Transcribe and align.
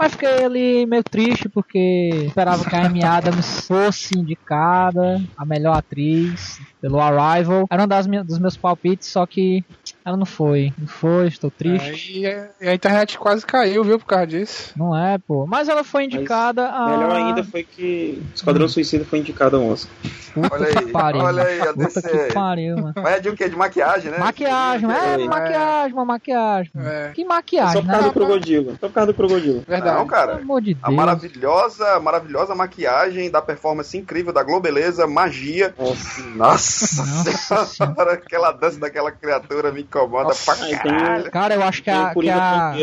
Mas 0.00 0.12
fiquei 0.12 0.44
ali 0.44 0.86
meio 0.86 1.04
triste 1.04 1.46
porque 1.46 2.24
esperava 2.26 2.64
que 2.64 2.74
a 2.74 2.86
Amy 2.86 3.04
Adams 3.04 3.66
fosse 3.66 4.18
indicada 4.18 5.20
a 5.36 5.44
melhor 5.44 5.76
atriz 5.76 6.56
pelo 6.80 6.98
Arrival. 6.98 7.66
Era 7.70 7.84
um 7.84 7.86
das 7.86 8.06
dos 8.06 8.38
meus 8.38 8.56
palpites, 8.56 9.08
só 9.12 9.26
que 9.26 9.62
ela 10.04 10.16
não 10.16 10.26
foi. 10.26 10.72
Não 10.78 10.86
foi, 10.88 11.26
estou 11.28 11.50
triste. 11.50 12.24
É, 12.26 12.50
e 12.60 12.68
a 12.68 12.74
internet 12.74 13.18
quase 13.18 13.44
caiu, 13.44 13.84
viu, 13.84 13.98
por 13.98 14.06
causa 14.06 14.26
disso. 14.26 14.72
Não 14.76 14.96
é, 14.96 15.18
pô. 15.18 15.46
Mas 15.46 15.68
ela 15.68 15.84
foi 15.84 16.04
indicada 16.04 16.68
a. 16.68 16.88
Melhor 16.88 17.12
ainda 17.16 17.44
foi 17.44 17.62
que 17.62 18.22
Esquadrão 18.34 18.68
Suicida 18.68 19.04
foi 19.04 19.18
indicado 19.18 19.56
ao 19.56 19.66
Oscar. 19.68 19.92
Puta 20.32 20.54
Olha 20.54 20.66
aí, 20.78 20.86
pariu. 20.92 21.20
olha 21.22 21.42
aí, 21.42 21.60
a 21.60 21.66
Puta 21.74 22.00
DC. 22.00 22.26
que 22.28 22.32
pariu, 22.34 22.76
mano. 22.76 22.94
Mas 22.96 23.14
é 23.14 23.20
de 23.20 23.28
o 23.28 23.34
quê? 23.36 23.48
De 23.48 23.56
maquiagem, 23.56 24.12
né? 24.12 24.18
Maquiagem, 24.18 24.88
é, 24.90 25.14
É. 25.22 25.26
maquiagem, 25.26 25.92
uma 25.92 26.04
maquiagem. 26.04 26.72
É. 26.76 27.10
Que 27.14 27.22
Só 27.22 27.28
maquiagem, 27.28 27.82
por 27.82 27.86
causa 27.90 28.02
né? 28.02 28.08
do 28.08 28.12
crocodilo. 28.14 28.70
Só 28.80 28.86
por 28.88 28.92
causa 28.94 29.06
do 29.08 29.14
crocodilo. 29.14 29.64
Verdade. 29.66 29.96
Não, 29.98 30.06
cara. 30.06 30.32
Pelo 30.34 30.42
amor 30.42 30.60
de 30.62 30.76
A 30.82 30.86
Deus. 30.86 30.96
maravilhosa, 30.96 32.00
maravilhosa 32.00 32.54
maquiagem 32.54 33.28
da 33.30 33.42
performance 33.42 33.96
incrível 33.98 34.32
da 34.32 34.42
Globeleza, 34.44 35.04
magia. 35.06 35.74
Nossa. 35.76 36.22
Nossa, 36.36 37.02
Nossa 37.04 37.64
senhora, 37.66 38.12
aquela 38.14 38.52
dança 38.52 38.78
daquela 38.78 39.10
criatura 39.10 39.72
me 39.72 39.82
incomoda 39.90 40.24
Nossa, 40.28 40.54
pra 40.54 40.64
tem 40.66 40.76
caralho. 40.78 41.26
o- 41.26 41.30
Cara, 41.30 41.54
eu 41.54 41.62
acho 41.64 41.78
que 41.82 41.90
Tem 41.90 41.98
a, 42.00 42.14
que 42.14 42.30
a, 42.30 42.74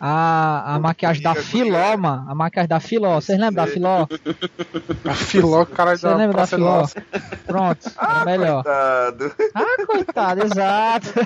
a, 0.00 0.74
a 0.74 0.78
maquiagem 0.78 1.22
da 1.22 1.30
Coringa, 1.30 1.48
Filó, 1.48 1.96
mano. 1.96 2.26
A 2.30 2.34
maquiagem 2.34 2.68
da 2.68 2.80
Filó. 2.80 3.14
Vocês 3.20 3.38
lembram 3.38 3.64
da 3.64 3.70
Filó? 3.70 4.06
A 5.08 5.14
filó, 5.14 5.64
cara 5.64 5.96
Você 5.96 6.06
da 6.06 6.14
lembra 6.16 6.36
da 6.38 6.46
Filó? 6.46 6.76
Nossa. 6.80 7.02
Pronto, 7.46 7.90
era 8.00 8.24
melhor. 8.24 8.62
Coitado. 8.62 9.32
Ah, 9.54 9.86
coitado, 9.86 10.42
exato. 10.44 11.08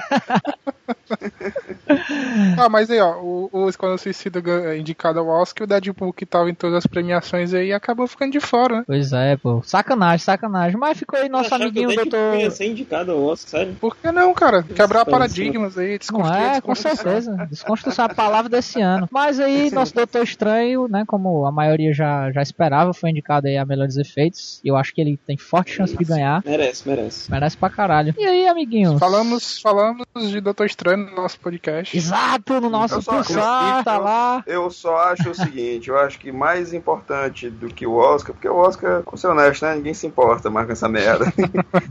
Ah, 2.59 2.69
mas 2.69 2.91
aí, 2.91 3.01
ó, 3.01 3.17
o, 3.21 3.49
o 3.53 3.69
Esquadrão 3.69 3.97
Suicida 3.99 4.43
é 4.69 4.79
indicado 4.79 5.19
ao 5.19 5.27
Oscar 5.27 5.65
o 5.65 5.67
Deadpool 5.67 6.13
que 6.13 6.27
tava 6.27 6.51
em 6.51 6.55
todas 6.55 6.79
as 6.79 6.87
premiações 6.87 7.53
aí 7.55 7.73
acabou 7.73 8.07
ficando 8.07 8.33
de 8.33 8.41
fora, 8.41 8.79
né? 8.79 8.85
Pois 8.87 9.13
é, 9.13 9.37
pô. 9.37 9.63
Sacanagem, 9.65 10.19
sacanagem. 10.25 10.79
Mas 10.79 10.99
ficou 10.99 11.19
aí 11.19 11.29
nosso 11.29 11.55
amiguinho, 11.55 11.95
doutor. 11.95 12.35
ia 12.37 12.51
ser 12.51 12.67
indicado 12.67 13.13
ao 13.13 13.23
Oscar, 13.23 13.51
sério. 13.61 13.77
Por 13.81 13.97
que 13.97 14.11
não, 14.11 14.33
cara? 14.35 14.63
Quebrar 14.63 15.05
Desconstrução. 15.05 15.05
Paradigmas 15.29 15.79
aí, 15.79 15.91
Não 15.93 15.99
desconstruir 15.99 16.43
a 16.43 16.55
é, 16.57 16.61
com 16.61 16.75
certeza. 16.75 17.47
Desconstrução 17.51 18.05
é 18.07 18.11
a 18.11 18.15
palavra 18.15 18.49
desse 18.49 18.81
ano. 18.81 19.09
Mas 19.11 19.41
aí, 19.41 19.71
nosso 19.71 19.95
Doutor 19.95 20.23
Estranho, 20.23 20.89
né, 20.89 21.05
como 21.07 21.47
a 21.47 21.53
maioria 21.53 21.93
já, 21.93 22.31
já 22.33 22.43
esperava, 22.43 22.93
foi 22.93 23.11
indicado 23.11 23.47
aí 23.47 23.57
a 23.57 23.65
melhores 23.65 23.97
efeitos. 23.97 24.61
E 24.65 24.69
eu 24.69 24.77
acho 24.77 24.95
que 24.95 25.01
ele 25.01 25.19
tem 25.27 25.37
forte 25.37 25.73
chance 25.73 25.97
de 25.97 26.05
ganhar. 26.05 26.43
Merece, 26.45 26.89
merece. 26.89 27.31
Merece 27.31 27.57
pra 27.57 27.71
caralho. 27.71 28.15
E 28.19 28.25
aí, 28.25 28.47
amiguinhos? 28.49 28.99
Falamos, 28.99 29.61
falamos 29.61 30.05
de 30.29 30.41
Doutor 30.41 30.67
Estranho 30.67 30.99
no 31.11 31.15
nosso 31.17 31.39
podcast. 31.41 31.97
Exato, 31.97 32.61
no 32.61 32.71
nosso 32.71 33.03
pulsar, 33.03 33.79
eu- 33.79 33.85
tá 33.85 33.99
lá. 33.99 34.43
Eu 34.47 34.71
só 34.71 34.97
acho 35.13 35.31
o 35.31 35.35
seguinte, 35.35 35.89
eu 35.89 35.99
acho 35.99 36.19
que 36.19 36.31
mais 36.33 36.73
importante 36.73 37.49
do 37.51 37.69
que 37.69 37.87
o 37.87 37.95
Oscar, 37.95 38.35
porque 38.35 38.49
o 38.49 38.57
Oscar, 38.57 39.03
vou 39.05 39.17
ser 39.17 39.29
honesto, 39.29 39.65
né? 39.65 39.75
Ninguém 39.77 39.95
se 39.95 40.07
importa 40.07 40.51
mais 40.51 40.67
com 40.67 40.73
essa 40.73 40.89
merda. 40.89 41.25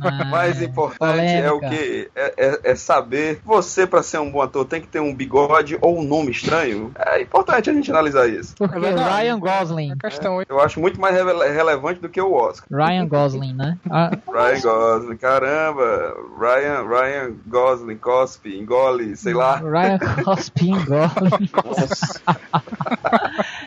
Ah, 0.04 0.26
mais 0.26 0.62
importante 0.62 1.28
é 1.34 1.52
o 1.52 1.60
polêmica. 1.60 1.70
que? 1.84 2.10
É, 2.16 2.34
é- 2.38 2.60
é 2.72 2.76
saber, 2.76 3.23
você 3.46 3.86
pra 3.88 4.02
ser 4.04 4.20
um 4.20 4.30
bom 4.32 4.42
ator 4.42 4.66
tem 4.66 4.82
que 4.82 4.88
ter 4.88 5.00
um 5.00 5.14
bigode 5.14 5.78
ou 5.82 6.00
um 6.00 6.04
nome 6.04 6.32
estranho. 6.32 6.92
É 6.98 7.22
importante 7.22 7.70
a 7.70 7.74
gente 7.74 7.90
analisar 7.92 8.28
isso. 8.28 8.56
Porque 8.58 8.78
É. 8.78 8.90
Ryan 8.94 9.40
Gosling. 9.40 9.98
Questão 9.98 10.42
é 10.42 10.46
Eu 10.50 10.60
acho 10.60 10.80
muito 10.80 11.00
mais 11.00 11.16
rele- 11.16 11.50
relevante 11.52 12.00
do 12.00 12.10
que 12.10 12.20
o 12.22 12.34
Oscar. 12.34 12.68
Ryan 12.72 13.08
Gosling, 13.08 13.54
né? 13.54 13.78
Ah, 13.90 14.12
Ryan 14.32 14.62
Gosling, 14.62 15.18
caramba, 15.18 16.14
Ryan, 16.40 16.84
Ryan 16.88 17.32
Gosling, 17.48 17.98
cospe, 17.98 18.58
engole, 18.58 19.16
sei 19.16 19.34
lá. 19.34 19.58
Ryan 19.58 20.00
Gosling 20.24 20.86
Gosling. 20.86 21.50
Nossa. 21.66 22.22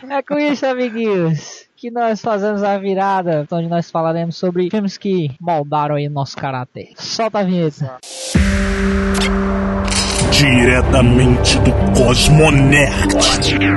É 0.08 0.22
com 0.22 0.38
isso, 0.38 0.64
amiguinhos, 0.66 1.66
que 1.76 1.90
nós 1.90 2.20
fazemos 2.20 2.62
a 2.62 2.78
virada, 2.78 3.46
onde 3.50 3.68
nós 3.68 3.90
falaremos 3.90 4.36
sobre 4.36 4.70
filmes 4.70 4.96
que 4.96 5.34
moldaram 5.40 5.96
aí 5.96 6.06
o 6.06 6.10
nosso 6.10 6.36
caráter. 6.36 6.90
Solta 6.96 7.40
a 7.40 7.42
vinheta. 7.42 7.96
Diretamente 10.30 11.58
do 11.60 11.72
Cosmonerd. 11.92 13.16
E 13.60 13.68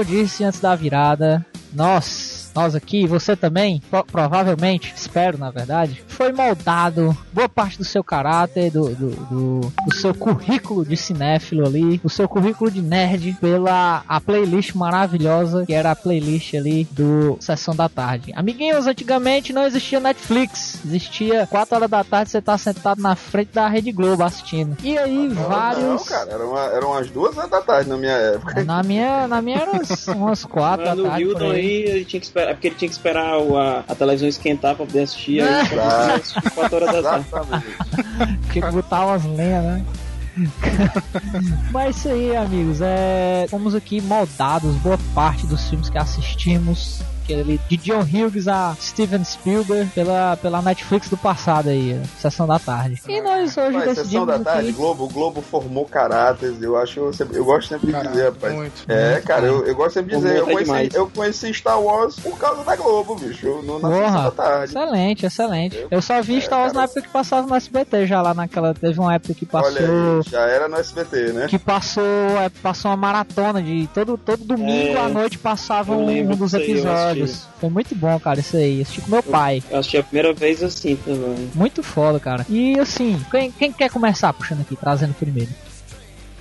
eu 0.00 0.04
disse 0.04 0.42
antes 0.44 0.60
da 0.60 0.74
virada, 0.74 1.44
nós, 1.74 2.29
nós 2.54 2.74
aqui, 2.74 3.06
você 3.06 3.34
também, 3.36 3.82
pro- 3.90 4.04
provavelmente, 4.04 4.92
espero 4.96 5.38
na 5.38 5.50
verdade, 5.50 6.02
foi 6.08 6.32
moldado 6.32 7.16
boa 7.32 7.48
parte 7.48 7.78
do 7.78 7.84
seu 7.84 8.02
caráter, 8.02 8.70
do, 8.70 8.94
do, 8.94 9.10
do, 9.10 9.60
do 9.86 9.94
seu 9.94 10.14
currículo 10.14 10.84
de 10.84 10.96
cinéfilo 10.96 11.66
ali, 11.66 11.98
do 11.98 12.08
seu 12.08 12.28
currículo 12.28 12.70
de 12.70 12.80
nerd, 12.82 13.36
pela 13.40 14.02
a 14.08 14.20
playlist 14.20 14.74
maravilhosa 14.74 15.64
que 15.66 15.72
era 15.72 15.90
a 15.90 15.96
playlist 15.96 16.54
ali 16.54 16.86
do 16.90 17.36
Sessão 17.40 17.74
da 17.74 17.88
Tarde. 17.88 18.32
Amiguinhos, 18.34 18.86
antigamente 18.86 19.52
não 19.52 19.64
existia 19.64 20.00
Netflix, 20.00 20.78
existia 20.84 21.46
4 21.46 21.76
horas 21.76 21.90
da 21.90 22.04
tarde 22.04 22.30
você 22.30 22.40
tá 22.42 22.56
sentado 22.58 23.00
na 23.00 23.14
frente 23.16 23.50
da 23.52 23.68
Rede 23.68 23.92
Globo 23.92 24.22
assistindo. 24.22 24.76
E 24.82 24.96
aí, 24.98 25.28
vários. 25.28 25.84
Não, 25.84 26.04
cara, 26.04 26.30
eram, 26.30 26.58
eram 26.58 26.88
umas 26.90 27.10
duas 27.10 27.36
horas 27.36 27.50
da 27.50 27.60
tarde 27.60 27.88
na 27.88 27.96
minha 27.96 28.12
época. 28.12 28.64
Na 28.64 28.82
minha, 28.82 29.26
na 29.28 29.40
minha 29.42 29.58
era 29.58 29.70
umas, 29.72 30.06
umas 30.08 30.44
quatro 30.44 30.84
da 30.84 30.90
Mas 30.94 30.98
no 30.98 31.04
tarde 31.10 31.24
por 31.24 31.30
Hildon 31.32 31.50
aí. 31.50 31.60
aí, 31.60 31.82
ele 31.90 32.04
tinha 32.04 32.20
que 32.20 32.26
esperar, 32.26 32.39
é 32.42 32.54
porque 32.54 32.68
ele 32.68 32.74
tinha 32.76 32.88
que 32.88 32.94
esperar 32.94 33.38
o- 33.38 33.56
a, 33.58 33.84
a 33.88 33.94
televisão 33.94 34.28
esquentar 34.28 34.74
pra 34.74 34.86
poder 34.86 35.02
assistir. 35.02 35.42
Aí, 35.42 35.48
Ah. 35.78 36.20
4 36.54 36.76
horas 36.76 36.92
da 37.02 37.02
tarde. 37.20 37.26
Tinha 38.52 38.66
que 38.66 38.72
botar 38.72 39.06
umas 39.06 39.24
lenhas, 39.24 39.64
né? 39.64 39.84
Mas 41.72 41.96
isso 41.96 42.08
aí, 42.08 42.36
amigos. 42.36 42.80
É, 42.80 43.46
fomos 43.50 43.74
aqui 43.74 44.00
moldados 44.00 44.74
boa 44.76 44.98
parte 45.14 45.46
dos 45.46 45.68
filmes 45.68 45.88
que 45.90 45.98
assistimos. 45.98 47.02
Aquele 47.30 47.60
de 47.68 47.76
John 47.76 48.00
Hughes 48.00 48.48
a 48.48 48.74
Steven 48.80 49.22
Spielberg 49.24 49.88
pela, 49.94 50.36
pela 50.36 50.60
Netflix 50.60 51.08
do 51.08 51.16
passado 51.16 51.68
aí, 51.68 52.00
Sessão 52.18 52.44
da 52.46 52.58
Tarde. 52.58 53.00
E 53.08 53.20
nós 53.20 53.56
hoje 53.56 53.72
Mas, 53.72 53.84
sessão 53.84 53.94
decidimos 53.94 54.26
da 54.26 54.38
tarde, 54.40 54.68
aqui... 54.70 54.76
Globo, 54.76 55.04
o 55.04 55.08
Globo 55.08 55.40
formou 55.40 55.84
caráteres, 55.84 56.60
eu 56.60 56.76
acho, 56.76 56.98
eu, 56.98 57.12
sempre- 57.12 57.38
eu 57.38 57.44
gosto 57.44 57.68
sempre 57.68 57.92
de 57.92 58.08
dizer, 58.08 58.30
rapaz. 58.30 58.54
muito. 58.54 58.84
É, 58.88 59.20
cara, 59.20 59.46
eu, 59.46 59.64
eu 59.64 59.74
gosto 59.76 59.94
sempre 59.94 60.10
de 60.10 60.16
dizer, 60.16 60.36
eu 60.38 60.42
até 60.42 60.52
conheci, 60.52 60.64
demais. 60.72 60.94
eu 60.94 61.10
conheci 61.10 61.54
Star 61.54 61.80
Wars 61.80 62.16
por 62.16 62.36
causa 62.36 62.64
da 62.64 62.74
Globo, 62.74 63.14
bicho, 63.14 63.46
no, 63.62 63.78
na 63.78 63.88
Porra. 63.88 64.06
sessão 64.06 64.22
da 64.24 64.30
tarde. 64.32 64.64
Excelente, 64.76 65.26
excelente. 65.26 65.86
Eu 65.90 66.02
só 66.02 66.20
vi 66.22 66.40
Star 66.40 66.58
Wars 66.60 66.72
cara. 66.72 66.78
na 66.86 66.90
época 66.90 67.02
que 67.02 67.08
passava 67.08 67.46
no 67.46 67.54
SBT, 67.54 68.06
já 68.06 68.20
lá 68.22 68.34
naquela. 68.34 68.74
Teve 68.74 68.98
uma 68.98 69.14
época 69.14 69.34
que 69.34 69.46
passou. 69.46 69.70
Olha 69.70 70.22
já 70.28 70.40
era 70.40 70.68
no 70.68 70.76
SBT, 70.76 71.32
né? 71.32 71.46
que 71.48 71.58
passou 71.58 72.02
é, 72.42 72.48
passou 72.48 72.90
uma 72.90 72.96
maratona 72.96 73.62
de 73.62 73.88
todo 73.94 74.16
todo 74.16 74.44
domingo 74.44 74.96
É, 74.96 75.00
à 75.00 75.08
noite 75.08 75.38
passava 75.38 75.92
eu 75.92 75.98
um, 75.98 76.32
um 76.32 76.36
dos 76.36 76.54
eu 76.54 76.60
episódios. 76.60 77.19
Foi 77.60 77.68
muito 77.70 77.94
bom, 77.94 78.18
cara, 78.20 78.40
isso 78.40 78.56
aí. 78.56 78.80
Assisti 78.82 79.00
com 79.00 79.10
meu 79.10 79.22
pai. 79.22 79.62
Eu 79.70 79.78
assisti 79.78 79.98
a 79.98 80.02
primeira 80.02 80.32
vez 80.32 80.62
assim 80.62 80.96
também. 80.96 81.50
Muito 81.54 81.82
foda, 81.82 82.18
cara. 82.20 82.46
E 82.48 82.78
assim, 82.78 83.20
quem, 83.30 83.50
quem 83.50 83.72
quer 83.72 83.90
começar 83.90 84.32
puxando 84.32 84.60
aqui, 84.60 84.76
trazendo 84.76 85.14
primeiro? 85.14 85.50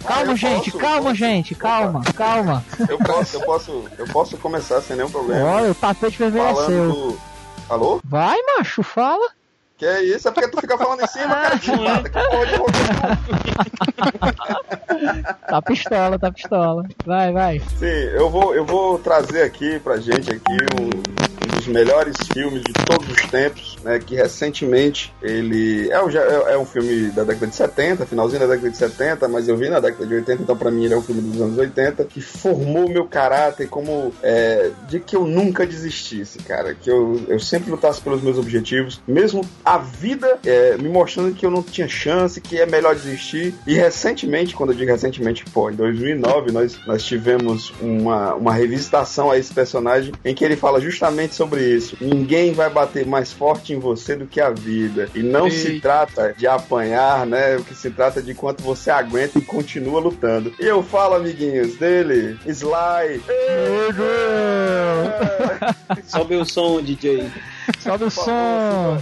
Calma, 0.06 0.32
eu 0.32 0.38
gente, 0.38 0.72
posso, 0.72 0.78
calma, 0.78 1.02
posso. 1.04 1.16
gente, 1.16 1.56
calma, 1.56 2.02
calma. 2.16 2.66
Eu 2.88 2.98
posso, 2.98 3.36
eu 3.36 3.42
posso, 3.42 3.84
eu 3.98 4.08
posso 4.08 4.38
começar 4.38 4.82
sem 4.82 4.96
nenhum 4.96 5.10
problema. 5.10 5.46
Olha, 5.46 5.72
o 5.72 5.76
tapete 5.76 6.18
vermelho 6.18 6.46
é 6.46 6.54
Falando 6.54 6.68
seu. 6.68 6.92
do... 6.92 7.20
Alô? 7.70 8.02
Vai, 8.04 8.38
macho, 8.58 8.82
fala. 8.82 9.30
Que 9.80 9.86
é 9.86 10.04
isso? 10.04 10.28
É 10.28 10.32
porque 10.32 10.50
tu 10.50 10.60
fica 10.60 10.78
falando 10.78 11.02
em 11.02 11.08
cima, 11.08 11.30
cara. 11.30 11.58
Que, 11.60 11.72
que 11.72 12.20
porra 12.30 12.46
de 12.46 12.56
roteiro. 12.56 12.90
Tá 15.48 15.62
pistola, 15.62 16.20
tá 16.20 16.30
pistola. 16.34 16.84
Vai, 17.06 17.32
vai. 17.32 17.60
Sim, 17.78 17.86
eu 17.86 18.30
vou, 18.30 18.54
eu 18.54 18.66
vou 18.66 19.00
trazer 19.00 19.44
aqui 19.44 19.80
pra 19.80 19.96
gente 19.96 20.32
aqui 20.32 20.58
um, 20.78 20.88
um 20.88 21.59
melhores 21.70 22.16
filmes 22.34 22.62
de 22.64 22.74
todos 22.86 23.08
os 23.10 23.22
tempos, 23.30 23.78
né? 23.84 24.00
Que 24.00 24.16
recentemente 24.16 25.14
ele 25.22 25.90
é, 25.90 26.02
um- 26.02 26.10
é, 26.10 26.54
é 26.54 26.58
um 26.58 26.66
filme 26.66 27.10
da 27.12 27.24
década 27.24 27.48
de 27.48 27.56
70, 27.56 28.06
finalzinho 28.06 28.40
da 28.40 28.48
década 28.48 28.70
de 28.70 28.78
70, 28.78 29.28
mas 29.28 29.48
eu 29.48 29.56
vi 29.58 29.70
na 29.70 29.80
década 29.80 30.06
de 30.06 30.14
80, 30.16 30.44
então 30.44 30.58
pra 30.58 30.72
mim 30.72 30.86
ele 30.86 30.94
é 30.94 30.98
um 30.98 31.02
filme 31.02 31.22
dos 31.22 31.42
anos 31.42 31.58
80, 31.58 32.04
que 32.06 32.22
formou 32.22 32.90
meu 32.90 33.06
caráter 33.06 33.68
como 33.68 34.14
é, 34.24 34.72
de 34.88 35.00
que 35.00 35.16
eu 35.16 35.26
nunca 35.26 35.66
desistisse, 35.66 36.40
cara. 36.40 36.74
Que 36.74 36.90
eu, 36.90 37.22
eu 37.28 37.40
sempre 37.40 37.72
lutasse 37.72 38.02
pelos 38.02 38.22
meus 38.22 38.38
objetivos, 38.38 39.02
mesmo 39.08 39.42
a 39.64 39.78
vida 39.78 40.40
é, 40.46 40.78
me 40.78 40.90
mostrando 40.90 41.34
que 41.34 41.46
eu 41.46 41.52
não 41.52 41.62
tinha 41.64 41.88
chance, 41.88 42.40
que 42.42 42.58
é 42.60 42.66
melhor 42.66 42.96
desistir. 42.96 43.54
E 43.68 43.74
recentemente, 43.76 44.56
quando 44.56 44.72
eu 44.72 44.78
digo 44.78 44.92
recentemente, 44.92 45.44
pô, 45.54 45.70
em 45.70 45.76
2009 45.76 46.52
nós, 46.52 46.78
nós 46.86 47.04
tivemos 47.04 47.72
uma, 47.82 48.34
uma 48.36 48.54
revisitação 48.54 49.30
a 49.32 49.38
esse 49.38 49.54
personagem 49.54 50.14
em 50.24 50.34
que 50.34 50.44
ele 50.44 50.56
fala 50.56 50.80
justamente 50.80 51.36
sobre 51.36 51.59
isso. 51.62 51.98
Ninguém 52.00 52.54
vai 52.54 52.70
bater 52.70 53.06
mais 53.06 53.32
forte 53.32 53.74
em 53.74 53.80
você 53.80 54.16
do 54.16 54.26
que 54.26 54.40
a 54.40 54.50
vida. 54.50 55.10
E 55.14 55.22
não 55.22 55.50
se 55.50 55.80
trata 55.80 56.34
de 56.38 56.48
apanhar, 56.48 57.26
né? 57.26 57.58
O 57.58 57.64
que 57.64 57.76
se 57.76 57.90
trata 57.90 58.22
de 58.22 58.34
quanto 58.34 58.64
você 58.64 58.90
aguenta 58.90 59.38
e 59.38 59.42
continua 59.42 60.00
lutando. 60.00 60.54
E 60.60 60.66
eu 60.66 60.84
falo, 60.84 61.16
amiguinhos, 61.16 61.76
dele, 61.78 62.38
Sly. 62.46 63.22
Sobe 66.06 66.36
o 66.36 66.46
som, 66.46 66.82
DJ. 66.82 67.30
Sobe 67.80 68.06
o 68.06 68.10
som. 68.12 68.98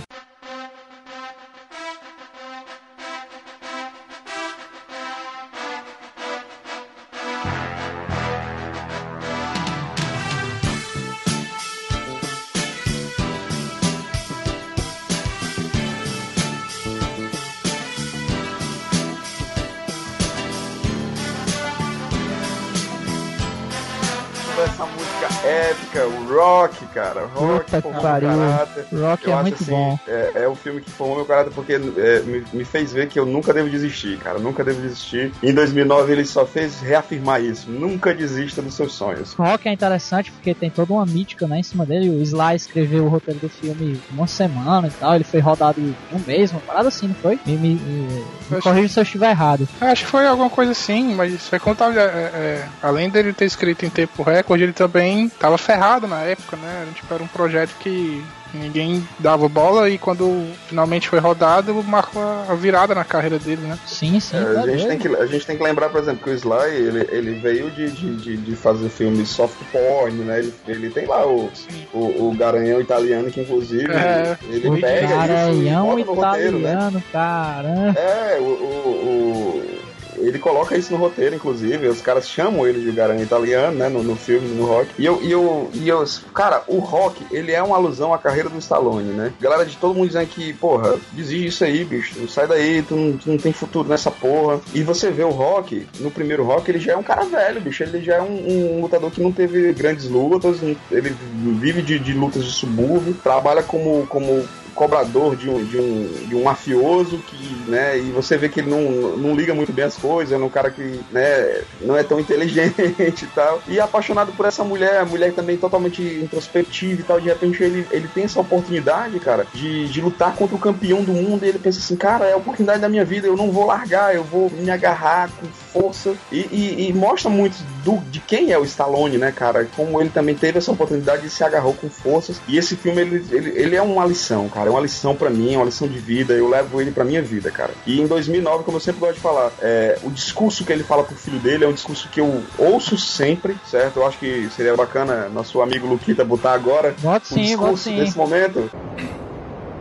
Rock, 26.37 26.85
cara. 26.87 27.25
O 27.35 27.39
rock 27.39 27.65
Puta 27.65 27.81
formou 27.81 28.01
pariu. 28.01 28.29
meu 28.29 28.39
caráter. 28.49 28.85
Rock 28.93 29.25
Eu 29.25 29.31
é 29.31 29.33
acho, 29.35 29.41
muito 29.43 29.63
assim, 29.63 29.71
bom. 29.71 29.99
É, 30.07 30.31
é 30.43 30.49
um 30.49 30.55
filme 30.55 30.81
que 30.81 30.89
formou 30.89 31.15
meu 31.17 31.25
caráter 31.25 31.51
porque 31.53 31.73
é, 31.73 32.19
me, 32.21 32.43
me 32.53 32.63
fez 32.65 32.91
ver 32.93 33.07
que 33.07 33.19
eu 33.19 33.25
nunca 33.25 33.53
devo 33.53 33.69
desistir, 33.69 34.17
cara. 34.17 34.39
Nunca 34.39 34.63
devo 34.63 34.81
desistir. 34.81 35.31
Em 35.41 35.53
2009 35.53 36.11
ele 36.11 36.25
só 36.25 36.45
fez 36.45 36.79
reafirmar 36.81 37.41
isso. 37.41 37.69
Nunca 37.69 38.13
desista 38.13 38.61
dos 38.61 38.73
seus 38.75 38.93
sonhos. 38.93 39.33
Rock 39.33 39.67
é 39.67 39.71
interessante 39.73 40.31
porque 40.31 40.53
tem 40.53 40.69
toda 40.69 40.93
uma 40.93 41.05
mítica 41.05 41.47
né, 41.47 41.59
em 41.59 41.63
cima 41.63 41.85
dele. 41.85 42.09
O 42.09 42.21
Sly 42.21 42.55
escreveu 42.55 43.05
o 43.05 43.09
roteiro 43.09 43.39
do 43.39 43.49
filme 43.49 43.99
uma 44.11 44.27
semana 44.27 44.87
e 44.87 44.91
tal. 44.91 45.15
Ele 45.15 45.23
foi 45.23 45.39
rodado 45.39 45.79
em 45.79 45.95
um 46.13 46.19
mês, 46.25 46.51
uma 46.51 46.61
parada 46.61 46.87
assim, 46.89 47.07
não 47.07 47.15
foi? 47.15 47.39
Me, 47.45 47.55
me, 47.57 47.75
me, 47.75 48.23
Acho- 48.51 48.61
corrija 48.61 48.87
se 48.93 48.99
eu 48.99 49.03
estiver 49.03 49.29
errado. 49.31 49.67
Acho 49.81 50.05
que 50.05 50.11
foi 50.11 50.25
alguma 50.27 50.49
coisa 50.49 50.71
assim, 50.71 51.13
mas 51.15 51.51
é 51.51 51.59
como 51.59 51.75
tava, 51.75 51.99
é, 51.99 52.03
é, 52.03 52.67
além 52.81 53.09
dele 53.09 53.33
ter 53.33 53.45
escrito 53.45 53.85
em 53.85 53.89
tempo 53.89 54.23
recorde, 54.23 54.63
ele 54.63 54.73
também 54.73 55.29
tava 55.29 55.57
ferrado 55.57 56.07
na 56.07 56.26
época, 56.27 56.57
né? 56.57 56.79
Era, 56.83 56.91
Tipo, 56.91 57.13
era 57.13 57.23
um 57.23 57.27
projeto 57.27 57.71
que 57.79 58.23
ninguém 58.53 59.05
dava 59.19 59.47
bola 59.49 59.89
e 59.89 59.97
quando 59.97 60.49
finalmente 60.67 61.09
foi 61.09 61.19
rodado, 61.19 61.73
marcou 61.83 62.21
a 62.49 62.53
virada 62.55 62.95
na 62.95 63.03
carreira 63.03 63.37
dele, 63.37 63.61
né? 63.61 63.77
Sim, 63.85 64.19
sim. 64.21 64.37
É, 64.37 64.53
tá 64.53 64.61
a, 64.61 64.67
gente 64.67 64.87
tem 64.87 64.97
que, 64.97 65.07
a 65.15 65.25
gente 65.25 65.45
tem 65.45 65.57
que 65.57 65.63
lembrar, 65.63 65.89
por 65.89 65.99
exemplo, 66.01 66.23
que 66.23 66.29
o 66.29 66.33
Sly 66.33 66.73
ele, 66.75 67.07
ele 67.11 67.39
veio 67.39 67.69
de, 67.71 67.91
de, 67.91 68.15
de, 68.15 68.37
de 68.37 68.55
fazer 68.55 68.87
filmes 68.89 69.27
soft 69.29 69.57
porn, 69.71 70.13
né? 70.23 70.39
Ele, 70.39 70.53
ele 70.67 70.89
tem 70.89 71.05
lá 71.05 71.27
o, 71.27 71.51
o, 71.93 72.29
o 72.29 72.35
Garanhão 72.37 72.79
italiano, 72.79 73.29
que 73.29 73.41
inclusive 73.41 73.91
É, 73.91 74.37
ele 74.49 74.69
O 74.69 74.79
pega 74.79 75.05
isso 75.05 75.13
e 75.13 75.27
Garanhão 75.27 75.87
bota 75.87 76.05
no 76.05 76.13
roteiro, 76.13 76.59
né? 76.59 76.71
italiano, 76.71 77.03
caramba. 77.11 77.99
É, 77.99 78.37
o, 78.39 78.43
o, 78.43 78.47
o- 78.47 79.76
ele 80.17 80.39
coloca 80.39 80.77
isso 80.77 80.91
no 80.91 80.99
roteiro, 80.99 81.35
inclusive. 81.35 81.87
Os 81.87 82.01
caras 82.01 82.29
chamam 82.29 82.67
ele 82.67 82.79
de 82.79 82.91
Garanhão 82.91 83.23
italiano, 83.23 83.77
né? 83.77 83.89
No, 83.89 84.03
no 84.03 84.15
filme, 84.15 84.47
no 84.49 84.65
rock. 84.65 84.89
E 84.97 85.05
eu, 85.05 85.21
e 85.21 85.31
eu, 85.31 85.69
e 85.73 85.87
eu, 85.89 86.03
cara, 86.33 86.63
o 86.67 86.79
rock, 86.79 87.25
ele 87.31 87.51
é 87.51 87.61
uma 87.61 87.75
alusão 87.75 88.13
à 88.13 88.17
carreira 88.17 88.49
do 88.49 88.57
Stallone, 88.57 89.13
né? 89.13 89.33
Galera 89.39 89.65
de 89.65 89.77
todo 89.77 89.95
mundo 89.95 90.07
dizendo 90.07 90.27
que, 90.27 90.53
porra, 90.53 90.95
desiste 91.13 91.47
isso 91.47 91.63
aí, 91.63 91.83
bicho. 91.85 92.27
Sai 92.27 92.47
daí, 92.47 92.81
tu 92.81 92.95
não, 92.95 93.17
tu 93.17 93.29
não 93.29 93.37
tem 93.37 93.53
futuro 93.53 93.87
nessa 93.87 94.11
porra. 94.11 94.59
E 94.73 94.83
você 94.83 95.11
vê 95.11 95.23
o 95.23 95.29
rock, 95.29 95.87
no 95.99 96.11
primeiro 96.11 96.43
rock, 96.43 96.69
ele 96.69 96.79
já 96.79 96.93
é 96.93 96.97
um 96.97 97.03
cara 97.03 97.25
velho, 97.25 97.61
bicho. 97.61 97.83
Ele 97.83 98.01
já 98.01 98.15
é 98.15 98.21
um, 98.21 98.77
um 98.77 98.81
lutador 98.81 99.11
que 99.11 99.21
não 99.21 99.31
teve 99.31 99.73
grandes 99.73 100.09
lutas. 100.09 100.57
Ele 100.91 101.15
vive 101.59 101.81
de, 101.81 101.99
de 101.99 102.13
lutas 102.13 102.43
de 102.43 102.51
subúrbio, 102.51 103.13
trabalha 103.23 103.63
como. 103.63 104.05
como 104.07 104.45
cobrador 104.77 105.35
de 105.35 105.49
um, 105.49 105.65
de 105.65 105.77
um, 105.79 106.27
de 106.27 106.35
um 106.35 106.43
mafioso 106.43 107.17
que, 107.17 107.69
né, 107.69 107.97
e 107.97 108.11
você 108.11 108.37
vê 108.37 108.47
que 108.47 108.59
ele 108.59 108.69
não, 108.69 109.17
não 109.17 109.35
liga 109.35 109.53
muito 109.53 109.73
bem 109.73 109.83
as 109.83 109.97
coisas, 109.97 110.31
é 110.31 110.37
um 110.37 110.49
cara 110.49 110.69
que, 110.69 111.01
né, 111.11 111.63
não 111.81 111.97
é 111.97 112.03
tão 112.03 112.19
inteligente 112.19 112.75
e 113.25 113.27
tal, 113.33 113.61
e 113.67 113.79
é 113.79 113.81
apaixonado 113.81 114.31
por 114.33 114.45
essa 114.45 114.63
mulher, 114.63 114.99
a 114.99 115.05
mulher 115.05 115.33
também 115.33 115.57
totalmente 115.57 116.01
introspectiva 116.01 117.01
e 117.01 117.03
tal, 117.03 117.19
de 117.19 117.27
repente 117.27 117.63
ele, 117.63 117.87
ele 117.89 118.07
tem 118.07 118.25
essa 118.25 118.39
oportunidade, 118.39 119.19
cara, 119.19 119.47
de, 119.51 119.87
de 119.87 119.99
lutar 119.99 120.35
contra 120.35 120.55
o 120.55 120.59
campeão 120.59 121.03
do 121.03 121.11
mundo, 121.11 121.43
e 121.43 121.49
ele 121.49 121.59
pensa 121.59 121.79
assim, 121.79 121.95
cara, 121.95 122.25
é 122.25 122.33
a 122.33 122.37
oportunidade 122.37 122.79
da 122.79 122.87
minha 122.87 123.03
vida, 123.03 123.25
eu 123.25 123.35
não 123.35 123.51
vou 123.51 123.65
largar, 123.65 124.13
eu 124.13 124.23
vou 124.23 124.51
me 124.51 124.69
agarrar 124.69 125.31
com 125.31 125.47
força, 125.71 126.15
e, 126.31 126.39
e, 126.51 126.89
e 126.89 126.93
mostra 126.93 127.29
muito 127.29 127.57
do, 127.83 127.97
de 128.09 128.19
quem 128.19 128.51
é 128.51 128.57
o 128.57 128.63
Stallone, 128.63 129.17
né, 129.17 129.31
cara, 129.31 129.67
como 129.75 129.99
ele 130.01 130.09
também 130.09 130.35
teve 130.35 130.57
essa 130.57 130.71
oportunidade 130.71 131.25
e 131.25 131.29
se 131.29 131.43
agarrou 131.43 131.73
com 131.73 131.89
forças, 131.89 132.41
e 132.47 132.57
esse 132.57 132.75
filme, 132.75 133.01
ele, 133.01 133.25
ele, 133.31 133.49
ele 133.55 133.75
é 133.75 133.81
uma 133.81 134.05
lição, 134.05 134.49
cara, 134.49 134.67
é 134.67 134.71
uma 134.71 134.81
lição 134.81 135.15
pra 135.15 135.29
mim, 135.29 135.53
é 135.53 135.57
uma 135.57 135.65
lição 135.65 135.87
de 135.87 135.99
vida, 135.99 136.33
eu 136.33 136.49
levo 136.49 136.81
ele 136.81 136.91
pra 136.91 137.03
minha 137.03 137.21
vida, 137.21 137.51
cara. 137.51 137.71
E 137.85 137.99
em 137.99 138.07
2009, 138.07 138.63
como 138.63 138.77
eu 138.77 138.81
sempre 138.81 138.99
gosto 138.99 139.15
de 139.15 139.21
falar, 139.21 139.51
é, 139.61 139.97
o 140.03 140.09
discurso 140.09 140.65
que 140.65 140.71
ele 140.71 140.83
fala 140.83 141.03
pro 141.03 141.15
filho 141.15 141.39
dele 141.39 141.65
é 141.65 141.67
um 141.67 141.73
discurso 141.73 142.09
que 142.09 142.19
eu 142.19 142.43
ouço 142.57 142.97
sempre, 142.97 143.55
certo? 143.69 143.97
Eu 143.97 144.07
acho 144.07 144.17
que 144.17 144.49
seria 144.55 144.75
bacana 144.75 145.29
nosso 145.29 145.61
amigo 145.61 145.87
Luquita 145.87 146.23
botar 146.23 146.53
agora 146.53 146.95
Bota 146.99 147.25
o 147.25 147.27
sim, 147.27 147.41
discurso 147.43 147.83
sim. 147.83 147.97
desse 147.97 148.17
momento. 148.17 148.69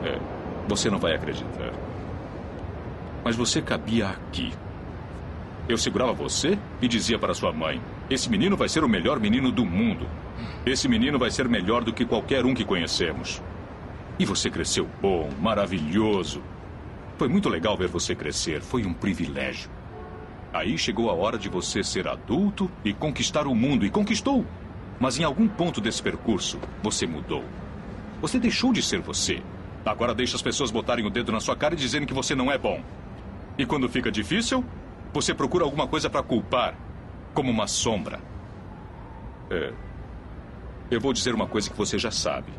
É, 0.04 0.18
você 0.68 0.90
não 0.90 0.98
vai 0.98 1.14
acreditar. 1.14 1.72
Mas 3.24 3.36
você 3.36 3.60
cabia 3.60 4.08
aqui. 4.08 4.52
Eu 5.68 5.76
segurava 5.76 6.12
você 6.12 6.56
e 6.80 6.86
dizia 6.86 7.18
para 7.18 7.34
sua 7.34 7.52
mãe: 7.52 7.80
Esse 8.08 8.30
menino 8.30 8.56
vai 8.56 8.68
ser 8.68 8.84
o 8.84 8.88
melhor 8.88 9.18
menino 9.18 9.50
do 9.50 9.64
mundo. 9.64 10.06
Esse 10.64 10.88
menino 10.88 11.18
vai 11.18 11.30
ser 11.30 11.48
melhor 11.48 11.82
do 11.82 11.92
que 11.92 12.04
qualquer 12.04 12.44
um 12.44 12.54
que 12.54 12.64
conhecemos. 12.64 13.42
E 14.18 14.24
você 14.24 14.48
cresceu 14.48 14.88
bom, 15.02 15.28
maravilhoso. 15.40 16.40
Foi 17.18 17.28
muito 17.28 17.48
legal 17.48 17.76
ver 17.76 17.88
você 17.88 18.14
crescer. 18.14 18.60
Foi 18.60 18.84
um 18.84 18.92
privilégio. 18.92 19.68
Aí 20.52 20.78
chegou 20.78 21.10
a 21.10 21.14
hora 21.14 21.36
de 21.36 21.48
você 21.48 21.82
ser 21.82 22.06
adulto 22.06 22.70
e 22.84 22.92
conquistar 22.92 23.46
o 23.46 23.54
mundo. 23.54 23.84
E 23.84 23.90
conquistou. 23.90 24.44
Mas 25.00 25.18
em 25.18 25.24
algum 25.24 25.48
ponto 25.48 25.80
desse 25.80 26.02
percurso, 26.02 26.58
você 26.82 27.06
mudou. 27.06 27.44
Você 28.20 28.38
deixou 28.38 28.72
de 28.72 28.82
ser 28.82 29.00
você. 29.00 29.42
Agora 29.84 30.14
deixa 30.14 30.36
as 30.36 30.42
pessoas 30.42 30.70
botarem 30.70 31.04
o 31.04 31.10
dedo 31.10 31.32
na 31.32 31.40
sua 31.40 31.56
cara 31.56 31.74
e 31.74 31.78
dizerem 31.78 32.06
que 32.06 32.14
você 32.14 32.34
não 32.34 32.50
é 32.50 32.56
bom. 32.56 32.82
E 33.58 33.66
quando 33.66 33.88
fica 33.88 34.10
difícil, 34.10 34.64
você 35.12 35.34
procura 35.34 35.64
alguma 35.64 35.86
coisa 35.86 36.08
para 36.10 36.22
culpar, 36.22 36.74
como 37.34 37.50
uma 37.50 37.66
sombra. 37.66 38.20
É. 39.50 39.72
Eu 40.90 41.00
vou 41.00 41.12
dizer 41.12 41.34
uma 41.34 41.46
coisa 41.46 41.68
que 41.70 41.76
você 41.76 41.98
já 41.98 42.10
sabe. 42.10 42.52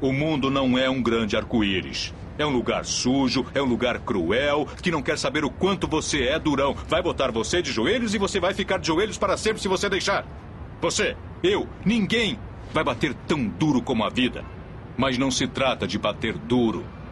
O 0.00 0.12
mundo 0.12 0.50
não 0.50 0.78
é 0.78 0.88
um 0.88 1.02
grande 1.02 1.36
arco-íris. 1.36 2.14
É 2.38 2.46
um 2.46 2.50
lugar 2.50 2.86
sujo, 2.86 3.44
é 3.54 3.60
um 3.60 3.66
lugar 3.66 3.98
cruel, 3.98 4.66
que 4.80 4.90
não 4.90 5.02
quer 5.02 5.18
saber 5.18 5.44
o 5.44 5.50
quanto 5.50 5.86
você 5.86 6.22
é 6.24 6.38
durão. 6.38 6.74
Vai 6.88 7.02
botar 7.02 7.30
você 7.30 7.60
de 7.60 7.70
joelhos 7.70 8.14
e 8.14 8.18
você 8.18 8.40
vai 8.40 8.54
ficar 8.54 8.78
de 8.78 8.86
joelhos 8.86 9.18
para 9.18 9.36
sempre 9.36 9.60
se 9.60 9.68
você 9.68 9.90
deixar. 9.90 10.24
Você, 10.80 11.14
eu, 11.42 11.68
ninguém 11.84 12.38
vai 12.72 12.82
bater 12.82 13.12
tão 13.28 13.46
duro 13.46 13.82
como 13.82 14.04
a 14.04 14.08
vida. 14.08 14.42
Mas 14.96 15.18
não 15.18 15.30
se 15.30 15.46
trata 15.46 15.86
de 15.86 15.98
bater 15.98 16.38
duro. 16.38 16.84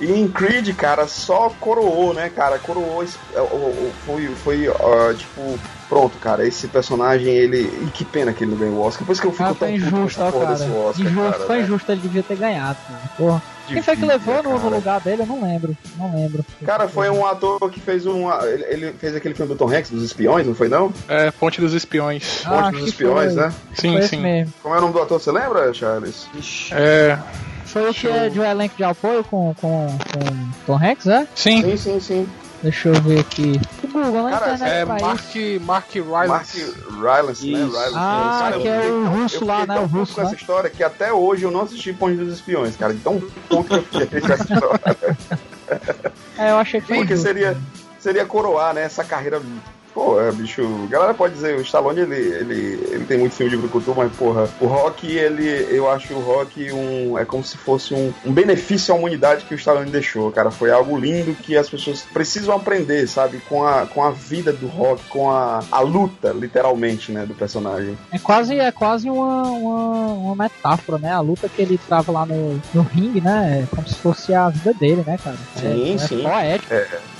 E 0.00 0.10
em 0.12 0.26
Creed, 0.28 0.74
cara, 0.74 1.06
só 1.06 1.50
coroou, 1.60 2.12
né, 2.12 2.28
cara? 2.34 2.58
Coroou. 2.58 3.02
é, 3.02 3.08
Foi, 4.04 4.26
foi 4.42 4.68
ó, 4.68 5.12
tipo, 5.12 5.58
pronto, 5.88 6.18
cara. 6.18 6.46
Esse 6.46 6.66
personagem, 6.68 7.28
ele. 7.32 7.60
E 7.86 7.90
que 7.92 8.04
pena 8.04 8.32
que 8.32 8.42
ele 8.44 8.50
não 8.52 8.58
ganhou 8.58 8.76
o 8.76 8.80
Oscar. 8.86 9.06
Por 9.06 9.12
isso 9.12 9.20
que 9.20 9.28
eu 9.28 9.32
fico 9.32 9.44
Ah, 9.44 9.46
tão 9.48 9.56
foi 9.56 9.78
puto 9.78 9.90
com 9.90 9.96
injusto, 9.98 10.18
porra 10.20 10.32
cara. 10.32 10.46
desse 10.54 10.70
Oscar, 10.70 11.06
Injusto, 11.06 11.30
cara, 11.32 11.46
foi 11.46 11.56
né? 11.56 11.62
injusto, 11.62 11.92
ele 11.92 12.00
devia 12.00 12.22
ter 12.22 12.36
ganhado, 12.36 12.78
cara. 12.88 13.00
Porra. 13.16 13.42
Quem 13.68 13.80
foi 13.80 13.96
que 13.96 14.04
levou 14.04 14.42
no, 14.42 14.58
no 14.58 14.68
lugar 14.70 15.00
dele? 15.00 15.22
Eu 15.22 15.26
não 15.26 15.40
lembro. 15.40 15.74
Não 15.96 16.12
lembro. 16.12 16.44
Cara, 16.66 16.88
foi 16.88 17.08
um 17.08 17.24
ator 17.24 17.58
que 17.70 17.78
fez 17.78 18.04
um. 18.06 18.28
Ele, 18.42 18.64
ele 18.64 18.92
fez 18.98 19.14
aquele 19.14 19.34
filme 19.34 19.52
do 19.52 19.56
Tom 19.56 19.70
Hanks, 19.72 19.90
dos 19.90 20.02
espiões, 20.02 20.46
não 20.46 20.54
foi 20.54 20.68
não? 20.68 20.92
É, 21.08 21.30
Ponte 21.30 21.60
dos 21.60 21.72
Espiões. 21.72 22.42
Ah, 22.44 22.64
Ponte 22.64 22.78
dos 22.80 22.88
espiões, 22.88 23.34
foi. 23.34 23.42
né? 23.44 23.52
Sim, 23.74 23.92
foi 23.92 24.02
sim. 24.02 24.52
Como 24.62 24.74
é 24.74 24.78
o 24.78 24.80
nome 24.80 24.92
do 24.92 25.00
ator, 25.00 25.20
você 25.20 25.30
lembra, 25.30 25.72
Charles? 25.72 26.26
É, 26.72 27.16
Foi 27.72 27.88
o 27.88 27.94
que 27.94 28.06
é 28.06 28.28
de 28.28 28.38
um 28.38 28.44
elenco 28.44 28.76
de 28.76 28.84
apoio 28.84 29.24
com, 29.24 29.54
com, 29.54 29.86
com 29.88 30.50
Tom 30.66 30.76
Hanks, 30.76 31.06
é? 31.06 31.26
sim. 31.34 31.62
Sim, 31.62 31.76
sim, 31.76 32.00
sim. 32.00 32.28
Deixa 32.62 32.90
eu 32.90 33.02
ver 33.02 33.20
aqui. 33.20 33.60
O 33.82 33.88
Google, 33.88 34.22
na 34.22 34.30
Cara, 34.30 34.54
internet 34.54 34.72
É 34.72 34.84
pra 34.84 34.98
Mark, 35.00 35.34
isso. 35.34 35.60
Mark 35.64 35.94
Mark 35.94 35.94
Rylance. 35.94 36.74
Rylance, 36.90 37.50
né? 37.50 37.58
Rylance. 37.58 37.94
Ah, 37.96 38.38
Cara, 38.40 38.60
que 38.60 38.68
eu 38.68 38.72
é 38.72 38.86
o 38.86 39.06
russo 39.06 39.36
eu 39.42 39.46
lá, 39.46 39.66
né? 39.66 39.80
O 39.80 39.86
russo, 39.86 40.14
com 40.14 40.20
né? 40.20 40.26
essa 40.28 40.36
história 40.36 40.70
que 40.70 40.84
até 40.84 41.12
hoje 41.12 41.42
eu 41.42 41.50
não 41.50 41.62
assisti 41.62 41.92
Ponte 41.92 42.16
dos 42.16 42.32
Espiões, 42.34 42.76
cara. 42.76 42.92
Então, 42.92 43.20
ponto 43.48 43.68
que 43.68 43.74
eu 43.74 44.02
fiquei 44.02 44.20
com 44.20 44.32
essa 44.32 44.54
história. 44.54 45.16
É, 46.36 46.50
eu 46.50 46.56
achei 46.58 46.82
que 46.82 46.88
foi 46.88 46.98
Porque 46.98 47.16
seria, 47.16 47.56
seria 47.98 48.26
coroar, 48.26 48.74
né, 48.74 48.82
essa 48.82 49.02
carreira. 49.02 49.40
Pô, 49.94 50.20
é, 50.20 50.32
bicho, 50.32 50.62
a 50.84 50.90
galera 50.90 51.14
pode 51.14 51.34
dizer, 51.34 51.54
o 51.56 51.60
Stallone 51.60 52.00
ele, 52.00 52.16
ele, 52.16 52.54
ele 52.90 53.04
tem 53.04 53.18
muito 53.18 53.34
filme 53.34 53.50
de 53.50 53.58
brucutu, 53.58 53.94
mas 53.94 54.10
porra, 54.12 54.48
o 54.60 54.66
rock, 54.66 55.06
ele, 55.06 55.66
eu 55.70 55.90
acho 55.90 56.14
o 56.14 56.20
rock 56.20 56.72
um, 56.72 57.18
é 57.18 57.24
como 57.24 57.44
se 57.44 57.58
fosse 57.58 57.92
um, 57.92 58.12
um 58.24 58.32
benefício 58.32 58.94
à 58.94 58.96
humanidade 58.96 59.44
que 59.44 59.54
o 59.54 59.56
Stallone 59.56 59.90
deixou, 59.90 60.30
cara. 60.32 60.50
Foi 60.50 60.70
algo 60.70 60.98
lindo 60.98 61.34
que 61.34 61.56
as 61.56 61.68
pessoas 61.68 62.02
precisam 62.02 62.54
aprender, 62.54 63.06
sabe, 63.06 63.38
com 63.48 63.64
a, 63.66 63.86
com 63.86 64.02
a 64.02 64.10
vida 64.10 64.52
do 64.52 64.66
rock, 64.66 65.02
com 65.08 65.30
a, 65.30 65.62
a 65.70 65.80
luta, 65.80 66.30
literalmente, 66.30 67.12
né, 67.12 67.26
do 67.26 67.34
personagem. 67.34 67.98
É 68.10 68.18
quase, 68.18 68.58
é 68.58 68.72
quase 68.72 69.10
uma, 69.10 69.42
uma, 69.42 70.12
uma 70.14 70.36
metáfora, 70.36 70.98
né? 70.98 71.12
A 71.12 71.20
luta 71.20 71.48
que 71.48 71.60
ele 71.60 71.78
trava 71.78 72.10
lá 72.10 72.24
no, 72.24 72.60
no 72.72 72.82
ringue, 72.82 73.20
né? 73.20 73.62
É 73.62 73.76
como 73.76 73.86
se 73.86 73.96
fosse 73.96 74.34
a 74.34 74.48
vida 74.48 74.72
dele, 74.72 75.04
né, 75.06 75.18
cara? 75.22 75.36
É- 75.56 75.60
Sim, 75.60 75.94
é, 75.94 75.98
sim. 75.98 76.22
poético. 76.22 76.74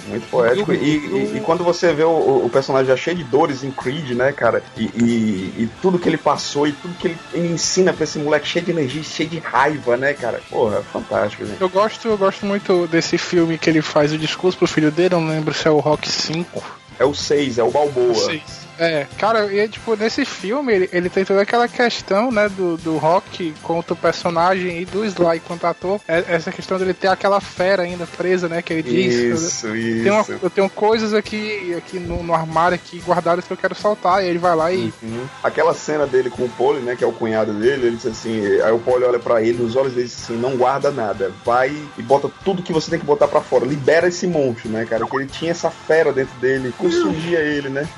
Muito 0.06 0.28
poético. 0.28 0.72
E, 0.72 0.76
e- 0.76 1.36
e 1.36 1.40
quando 1.40 1.62
você 1.64 1.92
vê 1.92 2.02
o, 2.04 2.44
o 2.44 2.50
personagem 2.52 2.86
já 2.88 2.96
cheio 2.96 3.16
de 3.16 3.24
dores 3.24 3.62
em 3.62 3.70
Creed, 3.70 4.10
né, 4.12 4.32
cara? 4.32 4.62
E, 4.76 4.82
e- 4.84 5.68
tudo 5.80 5.98
que 5.98 6.08
ele 6.08 6.16
passou 6.18 6.66
e 6.66 6.72
tudo 6.72 6.94
que 6.98 7.08
ele, 7.08 7.18
ele 7.32 7.52
ensina 7.52 7.92
pra 7.92 8.04
esse 8.04 8.18
moleque 8.18 8.46
cheio 8.48 8.64
de 8.64 8.70
energia, 8.70 9.02
cheio 9.02 9.28
de 9.28 9.38
raiva, 9.38 9.96
né, 9.96 10.12
cara? 10.12 10.40
Porra, 10.50 10.78
é 10.78 10.82
fantástico, 10.82 11.44
gente. 11.46 11.60
Eu 11.60 11.68
gosto, 11.68 12.08
eu 12.08 12.16
gosto 12.18 12.44
muito 12.46 12.86
desse 12.88 13.16
filme 13.18 13.58
que 13.58 13.70
ele 13.70 13.82
faz 13.82 14.12
o 14.12 14.18
discurso 14.18 14.58
pro 14.58 14.66
filho 14.66 14.90
dele, 14.90 15.14
eu 15.14 15.20
não 15.20 15.28
lembro 15.28 15.54
se 15.54 15.66
é 15.66 15.70
o 15.70 15.78
Rock 15.78 16.08
5. 16.10 16.62
É 16.98 17.04
o 17.04 17.14
6, 17.14 17.58
é 17.58 17.62
o 17.62 17.70
Balboa. 17.70 18.14
Seis. 18.14 18.61
É, 18.78 19.06
cara, 19.18 19.52
e 19.52 19.68
tipo, 19.68 19.94
nesse 19.96 20.24
filme 20.24 20.72
ele, 20.72 20.90
ele 20.92 21.08
tem 21.08 21.24
toda 21.24 21.42
aquela 21.42 21.68
questão, 21.68 22.30
né, 22.30 22.48
do, 22.48 22.76
do 22.78 22.96
Rock 22.96 23.54
quanto 23.62 23.94
personagem 23.94 24.80
e 24.80 24.84
do 24.84 25.04
Sly 25.04 25.40
quanto 25.46 25.66
ator. 25.66 26.00
É- 26.08 26.24
essa 26.28 26.50
questão 26.50 26.78
dele 26.78 26.94
ter 26.94 27.08
aquela 27.08 27.40
fera 27.40 27.82
ainda 27.82 28.06
presa, 28.06 28.48
né, 28.48 28.62
que 28.62 28.72
ele 28.72 28.82
diz. 28.82 29.14
Isso, 29.14 29.66
uma- 29.66 29.76
isso. 29.76 30.38
eu 30.42 30.50
tenho 30.50 30.68
coisas 30.70 31.12
aqui, 31.14 31.74
aqui 31.76 31.98
no, 31.98 32.22
no 32.22 32.34
armário 32.34 32.74
aqui 32.74 33.00
guardadas 33.00 33.44
que 33.46 33.52
eu 33.52 33.56
quero 33.56 33.74
soltar. 33.74 34.22
E 34.24 34.28
ele 34.28 34.38
vai 34.38 34.54
lá 34.56 34.72
e. 34.72 34.92
Uhum. 35.02 35.26
Aquela 35.42 35.74
cena 35.74 36.06
dele 36.06 36.30
com 36.30 36.44
o 36.44 36.48
Pole, 36.48 36.80
né, 36.80 36.96
que 36.96 37.04
é 37.04 37.06
o 37.06 37.12
cunhado 37.12 37.52
dele, 37.52 37.86
ele 37.88 37.96
disse 37.96 38.08
assim, 38.08 38.60
aí 38.60 38.72
o 38.72 38.78
Pole 38.78 39.04
olha 39.04 39.18
pra 39.18 39.42
ele, 39.42 39.62
nos 39.62 39.76
olhos 39.76 39.92
dele 39.92 40.06
diz 40.08 40.22
assim, 40.24 40.36
não 40.36 40.56
guarda 40.56 40.90
nada, 40.90 41.32
vai 41.44 41.70
e 41.98 42.02
bota 42.02 42.30
tudo 42.44 42.62
que 42.62 42.72
você 42.72 42.90
tem 42.90 42.98
que 42.98 43.04
botar 43.06 43.28
pra 43.28 43.40
fora, 43.40 43.64
libera 43.64 44.08
esse 44.08 44.26
monstro, 44.26 44.68
né, 44.70 44.84
cara, 44.88 45.06
que 45.06 45.16
ele 45.16 45.26
tinha 45.26 45.50
essa 45.50 45.70
fera 45.70 46.12
dentro 46.12 46.34
dele, 46.40 46.72
consugia 46.78 47.38
ele, 47.40 47.68
né. 47.68 47.88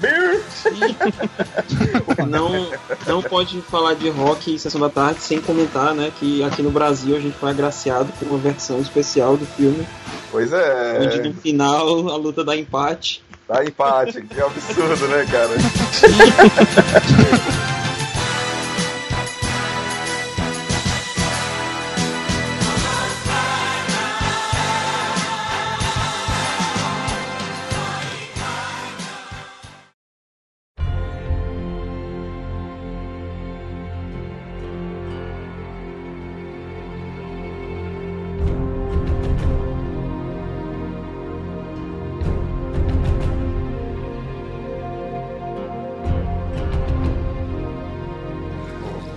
Não, 2.29 2.71
não 3.07 3.23
pode 3.23 3.61
falar 3.63 3.95
de 3.95 4.09
rock 4.09 4.53
em 4.53 4.59
Sessão 4.59 4.81
da 4.81 4.89
Tarde 4.89 5.21
sem 5.21 5.41
comentar, 5.41 5.95
né, 5.95 6.11
que 6.19 6.43
aqui 6.43 6.63
no 6.63 6.71
Brasil 6.71 7.17
a 7.17 7.21
gente 7.21 7.37
foi 7.37 7.51
agraciado 7.51 8.13
com 8.19 8.27
uma 8.27 8.39
versão 8.39 8.81
especial 8.81 9.37
do 9.37 9.47
filme, 9.47 9.87
Pois 10.31 10.53
é, 10.53 10.99
onde 11.01 11.29
no 11.29 11.35
final 11.35 12.09
a 12.09 12.17
luta 12.17 12.45
dá 12.45 12.57
empate. 12.57 13.23
dá 13.49 13.65
empate, 13.65 14.23
que 14.23 14.41
absurdo, 14.41 15.07
né, 15.09 15.27
cara. 15.31 15.51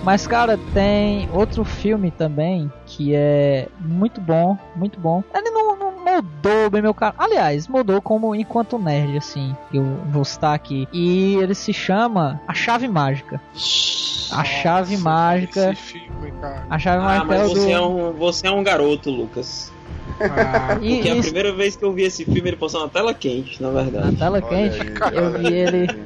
Mas, 0.07 0.25
cara, 0.25 0.57
tem 0.73 1.27
outro 1.33 1.65
filme 1.65 2.11
também 2.11 2.71
que 2.85 3.13
é 3.13 3.67
muito 3.77 4.21
bom, 4.21 4.57
muito 4.73 4.97
bom. 4.97 5.21
Ele 5.35 5.49
não, 5.49 5.75
não 5.75 6.05
moldou 6.05 6.69
bem 6.69 6.81
meu 6.81 6.93
cara. 6.93 7.13
Aliás, 7.17 7.67
mudou 7.67 8.01
como 8.01 8.33
enquanto 8.33 8.79
nerd, 8.79 9.17
assim, 9.17 9.53
que 9.69 9.75
eu 9.75 9.83
vou 10.09 10.23
citar 10.23 10.55
aqui. 10.55 10.87
E 10.93 11.35
ele 11.35 11.53
se 11.53 11.73
chama 11.73 12.39
A 12.47 12.53
Chave 12.53 12.87
Mágica. 12.87 13.41
A 14.31 14.45
Chave 14.45 14.91
Nossa, 14.93 15.03
Mágica. 15.03 15.71
Esse 15.73 15.81
filme, 15.81 16.31
cara. 16.39 16.65
A 16.69 16.79
Chave 16.79 16.99
Ah, 17.01 17.05
Mágica 17.05 17.35
é 17.35 17.37
mas 17.39 17.47
o 17.51 17.53
você 17.53 17.65
do... 17.65 17.71
é, 17.71 17.81
um, 17.81 18.13
você 18.13 18.47
é 18.47 18.51
um 18.51 18.63
garoto, 18.63 19.09
Lucas. 19.11 19.73
Ah, 20.21 20.77
E, 20.81 20.95
Porque 20.95 21.09
a 21.09 21.15
e- 21.17 21.21
primeira 21.21 21.51
vez 21.51 21.75
que 21.75 21.83
eu 21.83 21.91
vi 21.91 22.03
esse 22.03 22.23
filme, 22.23 22.47
ele 22.51 22.55
passou 22.55 22.81
na 22.81 22.87
tela 22.87 23.13
quente, 23.13 23.61
na 23.61 23.71
na 23.71 23.81
verdade. 23.83 24.15
tela 24.15 24.41
Olha 24.41 24.69
quente, 24.69 24.87
aí, 25.09 25.17
eu 25.17 25.31
vi 25.33 25.47
ele. 25.51 26.05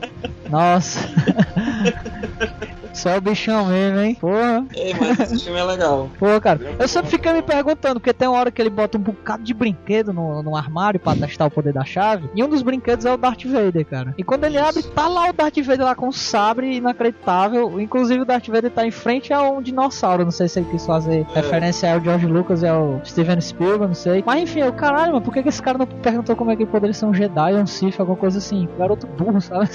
Nossa. 0.49 1.07
Só 2.93 3.17
o 3.17 3.21
bichão 3.21 3.65
mesmo, 3.65 3.99
hein? 3.99 4.17
Porra. 4.19 4.65
É, 4.75 4.93
mas 4.93 5.19
esse 5.19 5.43
filme 5.43 5.59
é 5.59 5.63
legal. 5.63 6.09
Pô, 6.19 6.39
cara, 6.41 6.75
eu 6.79 6.87
sempre 6.87 7.09
fiquei 7.09 7.33
me 7.33 7.41
perguntando, 7.41 7.99
porque 7.99 8.13
tem 8.13 8.27
uma 8.27 8.37
hora 8.37 8.51
que 8.51 8.61
ele 8.61 8.69
bota 8.69 8.97
um 8.97 9.01
bocado 9.01 9.43
de 9.43 9.53
brinquedo 9.53 10.13
no, 10.13 10.43
no 10.43 10.55
armário 10.55 10.99
pra 10.99 11.15
testar 11.15 11.45
o 11.45 11.51
poder 11.51 11.73
da 11.73 11.83
chave, 11.83 12.29
e 12.35 12.43
um 12.43 12.49
dos 12.49 12.61
brinquedos 12.61 13.05
é 13.05 13.13
o 13.13 13.17
Darth 13.17 13.45
Vader, 13.45 13.85
cara. 13.85 14.13
E 14.17 14.23
quando 14.23 14.43
ele 14.43 14.57
abre, 14.57 14.83
tá 14.83 15.07
lá 15.07 15.29
o 15.29 15.33
Darth 15.33 15.57
Vader 15.57 15.85
lá 15.85 15.95
com 15.95 16.07
um 16.07 16.11
sabre 16.11 16.77
inacreditável, 16.77 17.79
inclusive 17.79 18.21
o 18.21 18.25
Darth 18.25 18.47
Vader 18.47 18.71
tá 18.71 18.85
em 18.85 18.91
frente 18.91 19.33
a 19.33 19.41
um 19.41 19.61
dinossauro, 19.61 20.23
não 20.23 20.31
sei 20.31 20.47
se 20.47 20.59
ele 20.59 20.69
quis 20.69 20.85
fazer 20.85 21.25
referência 21.33 21.93
ao 21.93 22.01
George 22.01 22.27
Lucas 22.27 22.61
e 22.61 22.67
ao 22.67 23.01
Steven 23.05 23.39
Spielberg, 23.39 23.87
não 23.87 23.93
sei. 23.93 24.23
Mas 24.25 24.43
enfim, 24.43 24.59
eu, 24.59 24.73
caralho, 24.73 25.13
mano, 25.13 25.23
por 25.23 25.33
que, 25.33 25.43
que 25.43 25.49
esse 25.49 25.61
cara 25.61 25.77
não 25.77 25.85
perguntou 25.85 26.35
como 26.35 26.51
é 26.51 26.55
que 26.55 26.63
ele 26.63 26.71
poderia 26.71 26.93
ser 26.93 27.05
um 27.05 27.13
Jedi, 27.13 27.53
um 27.55 27.65
Sith, 27.65 27.99
alguma 27.99 28.17
coisa 28.17 28.37
assim? 28.37 28.67
Garoto 28.77 29.07
burro, 29.07 29.41
sabe? 29.41 29.69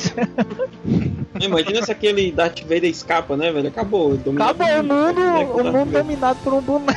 Imagina 1.41 1.83
se 1.83 1.93
aquele 1.93 2.33
Darth 2.33 2.61
Vader 2.63 2.85
escapa, 3.07 3.37
né, 3.37 3.53
velho? 3.53 3.69
Acabou. 3.69 4.15
Acabou 4.15 4.67
o 4.67 4.83
mundo, 4.83 5.61
o 5.61 5.73
mundo 5.73 5.93
dominado 5.93 6.39
por 6.43 6.55
um 6.55 6.61
boneco. 6.61 6.97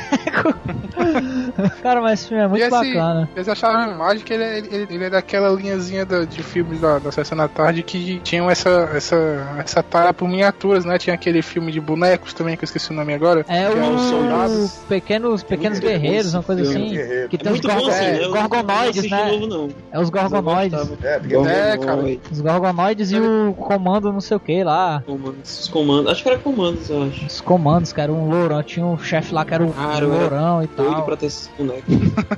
cara, 1.82 2.00
mas 2.00 2.20
esse 2.20 2.28
filme 2.28 2.42
é 2.44 2.48
muito 2.48 2.62
esse- 2.62 2.70
bacana. 2.70 3.28
Eles 3.34 3.48
acharam 3.48 3.96
mágica, 3.96 4.34
ele, 4.34 4.68
ele, 4.74 4.86
ele 4.90 5.04
é 5.04 5.10
daquela 5.10 5.48
linhazinha 5.50 6.04
da- 6.04 6.24
de 6.24 6.42
filmes 6.42 6.80
da, 6.80 6.98
da 6.98 7.10
Sessão 7.12 7.36
da 7.36 7.48
Tarde 7.48 7.82
que 7.82 8.20
tinham 8.20 8.50
essa, 8.50 8.90
essa, 8.94 9.16
essa 9.58 9.82
tara 9.82 10.12
por 10.12 10.28
miniaturas, 10.28 10.84
né? 10.84 10.98
Tinha 10.98 11.14
aquele 11.14 11.42
filme 11.42 11.72
de 11.72 11.80
bonecos 11.80 12.32
também, 12.32 12.56
que 12.56 12.64
eu 12.64 12.66
esqueci 12.66 12.90
o 12.90 12.94
nome 12.94 13.14
agora. 13.14 13.44
É 13.48 13.68
que 13.70 13.76
o 13.78 13.94
os 13.94 14.02
soldados. 14.02 14.70
pequenos, 14.88 15.42
pequenos 15.42 15.78
muito 15.80 15.92
bom 15.92 16.00
guerreiros, 16.00 16.34
uma 16.34 16.42
coisa 16.42 16.62
assim. 16.62 16.90
guerreiro. 16.90 17.28
Que 17.28 17.36
É 17.36 17.38
tem 17.38 17.52
os 17.52 17.60
muito 17.60 17.68
bom 17.68 17.88
assim, 17.88 18.04
é, 18.04 18.12
né? 18.20 18.28
Gorgonoides, 18.28 19.10
né? 19.10 19.24
novo, 19.32 19.46
não. 19.46 19.68
É 19.92 20.00
os 20.00 20.10
gorgonoides. 20.10 20.78
É, 21.02 21.72
É, 21.72 21.78
cara. 21.78 22.02
Os 22.30 22.40
gorgonoides 22.40 23.10
e 23.10 23.18
o 23.20 23.54
comando 23.54 24.12
não 24.12 24.20
sei 24.20 24.36
o 24.36 24.40
que 24.40 24.62
lá. 24.62 25.02
comandos, 25.06 25.60
Os 25.60 25.68
comandos. 25.68 26.10
Acho 26.12 26.22
que 26.22 26.28
era 26.28 26.38
comandos, 26.38 26.90
eu 26.90 27.02
acho. 27.04 27.26
Os 27.26 27.40
comandos, 27.40 27.92
que 27.92 28.00
era 28.00 28.12
um 28.12 28.28
lourão. 28.30 28.62
Tinha 28.62 28.84
um 28.86 28.98
chefe 28.98 29.34
lá 29.34 29.44
que 29.44 29.54
era 29.54 29.62
um 29.64 29.72
era 29.94 30.06
lourão 30.06 30.62
e 30.62 30.66
Doido 30.66 30.92
tal. 30.92 31.04
pra 31.04 31.16
ter 31.16 31.30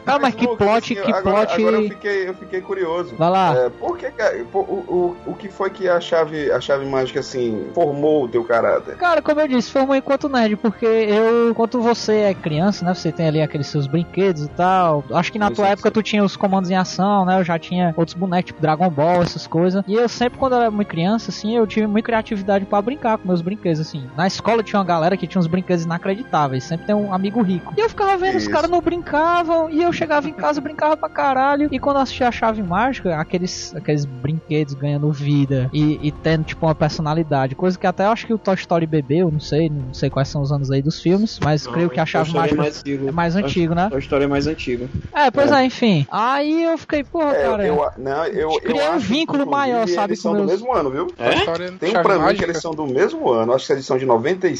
Cara, 0.04 0.18
mas 0.22 0.34
que 0.34 0.46
plot, 0.46 0.70
assim, 0.70 0.94
que 0.94 1.00
agora, 1.00 1.46
plot. 1.46 1.52
Agora 1.60 1.76
eu 1.76 1.88
fiquei, 1.88 2.28
eu 2.28 2.34
fiquei 2.34 2.60
curioso. 2.60 3.14
Vai 3.16 3.30
lá. 3.30 3.54
É, 3.56 3.70
por 3.70 3.96
que, 3.96 4.10
por- 4.50 4.60
o, 4.68 5.16
o, 5.26 5.30
o 5.32 5.34
que 5.34 5.48
foi 5.48 5.70
que 5.70 5.88
a 5.88 6.00
chave, 6.00 6.50
a 6.50 6.60
chave 6.60 6.84
mágica, 6.86 7.20
assim, 7.20 7.66
formou 7.74 8.24
o 8.24 8.28
teu 8.28 8.44
caráter? 8.44 8.96
Cara, 8.96 9.22
como 9.22 9.40
eu 9.40 9.48
disse, 9.48 9.70
formou 9.70 9.96
enquanto 9.96 10.28
nerd, 10.28 10.56
porque 10.56 10.86
eu, 10.86 11.50
enquanto 11.50 11.80
você 11.80 12.12
é 12.16 12.34
criança, 12.34 12.84
né, 12.84 12.94
você 12.94 13.10
tem 13.12 13.28
ali 13.28 13.40
aqueles 13.42 13.66
seus 13.66 13.86
brinquedos 13.86 14.44
e 14.44 14.48
tal. 14.48 15.04
Acho 15.12 15.32
que 15.32 15.38
na 15.38 15.48
Sim, 15.48 15.54
tua 15.54 15.68
época 15.68 15.90
tu 15.90 16.02
tinha 16.02 16.22
os 16.24 16.36
comandos 16.36 16.70
em 16.70 16.76
ação, 16.76 17.24
né? 17.24 17.38
Eu 17.38 17.44
já 17.44 17.58
tinha 17.58 17.92
outros 17.96 18.16
bonecos, 18.16 18.46
tipo 18.46 18.60
Dragon 18.60 18.88
Ball, 18.90 19.22
essas 19.22 19.46
coisas. 19.46 19.82
E 19.86 19.94
eu 19.94 20.08
sempre, 20.08 20.38
quando 20.38 20.54
eu 20.54 20.60
era 20.62 20.70
muito 20.70 20.88
criança, 20.88 21.30
assim, 21.30 21.56
eu 21.56 21.66
tive 21.66 21.86
muita 21.86 22.06
criatividade 22.06 22.64
pra 22.66 22.82
brincar 22.82 23.18
com 23.18 23.28
meus 23.28 23.40
brinquedos, 23.42 23.80
assim. 23.80 24.08
Na 24.16 24.26
escola 24.26 24.62
tinha 24.62 24.78
uma 24.78 24.84
galera 24.84 25.16
que 25.16 25.26
tinha 25.26 25.38
uns 25.40 25.46
brinquedos 25.46 25.84
inacreditáveis, 25.84 26.64
sempre 26.64 26.86
tem 26.86 26.94
um 26.94 27.12
amigo 27.14 27.40
rico. 27.42 27.72
E 27.76 27.80
eu 27.80 27.88
ficava 27.88 28.16
vendo 28.16 28.36
os 28.36 28.42
Isso. 28.42 28.50
caras 28.50 28.70
no 28.70 28.80
brincavam 28.96 29.70
e 29.70 29.82
eu 29.82 29.90
chegava 29.92 30.28
em 30.28 30.32
casa, 30.34 30.60
brincava 30.60 30.96
pra 30.96 31.08
caralho. 31.08 31.68
E 31.72 31.78
quando 31.78 31.96
eu 31.96 32.02
assistia 32.02 32.28
a 32.28 32.32
chave 32.32 32.62
mágica, 32.62 33.16
aqueles, 33.16 33.74
aqueles 33.74 34.04
brinquedos 34.04 34.74
ganhando 34.74 35.10
vida 35.10 35.70
e, 35.72 35.98
e 36.06 36.12
tendo, 36.12 36.44
tipo, 36.44 36.66
uma 36.66 36.74
personalidade. 36.74 37.54
Coisa 37.54 37.78
que 37.78 37.86
até 37.86 38.04
eu 38.04 38.10
acho 38.10 38.26
que 38.26 38.34
o 38.34 38.38
Toy 38.38 38.54
Story 38.54 38.86
bebeu, 38.86 39.30
não 39.30 39.40
sei, 39.40 39.70
não 39.70 39.94
sei 39.94 40.10
quais 40.10 40.28
são 40.28 40.42
os 40.42 40.52
anos 40.52 40.70
aí 40.70 40.82
dos 40.82 41.00
filmes, 41.00 41.38
mas 41.42 41.64
Não, 41.64 41.72
creio 41.72 41.88
que 41.88 41.98
a 42.00 42.04
Toy 42.04 42.10
chave 42.12 42.28
Story 42.28 42.54
mágica 42.54 42.54
é 42.54 42.62
mais 42.62 42.76
antigo. 42.78 43.08
é 43.08 43.12
mais 43.12 43.36
antigo, 43.36 43.74
né? 43.74 43.90
A 43.92 43.98
história 43.98 44.24
é 44.24 44.28
mais 44.28 44.46
antiga. 44.46 44.88
É, 45.14 45.30
pois 45.30 45.50
é, 45.50 45.64
enfim. 45.64 46.06
Aí 46.10 46.64
eu 46.64 46.76
fiquei, 46.76 47.02
porra, 47.02 47.32
É, 47.34 47.42
cara. 47.44 47.66
eu, 47.66 47.86
não, 47.98 48.24
eu, 48.26 48.50
eu 48.50 48.60
Criei 48.60 48.88
um 48.90 48.98
vínculo 48.98 49.46
maior, 49.46 49.88
sabe, 49.88 50.12
Eles 50.12 50.20
são 50.22 50.32
do 50.32 50.38
meus- 50.38 50.50
mesmo 50.50 50.72
ano, 50.72 50.90
viu? 50.90 51.06
A 51.18 51.30
história 51.32 51.72
Tem 51.72 51.88
um 51.88 51.92
Chave 51.92 52.04
pra 52.08 52.18
mim 52.18 52.34
que 52.34 52.44
eles 52.44 52.58
são 52.60 52.72
do 52.74 52.86
mesmo 52.86 53.30
ano. 53.30 53.52
Acho 53.54 53.66
que 53.66 53.72
eles 53.72 53.86
são 53.86 53.96
de 53.96 54.04
90, 54.04 54.48
e- 54.48 54.54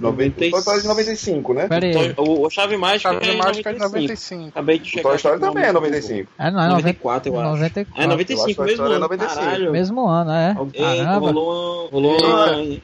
90, 0.00 0.40
95. 0.40 0.50
Toy 0.50 0.60
Story 0.60 0.80
de 0.82 0.88
95, 0.88 1.54
né? 1.54 1.68
Pera 1.68 1.86
aí. 1.86 2.14
O, 2.16 2.46
o 2.46 2.50
Chave 2.50 2.76
Mágica 2.76 3.12
Chave 3.12 3.30
é 3.30 3.36
Mágica 3.36 3.70
é 3.70 3.72
95. 3.72 3.74
de 3.74 3.98
95. 4.00 4.48
Acabei 4.48 4.78
de 4.78 4.82
O 4.82 4.86
chegar. 4.90 5.02
Toy 5.02 5.16
Story 5.16 5.40
também 5.40 5.64
é 5.64 5.72
nome 5.72 5.86
do- 5.88 5.92
95. 5.92 6.30
É, 6.38 6.50
não, 6.50 6.60
é 6.62 6.68
94, 6.68 7.32
eu 7.32 7.40
acho. 7.40 7.50
94. 7.50 8.02
É 8.02 8.06
95 8.06 8.40
Eu 8.40 8.44
acho 8.44 8.54
que 8.54 8.60
a 8.60 8.64
mesmo 8.64 8.72
história 8.72 8.92
é 8.92 8.96
ano. 8.96 9.00
95. 9.02 9.40
Caralho. 9.40 9.72
Mesmo 9.72 10.06
ano, 10.06 10.30
é. 10.32 10.54
Caramba. 10.78 11.26
rolou, 11.26 11.88
rolou 11.88 12.16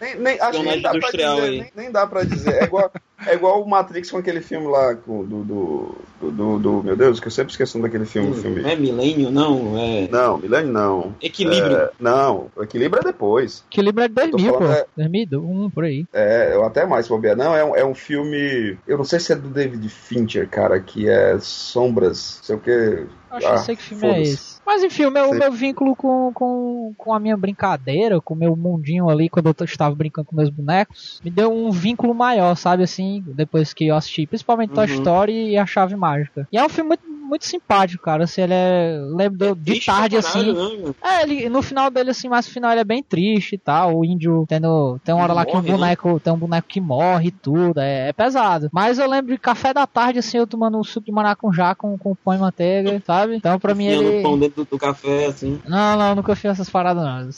nem, 0.01 0.15
nem, 0.19 0.41
acho 0.41 0.61
que 0.61 0.67
nem 0.67 0.83
dá 0.83 0.93
dizer, 0.93 1.25
aí. 1.25 1.61
nem, 1.61 1.73
nem 1.77 1.91
dá 1.93 2.07
pra 2.07 2.23
dizer. 2.25 2.55
É 2.63 2.65
igual, 2.65 2.91
é 3.27 3.35
igual 3.35 3.63
o 3.63 3.69
Matrix 3.69 4.11
com 4.11 4.19
aquele 4.19 4.41
filme 4.41 4.67
lá 4.69 4.95
com, 4.95 5.25
do, 5.25 5.45
do, 5.45 5.95
do, 6.21 6.31
do, 6.31 6.59
do- 6.59 6.83
Meu 6.83 6.97
Deus, 6.97 7.19
que 7.21 7.27
eu 7.27 7.31
sempre 7.31 7.51
esqueço 7.53 7.81
daquele 7.81 8.05
filme. 8.05 8.35
filme. 8.35 8.63
É 8.69 8.77
milênio? 8.77 9.31
Não, 9.31 9.79
é... 9.79 10.09
Não, 10.09 10.39
Milênio 10.39 10.73
não. 10.73 11.15
Equilíbrio. 11.21 11.77
É, 11.77 11.91
não, 11.99 12.51
o 12.57 12.63
equilíbrio 12.63 13.01
é 13.01 13.05
depois. 13.05 13.65
Equilíbrio 13.71 14.05
é 14.05 14.09
de 14.09 14.15
2000, 14.15 14.53
pô. 14.55 14.65
é- 14.67 14.87
2001, 14.97 15.71
por 15.71 15.85
aí. 15.85 16.05
É, 16.13 16.51
eu 16.55 16.65
até 16.65 16.87
mais, 16.87 17.09
bobear. 17.09 17.37
Não, 17.37 17.55
é 17.55 17.65
um, 17.65 17.77
é 17.77 17.85
um 17.85 17.95
filme. 17.95 18.77
Eu 18.87 18.97
não 18.99 19.05
sei 19.05 19.19
se 19.21 19.33
é 19.33 19.37
do 19.37 19.49
David 19.49 19.89
Fincher, 19.89 20.49
cara, 20.49 20.79
que 20.81 21.09
é 21.09 21.39
Sombras, 21.41 22.41
sei 22.43 22.57
o 22.57 22.61
que. 22.61 23.07
Acho 23.31 23.47
Ah, 23.47 23.55
que 23.59 23.65
sei 23.65 23.77
que 23.77 23.83
filme 23.83 24.07
é 24.07 24.23
esse. 24.23 24.58
Mas 24.69 24.83
enfim, 24.83 25.07
o 25.07 25.11
meu, 25.11 25.31
Sei. 25.31 25.39
meu 25.39 25.51
vínculo 25.51 25.97
com, 25.97 26.31
com, 26.35 26.93
com 26.95 27.15
a 27.15 27.19
minha 27.19 27.39
brincadeira, 27.39 28.21
com 28.21 28.35
o 28.35 28.37
meu 28.37 28.55
mundinho 28.55 29.09
ali, 29.09 29.27
quando 29.31 29.47
eu 29.47 29.65
estava 29.65 29.95
brincando 29.95 30.27
com 30.27 30.37
meus 30.37 30.51
bonecos, 30.51 31.23
me 31.25 31.31
deu 31.31 31.51
um 31.51 31.71
vínculo 31.71 32.15
maior, 32.15 32.55
sabe, 32.55 32.83
assim, 32.83 33.25
depois 33.29 33.73
que 33.73 33.87
eu 33.87 33.97
assisti, 33.97 34.27
principalmente 34.27 34.75
Toy 34.75 34.85
Uhum. 34.87 34.93
Story 34.93 35.53
e 35.53 35.57
A 35.57 35.65
Chave 35.65 35.97
Mágica. 35.97 36.47
E 36.53 36.59
é 36.59 36.63
um 36.63 36.69
filme 36.69 36.89
muito, 36.89 37.03
muito 37.29 37.45
simpático, 37.47 38.03
cara, 38.03 38.25
assim, 38.25 38.43
ele 38.43 38.55
é... 38.55 38.99
Lembro 39.15 39.39
de- 39.39 39.55
de 39.61 39.65
Triste 39.73 39.87
tarde, 39.87 40.17
assim... 40.17 40.53
né? 40.53 40.95
É, 41.03 41.23
ele, 41.23 41.49
no 41.49 41.63
final 41.63 41.91
dele, 41.91 42.11
assim, 42.11 42.29
mas 42.29 42.47
no 42.47 42.53
final 42.53 42.71
ele 42.73 42.81
é 42.81 42.85
bem 42.85 43.03
triste 43.03 43.55
e 43.55 43.59
tal. 43.59 43.99
O 43.99 44.05
índio 44.05 44.45
tendo. 44.49 44.99
Tem 45.05 45.15
uma 45.15 45.23
hora 45.23 45.33
Ele 45.33 45.37
lá 45.39 45.45
que 45.45 45.53
um 45.53 45.55
morre, 45.57 45.69
né? 45.71 45.77
boneco. 45.77 46.21
Tem 46.21 46.33
um 46.33 46.37
boneco 46.39 46.69
que 46.69 46.81
morre 46.81 47.29
e 47.29 47.31
tudo. 47.31 47.79
É, 47.81 48.09
é 48.09 48.13
pesado. 48.13 48.69
Mas 48.73 48.99
eu 48.99 49.09
lembro 49.09 49.33
de 49.33 49.39
café 49.39 49.73
da 49.75 49.87
tarde, 49.87 50.19
assim, 50.21 50.39
eu 50.39 50.47
tomando 50.47 50.79
um 50.79 50.85
suco 50.85 51.07
de 51.07 51.13
maracujá 51.13 51.75
com, 51.75 51.97
com 51.99 52.15
pão 52.15 52.35
e 52.35 52.39
manteiga, 52.39 53.03
sabe? 53.07 53.37
Então 53.37 53.59
pra 53.59 53.75
mim 53.75 53.87
ele. 53.87 54.23
pão 54.23 54.39
dentro 54.39 54.65
do, 54.65 54.71
do 54.71 54.79
café, 54.79 55.27
assim. 55.27 55.61
Não, 55.67 55.97
não, 55.99 56.15
nunca 56.15 56.35
fiz 56.35 56.53
essas 56.53 56.71
paradas, 56.71 57.03
não. 57.05 57.29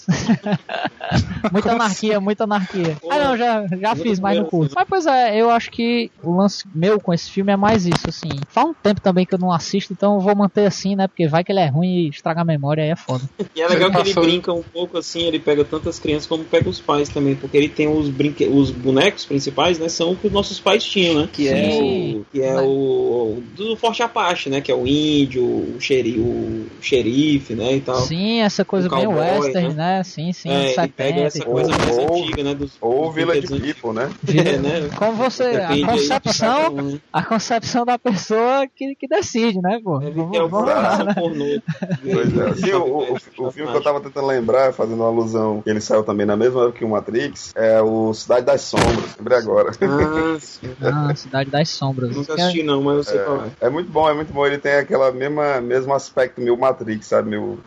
muita 1.53 1.73
anarquia, 1.73 2.21
muita 2.21 2.45
anarquia. 2.45 2.97
Ah, 3.11 3.19
não, 3.19 3.37
já, 3.37 3.67
já 3.67 3.97
fiz, 3.97 4.21
mas 4.21 4.37
não 4.37 4.43
bem, 4.45 4.51
curto. 4.51 4.75
Mas, 4.75 4.87
pois 4.89 5.07
é, 5.07 5.37
eu 5.41 5.51
acho 5.51 5.71
que 5.71 6.11
o 6.23 6.37
lance 6.37 6.65
meu 6.75 7.01
com 7.01 7.13
esse 7.13 7.31
filme 7.31 7.53
é 7.53 7.57
mais 7.57 7.87
isso, 7.87 8.09
assim. 8.09 8.29
Faz 8.49 8.69
um 8.69 8.75
tempo 8.75 9.01
também 9.01 9.25
que 9.27 9.35
eu 9.35 9.39
não 9.39 9.53
assisto, 9.53 9.80
então 9.91 10.15
eu 10.15 10.21
vou 10.21 10.35
manter 10.35 10.67
assim, 10.67 10.97
né? 10.97 11.07
Porque 11.07 11.27
vai 11.27 11.45
que 11.45 11.53
ele 11.53 11.61
é 11.61 11.67
ruim 11.67 12.07
e 12.07 12.09
estraga 12.09 12.41
a 12.41 12.45
memória, 12.45 12.83
aí 12.83 12.91
é 12.91 12.97
foda. 12.97 13.25
E 13.55 13.61
é 13.61 13.69
legal 13.69 13.91
que 13.91 13.99
ele 13.99 14.15
brinca 14.15 14.53
um 14.53 14.63
pouco 14.63 14.99
assim, 14.99 15.23
ele 15.23 15.39
pega 15.39 15.65
tantas 15.65 15.99
crianças 15.99 16.27
como 16.27 16.45
pega 16.45 16.69
os 16.69 16.81
pais 16.81 17.09
também, 17.09 17.35
porque 17.35 17.57
ele 17.57 17.69
tem 17.69 17.89
os 17.89 18.09
brinque... 18.09 18.47
os 18.47 18.71
bonecos 18.71 19.25
principais, 19.25 19.79
né, 19.79 19.89
são 19.89 20.13
o 20.13 20.17
que 20.17 20.27
os 20.27 20.33
nossos 20.33 20.59
pais 20.59 20.85
tinham, 20.85 21.21
né? 21.21 21.29
Que 21.33 21.49
é 21.49 21.71
Sim. 21.71 22.17
o 22.17 22.27
que 22.33 22.43
é 22.43 22.61
o 22.61 23.43
do 23.55 23.77
Forte 23.77 24.03
Apache, 24.03 24.51
né, 24.51 24.61
que 24.61 24.71
é 24.71 24.75
o 24.75 24.87
índio, 24.87 25.45
o, 25.45 25.77
xeri... 25.81 26.19
o 26.19 26.67
xerife, 26.81 27.55
né, 27.55 27.77
e 27.77 27.81
tal. 27.81 28.01
Sim, 28.01 28.41
essa 28.41 28.65
coisa 28.65 28.89
bem 28.89 29.05
cowboy, 29.05 29.21
western, 29.23 29.75
né? 29.75 29.99
né? 29.99 30.03
Sim, 30.05 30.33
sim, 30.33 30.51
é, 30.51 30.65
ele 30.65 30.75
70 30.75 30.93
pega 30.97 31.21
essa 31.23 31.45
coisa 31.45 31.71
mais 31.71 31.99
Ou- 31.99 32.23
antiga, 32.23 32.45
né, 32.45 32.55
dos 32.55 32.73
Ou 32.81 33.07
dos 33.07 33.15
Village 33.15 33.47
People, 33.49 33.93
né? 33.93 34.11
antigos, 34.29 34.61
né? 34.61 34.91
Como 34.97 35.13
você, 35.13 35.43
a 35.43 35.69
Depende 35.69 35.73
aí 35.73 35.85
concepção, 35.85 36.75
um, 36.75 36.83
né? 36.83 36.99
a 37.13 37.23
concepção 37.23 37.85
da 37.85 37.99
pessoa 37.99 38.67
que, 38.75 38.95
que 38.95 39.09
decide, 39.09 39.61
né, 39.61 39.70
pô? 39.79 40.01
Vamos, 40.01 40.67
lá, 40.67 40.97
relação 40.97 41.35
né? 41.35 41.61
Pois 42.03 42.39
é. 42.39 42.55
Sim, 42.55 42.73
o, 42.73 42.99
o, 42.99 43.47
o 43.47 43.51
filme 43.53 43.71
que 43.71 43.77
eu 43.77 43.83
tava 43.83 44.01
tentando 44.01 44.27
lembrar, 44.27 44.73
fazendo 44.73 44.97
uma 44.97 45.09
alusão, 45.09 45.63
que 45.63 45.71
ele 45.71 45.81
saiu 45.81 46.03
também 46.03 46.27
na 46.27 46.37
mesma 46.37 46.63
época 46.63 46.79
que 46.79 46.85
o 46.85 46.89
Matrix, 46.89 47.53
é 47.55 47.81
o 47.81 48.13
Cidade 48.15 48.47
das 48.47 48.63
Sombras, 48.63 49.17
lembrei 49.19 49.39
agora. 49.39 49.71
Ah, 49.83 50.37
sim. 50.41 50.71
Ah, 50.83 51.15
Cidade 51.15 51.51
das 51.51 51.69
Sombras. 51.69 52.17
Nunca 52.17 52.35
assisti 52.35 52.63
não, 52.63 52.83
mas 52.83 52.97
eu 52.97 53.05
sei 53.05 53.19
qual 53.21 53.45
é. 53.45 53.51
É 53.61 53.71
muito 53.71 53.91
bom, 53.91 54.09
é 54.09 54.15
muito 54.15 54.33
bom. 54.33 54.47
Ele 54.47 54.59
tem 54.59 54.73
aquela 54.73 55.13
mesma 55.13 55.61
mesmo 55.61 55.93
aspecto 55.93 56.41
meu 56.41 56.57
Matrix, 56.57 57.07
sabe? 57.07 57.29
Meu, 57.29 57.59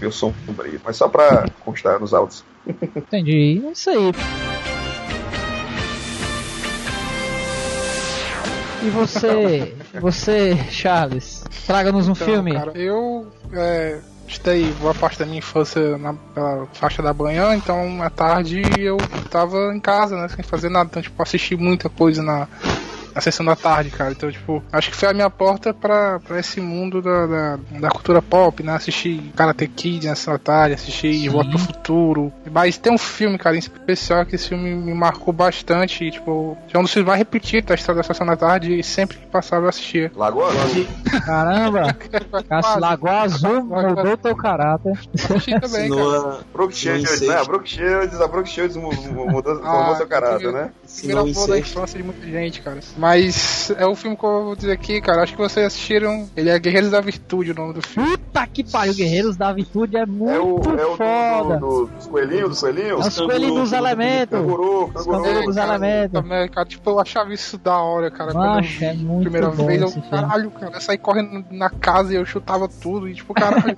meu 0.00 0.10
sombrio. 0.10 0.80
Mas 0.84 0.96
só 0.96 1.08
pra 1.08 1.46
constar 1.60 2.00
nos 2.00 2.12
autos. 2.12 2.44
Entendi. 2.66 3.62
É 3.64 3.72
isso 3.72 3.90
aí. 3.90 4.55
E 8.86 8.90
você, 8.90 9.74
você, 10.00 10.56
Charles, 10.70 11.42
traga-nos 11.66 12.08
um 12.08 12.12
Então, 12.12 12.26
filme. 12.26 12.52
cara, 12.54 12.72
eu 12.74 13.26
é, 13.52 13.98
estudei 14.28 14.72
boa 14.74 14.94
parte 14.94 15.18
da 15.18 15.26
minha 15.26 15.38
infância 15.38 15.98
na 15.98 16.14
faixa 16.72 17.02
da 17.02 17.12
manhã, 17.12 17.54
então 17.56 18.00
à 18.02 18.10
tarde 18.10 18.62
eu 18.78 18.96
tava 19.30 19.74
em 19.74 19.80
casa, 19.80 20.16
né, 20.16 20.28
sem 20.28 20.44
fazer 20.44 20.68
nada. 20.68 20.88
Então, 20.90 21.02
tipo, 21.02 21.20
assisti 21.22 21.56
muita 21.56 21.88
coisa 21.88 22.22
na, 22.22 22.46
na 23.16 23.20
sessão 23.22 23.44
da 23.46 23.56
tarde, 23.56 23.90
cara. 23.90 24.12
Então, 24.12 24.30
tipo, 24.30 24.62
acho 24.70 24.90
que 24.90 24.96
foi 24.96 25.08
a 25.08 25.14
minha 25.14 25.30
porta 25.30 25.72
pra, 25.72 26.20
pra 26.20 26.38
esse 26.38 26.60
mundo 26.60 27.00
da, 27.00 27.26
da, 27.26 27.58
da 27.80 27.88
cultura 27.88 28.20
pop, 28.20 28.62
né? 28.62 28.74
Assisti 28.74 29.32
Karate 29.34 29.66
Kid 29.66 30.06
na 30.06 30.14
sessão 30.14 30.34
da 30.34 30.38
tarde, 30.38 30.74
assisti 30.74 31.20
De 31.20 31.28
Volta 31.30 31.48
pro 31.50 31.58
Futuro. 31.58 32.32
Mas 32.52 32.76
tem 32.76 32.92
um 32.92 32.98
filme, 32.98 33.38
cara, 33.38 33.56
em 33.56 33.58
especial 33.58 34.24
que 34.26 34.34
esse 34.36 34.48
filme 34.50 34.74
me 34.74 34.92
marcou 34.94 35.32
bastante. 35.32 36.04
E, 36.04 36.10
tipo, 36.10 36.56
é 36.72 36.78
um 36.78 36.82
dos 36.82 36.92
filmes 36.92 37.06
mais 37.08 37.18
repetidos 37.18 37.68
da 37.68 37.74
história 37.74 38.02
da 38.02 38.06
sessão 38.06 38.26
da 38.26 38.36
tarde 38.36 38.78
e 38.78 38.82
sempre 38.84 39.16
que 39.16 39.26
passava 39.26 39.64
eu 39.64 39.68
assistia. 39.70 40.12
Lagoa 40.14 40.48
Azul. 40.50 40.86
Caramba, 41.24 41.96
Cássio, 42.48 42.80
Lagoa 42.80 43.20
Azul 43.22 43.64
mudou 43.64 44.16
teu 44.18 44.36
caráter. 44.36 44.92
Também, 45.60 45.88
cara. 45.90 46.18
A- 46.18 46.38
Brooke 46.52 46.74
Shields, 46.76 47.20
né? 47.22 47.34
A 47.38 47.44
Brooke 47.44 47.68
Shields, 47.68 48.20
a 48.20 48.28
Brooke 48.28 48.48
Shields 48.50 48.76
mu- 48.76 48.92
mu- 48.92 49.26
mudou, 49.30 49.60
Ah, 49.64 49.94
seu 49.96 50.06
caráter, 50.06 50.52
né? 50.52 50.70
Primeira 50.98 51.24
boa 51.24 51.48
da 51.48 51.58
infância 51.58 51.98
de 51.98 52.04
muita 52.04 52.26
gente, 52.26 52.60
cara. 52.60 52.78
Mas 52.96 53.05
é 53.78 53.86
o 53.86 53.94
filme 53.94 54.16
que 54.16 54.24
eu 54.24 54.44
vou 54.44 54.56
dizer 54.56 54.72
aqui, 54.72 55.00
cara. 55.00 55.22
Acho 55.22 55.32
que 55.34 55.38
vocês 55.38 55.66
assistiram. 55.66 56.28
Ele 56.36 56.50
é 56.50 56.58
Guerreiros 56.58 56.90
da 56.90 57.00
Virtude, 57.00 57.50
o 57.52 57.54
nome 57.54 57.74
do 57.74 57.82
filme. 57.82 58.08
Puta 58.16 58.46
que 58.46 58.64
pariu, 58.64 58.94
Guerreiros 58.94 59.36
da 59.36 59.52
Virtude 59.52 59.96
é 59.96 60.00
É 60.00 60.04
o, 60.04 60.06
muito 60.46 60.70
é 60.70 60.86
o 60.86 60.96
foda. 60.96 61.58
do, 61.58 61.66
do, 61.66 61.86
dos 61.86 62.06
coelhinhos, 62.06 62.48
dos 62.50 62.62
É 62.64 62.72
coelhinhos? 62.72 63.06
os 63.06 63.16
coelhinhos 63.20 63.54
dos 63.60 63.72
elementos. 63.72 64.38
Canguru, 64.38 64.84
Os 64.86 64.92
canguru. 64.92 65.22
cangurus 65.22 65.44
dos 65.46 65.54
cara, 65.56 65.68
elementos. 65.74 66.12
também, 66.22 66.48
cara, 66.48 66.66
tipo, 66.66 66.90
eu 66.90 67.00
achava 67.00 67.32
isso 67.34 67.58
da 67.58 67.78
hora, 67.78 68.10
cara. 68.10 68.32
quando 68.32 68.44
eu 68.44 68.50
Macho, 68.50 68.78
vi 68.78 68.84
é 68.84 68.90
a 68.90 68.94
muito 68.94 69.22
primeira 69.22 69.50
bom 69.50 69.66
vez, 69.66 69.82
eu, 69.82 70.02
caralho, 70.10 70.50
cara, 70.50 70.76
eu 70.76 70.80
saí 70.80 70.98
correndo 70.98 71.44
na 71.50 71.70
casa 71.70 72.12
e 72.12 72.16
eu 72.16 72.24
chutava 72.24 72.68
tudo. 72.68 73.08
E 73.08 73.14
tipo, 73.14 73.32
caralho, 73.34 73.76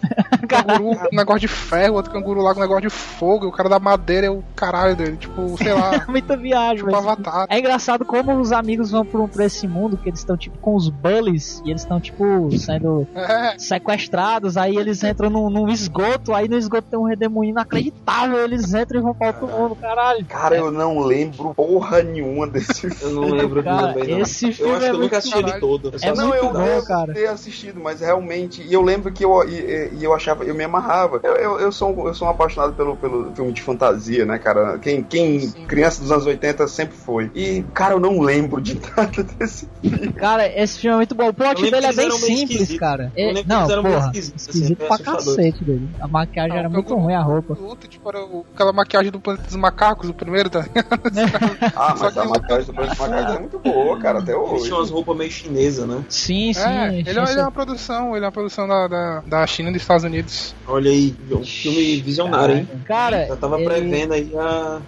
canguru 0.49 0.97
com 0.97 1.07
um 1.13 1.17
negócio 1.17 1.41
de 1.41 1.49
ferro, 1.49 1.95
outro 1.95 2.13
canguru 2.13 2.41
lá 2.41 2.53
com 2.53 2.61
um 2.61 2.63
negócio 2.63 2.83
de 2.83 2.91
fogo, 2.91 3.45
e 3.45 3.49
o 3.49 3.53
cara 3.53 3.69
da 3.69 3.79
madeira 3.79 4.27
é 4.27 4.31
o 4.31 4.43
caralho 4.57 4.95
dele. 4.97 5.17
Tipo, 5.17 5.57
sei 5.59 5.73
lá, 5.73 6.05
Muita 6.09 6.37
viagem, 6.37 6.77
tipo 6.79 6.87
velho. 6.87 6.99
avatar. 6.99 7.47
É 7.49 7.59
engraçado 7.59 8.05
como 8.05 8.39
os 8.41 8.53
amigos 8.53 8.91
vão 8.91 9.05
pra, 9.27 9.29
pra 9.39 9.45
esse 9.47 9.67
mundo, 9.67 9.99
que 9.99 10.09
eles 10.09 10.21
estão 10.21 10.37
tipo 10.37 10.57
com 10.61 10.75
os 10.77 10.89
bullies 10.91 11.61
e 11.65 11.71
eles 11.71 11.83
estão 11.83 12.01
tipo 12.01 12.51
sendo 12.57 13.07
sequestrados, 13.59 14.57
aí 14.57 14.77
eles 14.77 15.03
entram 15.03 15.31
num, 15.31 15.51
num 15.51 15.69
esgoto, 15.69 16.35
aí 16.35 16.49
no 16.49 16.57
esgoto 16.57 16.89
tem 16.91 16.99
um 16.99 17.05
redemoinho 17.05 17.53
inacreditável, 17.53 18.39
eles 18.45 18.73
entram 18.75 19.01
e 19.01 19.03
vão 19.03 19.15
pra 19.15 19.29
outro 19.29 19.47
mundo, 19.49 19.77
caralho. 19.77 20.25
Cara, 20.27 20.57
eu 20.57 20.71
não 20.71 20.99
lembro 21.01 21.55
porra 21.55 22.03
nenhuma 22.03 22.47
desse 22.47 22.89
filme. 22.91 22.97
Eu 23.01 23.11
não 23.13 23.31
lembro 23.31 23.63
Cara, 23.63 23.89
também, 23.95 24.09
não. 24.09 24.21
esse 24.21 24.53
filme 24.53 24.73
Eu 24.73 24.77
acho 24.77 24.87
é 24.87 24.91
que 24.91 24.97
eu 24.97 25.01
nunca 25.01 25.19
assisti 25.19 25.37
ele 25.39 25.43
caralho. 25.45 25.61
todo. 25.61 25.91
Eu 25.93 25.99
só 25.99 26.07
É 26.07 26.15
não, 26.15 26.35
eu, 26.35 26.45
muito 26.45 26.59
bom, 26.59 26.67
eu 26.67 26.85
cara. 26.85 27.13
ter 27.13 27.27
assistido, 27.29 27.81
mas 27.81 28.01
realmente. 28.01 28.63
E 28.63 28.73
eu 28.73 28.83
lembro 28.83 29.13
que 29.13 29.25
eu, 29.25 29.49
e, 29.49 29.95
e- 29.95 30.05
eu 30.05 30.13
achava, 30.15 30.45
eu 30.45 30.55
me 30.55 30.65
amarrava. 30.65 31.21
Eu, 31.23 31.35
eu, 31.37 31.61
eu 31.61 31.73
sou, 31.73 31.95
um- 31.95 32.07
eu 32.09 32.15
sou 32.15 32.27
um 32.29 32.31
apaixonado 32.31 32.75
pelo, 32.75 32.97
pelo 32.97 33.35
filme 33.35 33.53
de 33.53 33.63
fantasia, 33.63 34.25
né, 34.25 34.39
cara? 34.39 34.79
Quem, 34.79 35.03
quem 35.03 35.41
Sim. 35.41 35.67
criança 35.67 36.01
dos 36.03 36.11
anos 36.13 36.27
80 36.27 36.67
sempre 36.69 36.97
foi. 36.97 37.31
E, 37.35 37.63
cara, 37.75 37.95
eu 37.95 38.01
não 38.01 38.21
lembro 38.21 38.61
de 38.61 38.75
nada 38.97 39.08
desse 39.11 39.69
filme. 39.81 40.13
Cara, 40.13 40.47
esse 40.61 40.79
filme 40.79 40.95
é 40.95 40.97
muito 40.99 41.15
bom. 41.15 41.29
O 41.29 41.35
plot 41.35 41.61
dele 41.71 41.87
é 41.87 41.93
bem 41.93 42.11
simples, 42.11 42.79
cara. 42.79 43.13
Eu 43.17 43.25
É- 43.31 43.33
lembro 43.33 43.43
que 43.43 43.49
não, 43.49 43.59
eles 43.61 43.71
eram 43.71 43.83
meio 43.83 43.95
porra, 43.95 44.07
esquisitos, 44.07 44.49
assim, 44.49 44.59
esquisito 44.59 44.79
meio 44.79 44.89
pra 44.89 44.99
cacete 44.99 45.65
dele. 45.65 45.89
A 46.01 46.09
maquiagem 46.09 46.51
Não, 46.53 46.59
era 46.59 46.69
muito 46.69 46.95
ruim, 46.95 47.15
a 47.15 47.21
roupa. 47.23 47.55
o 47.59 47.65
outro, 47.67 47.89
tipo, 47.89 48.09
era 48.09 48.25
o- 48.25 48.45
aquela 48.55 48.73
maquiagem 48.73 49.11
do 49.11 49.21
Planeta 49.21 49.47
dos 49.47 49.57
Macacos, 49.57 50.09
o 50.09 50.15
primeiro, 50.15 50.51
tá? 50.51 50.65
Ah, 51.77 51.97
Só 51.97 52.05
mas 52.05 52.13
que 52.15 52.19
a 52.21 52.25
maquiagem 52.25 52.67
do 52.67 52.73
Planeta 52.97 52.97
Macaco 53.09 53.33
é 53.33 53.39
muito 53.41 53.59
boa, 53.59 53.99
cara, 53.99 54.19
até 54.21 54.37
hoje. 54.37 54.65
tinham 54.65 54.79
umas 54.79 54.91
roupas 54.91 55.17
meio 55.17 55.31
chinesas, 55.31 55.87
né? 55.87 56.05
Sim, 56.09 56.53
sim. 56.53 56.61
É, 56.61 56.89
ele, 56.95 57.05
tinha 57.05 57.09
é- 57.09 57.11
ele 57.11 57.19
é 57.19 57.23
essa- 57.23 57.41
uma 57.43 57.53
produção, 57.53 58.17
ele 58.17 58.25
é 58.25 58.27
uma 58.27 58.33
produção 58.33 58.67
da, 58.69 58.89
da, 58.89 59.21
da 59.27 59.47
China 59.47 59.71
e 59.71 59.73
dos 59.73 59.83
Estados 59.83 60.05
Unidos. 60.05 60.55
Olha 60.67 60.91
aí, 60.91 61.15
um 61.31 61.45
filme 61.45 62.01
visionário, 62.01 62.57
hein? 62.57 62.69
Cara, 62.85 63.27
Já 63.27 63.37
tava 63.37 63.57
ele- 63.57 63.65
prevendo 63.67 64.13
aí 64.15 64.33
a 64.37 64.81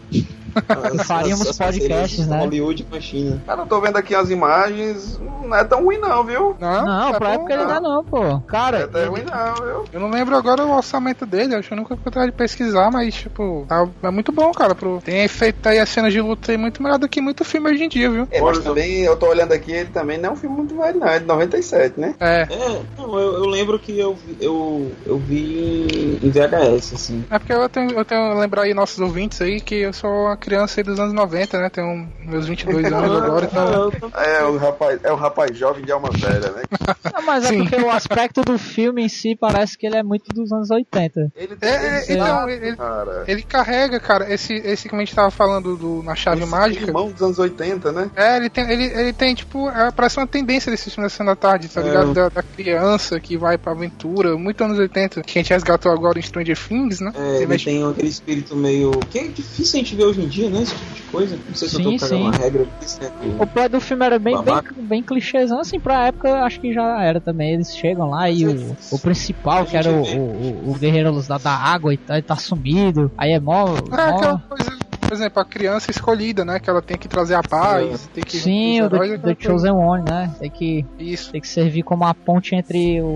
As- 1.01 1.07
Faríamos 1.07 1.49
as- 1.49 1.57
podcasts, 1.59 2.27
né? 2.27 2.39
Hollywood 2.39 2.85
com 2.85 2.97
a 2.97 3.01
China. 3.01 3.43
Cara, 3.47 3.63
eu 3.63 3.67
tô 3.67 3.81
vendo 3.81 3.97
aqui 3.97 4.15
as 4.15 4.31
imagens, 4.31 5.19
não 5.43 5.55
é 5.57 5.65
tão 5.65 5.85
ruim 5.85 5.99
não, 5.99 6.25
viu? 6.25 6.57
Não, 6.59 6.85
Não, 6.85 7.13
tá 7.13 7.19
pra 7.19 7.33
época 7.35 7.53
ele 7.53 7.63
não. 7.65 7.69
não 7.69 7.77
é 7.77 7.81
não, 7.81 8.05
pô. 8.05 8.21
Não 8.23 8.37
é 8.47 8.51
Cara, 8.51 8.89
tão 8.89 9.11
ruim 9.11 9.23
não, 9.25 9.55
viu? 9.55 9.85
Eu 9.93 10.01
não 10.01 10.11
lembro 10.11 10.37
agora 10.37 10.65
o 10.65 10.75
orçamento 10.77 11.25
dele, 11.27 11.55
acho 11.55 11.69
que 11.69 11.75
eu 11.75 11.79
nunca 11.79 11.97
fui 11.97 12.05
atrás 12.07 12.27
de 12.27 12.33
pesquisar, 12.33 12.91
mas, 12.91 13.15
tipo, 13.15 13.65
tá- 13.69 13.89
é 14.03 14.11
muito 14.11 14.33
bom, 14.33 14.51
cara. 14.53 14.75
Pro... 14.75 15.01
Tem 15.05 15.23
efeito 15.25 15.69
aí, 15.69 15.79
as 15.79 15.89
cenas 15.89 16.13
de 16.13 16.21
luta 16.21 16.53
aí 16.53 16.59
muito 16.59 16.83
melhor 16.83 16.99
do 16.99 17.09
que 17.09 17.21
muito 17.21 17.45
filme 17.45 17.71
hoje 17.71 17.85
em 17.85 17.89
dia, 17.89 18.11
viu? 18.11 18.29
É, 18.31 18.41
mas 18.41 18.59
também, 18.61 19.01
eu 19.03 19.17
tô 19.17 19.27
olhando 19.29 19.53
aqui, 19.53 19.73
ele 19.73 19.91
também 19.91 20.19
não 20.19 20.31
é 20.31 20.33
um 20.33 20.37
filme 20.37 20.57
muito 20.57 20.77
velho 20.77 20.99
não, 21.01 21.07
é 21.09 21.19
de 21.19 21.25
97, 21.27 21.99
né? 21.99 22.15
É. 22.21 22.43
É, 22.51 22.81
não, 22.99 23.19
eu, 23.19 23.33
eu 23.35 23.47
lembro 23.47 23.79
que 23.79 23.99
eu, 23.99 24.15
vi- 24.15 24.37
eu, 24.41 24.93
eu 25.07 25.19
vi 25.19 26.19
em 26.23 26.31
VHS, 26.31 26.95
assim. 26.95 27.25
É 27.31 27.39
porque 27.39 27.53
eu 27.53 27.69
tenho, 27.69 27.91
eu 27.93 28.05
tenho 28.05 28.39
lembrar 28.39 28.63
aí 28.63 28.75
nossos 28.75 28.99
ouvintes 29.01 29.41
aí 29.41 29.61
que 29.61 29.75
eu 29.77 29.93
sou 29.93 30.11
uma 30.11 30.37
criança 30.41 30.81
aí 30.81 30.85
dos 30.85 30.99
anos 30.99 31.13
90, 31.13 31.59
né? 31.61 31.69
Tenho 31.71 32.09
meus 32.25 32.47
22 32.47 32.87
anos 32.93 33.23
agora, 33.23 33.47
então. 33.47 33.93
É, 34.21 34.43
o 34.45 34.57
rapaz, 34.57 35.01
é 35.05 35.13
um 35.13 35.17
rapaz 35.17 35.57
jovem 35.57 35.85
de 35.85 35.93
alma 35.93 36.09
velha, 36.11 36.51
né? 36.51 36.63
não, 37.15 37.23
mas 37.23 37.45
é 37.45 37.49
Sim. 37.49 37.59
porque 37.65 37.77
o 37.77 37.91
aspecto 37.91 38.43
do 38.43 38.59
filme 38.59 39.05
em 39.05 39.09
si 39.09 39.37
parece 39.39 39.77
que 39.79 39.87
ele 39.87 39.97
é 39.97 40.03
muito 40.03 40.29
dos 40.35 40.51
anos 40.53 40.71
80. 40.71 41.33
Ele 41.37 41.57
É, 41.61 41.69
é, 41.69 42.05
ele- 42.11 42.21
então, 42.21 42.49
ele, 42.49 42.77
cara. 42.77 43.25
ele 43.29 43.43
carrega, 43.43 44.01
cara, 44.01 44.33
esse, 44.33 44.55
esse 44.55 44.89
que 44.89 44.95
a 44.95 44.99
gente 44.99 45.15
tava 45.15 45.31
falando 45.31 45.77
do, 45.77 46.03
na 46.03 46.15
chave 46.15 46.43
Esse 46.43 46.51
mágica. 46.51 46.87
Irmão 46.87 47.11
dos 47.11 47.23
anos 47.23 47.39
80, 47.39 47.93
né? 47.93 48.11
É, 48.17 48.37
ele 48.37 48.49
tem, 48.51 48.71
ele, 48.71 48.85
ele 48.85 49.13
tem 49.13 49.35
tipo, 49.35 49.69
é, 49.69 49.91
parece 49.91 50.17
uma 50.19 50.27
tendência 50.27 50.71
desse 50.73 50.91
filme 50.91 51.05
da 51.05 51.11
Sessão 51.11 51.27
da 51.27 51.37
Tarde, 51.37 51.69
tá 51.69 51.81
É. 51.81 51.85
ligado? 51.85 52.15
Da, 52.15 52.29
da 52.29 52.43
criança 52.43 53.21
que 53.21 53.37
vai 53.37 53.59
pra 53.59 53.73
aventura, 53.73 54.37
muito 54.37 54.63
anos 54.65 54.79
80, 54.79 55.23
que 55.23 55.39
a 55.39 55.43
gente 55.43 55.51
resgatou 55.53 55.93
agora 55.93 56.19
em 56.19 56.23
Stranger 56.23 56.57
Things, 56.59 57.01
né? 57.01 57.13
É, 57.15 57.37
ele 57.37 57.47
mexe- 57.47 57.65
tem 57.67 57.89
aquele 57.89 58.09
espírito 58.09 58.57
meio. 58.57 58.91
que 59.11 59.19
é 59.19 59.29
difícil 59.29 59.79
a 59.81 59.83
gente 59.83 59.95
ver 59.97 60.05
hoje 60.05 60.23
em 60.23 60.29
dia, 60.31 60.49
né? 60.49 60.63
Esse 60.63 60.75
tipo 60.75 60.95
de 60.95 61.03
coisa. 61.03 61.37
Não 61.49 61.55
sei 61.55 61.69
se 61.69 61.77
Sim, 61.77 61.85
eu 61.85 61.93
tô 61.93 61.99
cagando 61.99 62.23
uma 62.23 62.37
regra. 62.37 62.67
Isso, 62.81 63.03
né? 63.03 63.11
O 63.39 63.47
plot 63.47 63.69
do 63.69 63.81
filme 63.81 64.07
era 64.07 64.19
bem, 64.19 64.35
bem, 64.37 64.45
Babaca. 64.45 64.75
bem 64.79 65.03
clichêzão, 65.03 65.61
assim, 65.61 65.79
pra 65.79 66.07
época 66.07 66.43
acho 66.45 66.61
que 66.61 66.73
já 66.73 67.03
era 67.03 67.21
também. 67.21 67.55
Eles 67.55 67.75
chegam 67.77 68.09
lá 68.09 68.31
e 68.31 68.47
o, 68.47 68.77
o 68.93 68.99
principal, 68.99 69.67
que 69.67 69.77
era 69.77 69.91
o, 69.91 70.03
o, 70.03 70.71
o- 70.71 70.75
guerreiro 70.75 71.21
da, 71.27 71.37
da 71.39 71.53
água 71.53 71.93
e 71.93 71.99
tá, 71.99 72.19
e 72.19 72.23
tá 72.23 72.37
sumido. 72.37 73.11
Aí 73.19 73.33
é 73.33 73.41
mó. 73.41 73.77
É 73.77 73.81
mó- 73.91 74.17
aquela 74.17 74.39
coisa, 74.49 74.79
por 75.01 75.13
exemplo, 75.13 75.43
a 75.43 75.45
criança 75.45 75.91
escolhida, 75.91 76.45
né? 76.45 76.61
Que 76.61 76.71
ela 76.71 76.81
tem 76.81 76.97
que 76.97 77.09
trazer 77.09 77.35
a 77.35 77.43
paz, 77.43 78.09
tem 78.15 78.23
que. 78.25 78.39
Sim, 78.39 78.83
o 78.83 78.89
The, 78.91 79.19
The. 79.19 79.37
Chosen 79.41 79.73
One, 79.73 80.05
né? 80.05 80.33
Tem 80.39 80.51
que, 80.51 80.87
Isso. 80.99 81.33
tem 81.33 81.41
que 81.41 81.49
servir 81.49 81.83
como 81.83 82.05
a 82.05 82.15
ponte 82.15 82.55
entre 82.55 83.03
o, 83.03 83.07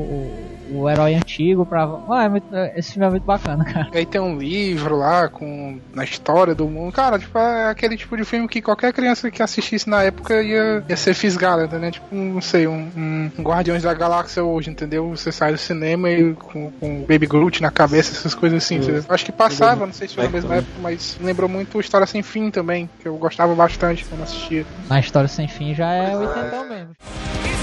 o, 0.74 0.80
o 0.82 0.90
herói 0.90 1.14
antigo 1.14 1.64
pra. 1.66 1.88
Ah, 2.10 2.24
é 2.24 2.28
muito, 2.28 2.46
esse 2.76 2.92
filme 2.92 3.06
é 3.06 3.10
muito 3.10 3.24
bacana, 3.24 3.64
cara. 3.72 3.88
E 3.92 3.98
aí 3.98 4.06
tem 4.06 4.20
um 4.20 4.38
livro 4.38 4.96
lá 4.96 5.28
com 5.28 5.78
na 5.94 6.04
história 6.04 6.54
do 6.54 6.68
mundo. 6.68 6.92
Cara, 6.92 7.18
tipo, 7.18 7.38
é 7.38 7.68
aquele 7.70 7.96
tipo 7.96 8.16
de 8.16 8.24
filme 8.24 8.48
que 8.48 8.60
qualquer 8.62 8.92
criança 8.92 9.30
que 9.30 9.42
assistisse 9.42 9.88
na 9.88 10.02
época 10.02 10.42
ia, 10.42 10.82
ia 10.88 10.96
ser 10.96 11.14
fisgada, 11.14 11.78
né? 11.78 11.90
Tipo, 11.90 12.14
não 12.14 12.40
sei, 12.40 12.66
um, 12.66 12.88
um- 12.96 13.30
Guardiões 13.42 13.82
da 13.82 13.92
Galáxia 13.94 14.42
hoje, 14.44 14.70
entendeu? 14.70 15.10
Você 15.10 15.30
sai 15.32 15.52
do 15.52 15.58
cinema 15.58 16.10
e 16.10 16.34
com, 16.34 16.70
com 16.72 17.00
Baby 17.02 17.26
Groot 17.26 17.62
na 17.62 17.70
cabeça, 17.70 18.12
essas 18.12 18.34
coisas 18.34 18.62
assim. 18.62 18.76
entendeu? 18.76 19.04
Acho 19.08 19.24
que 19.24 19.32
passava, 19.32 19.87
não 19.87 19.92
sei 19.92 20.08
se 20.08 20.14
foi 20.14 20.24
na 20.24 20.30
mesma 20.30 20.56
época, 20.56 20.72
mas 20.82 21.16
lembrou 21.20 21.48
muito 21.48 21.80
História 21.80 22.06
Sem 22.06 22.22
Fim 22.22 22.50
também, 22.50 22.88
que 23.00 23.06
eu 23.08 23.16
gostava 23.16 23.54
bastante 23.54 24.04
quando 24.04 24.22
assistia. 24.22 24.64
Na 24.88 25.00
história 25.00 25.28
sem 25.28 25.46
fim 25.48 25.74
já 25.74 25.90
é 25.92 26.16
80 26.16 26.64
mesmo. 26.64 27.53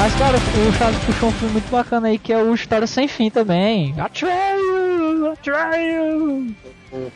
Mas, 0.00 0.14
cara, 0.14 0.42
o 0.54 0.72
Charles 0.72 0.98
puxou 0.98 1.28
um 1.28 1.32
filme 1.32 1.52
muito 1.52 1.68
bacana 1.70 2.08
aí, 2.08 2.18
que 2.18 2.32
é 2.32 2.42
o 2.42 2.54
História 2.54 2.86
Sem 2.86 3.06
Fim 3.06 3.28
também. 3.28 3.94
Atreio! 4.00 5.30
Atreio! 5.30 6.56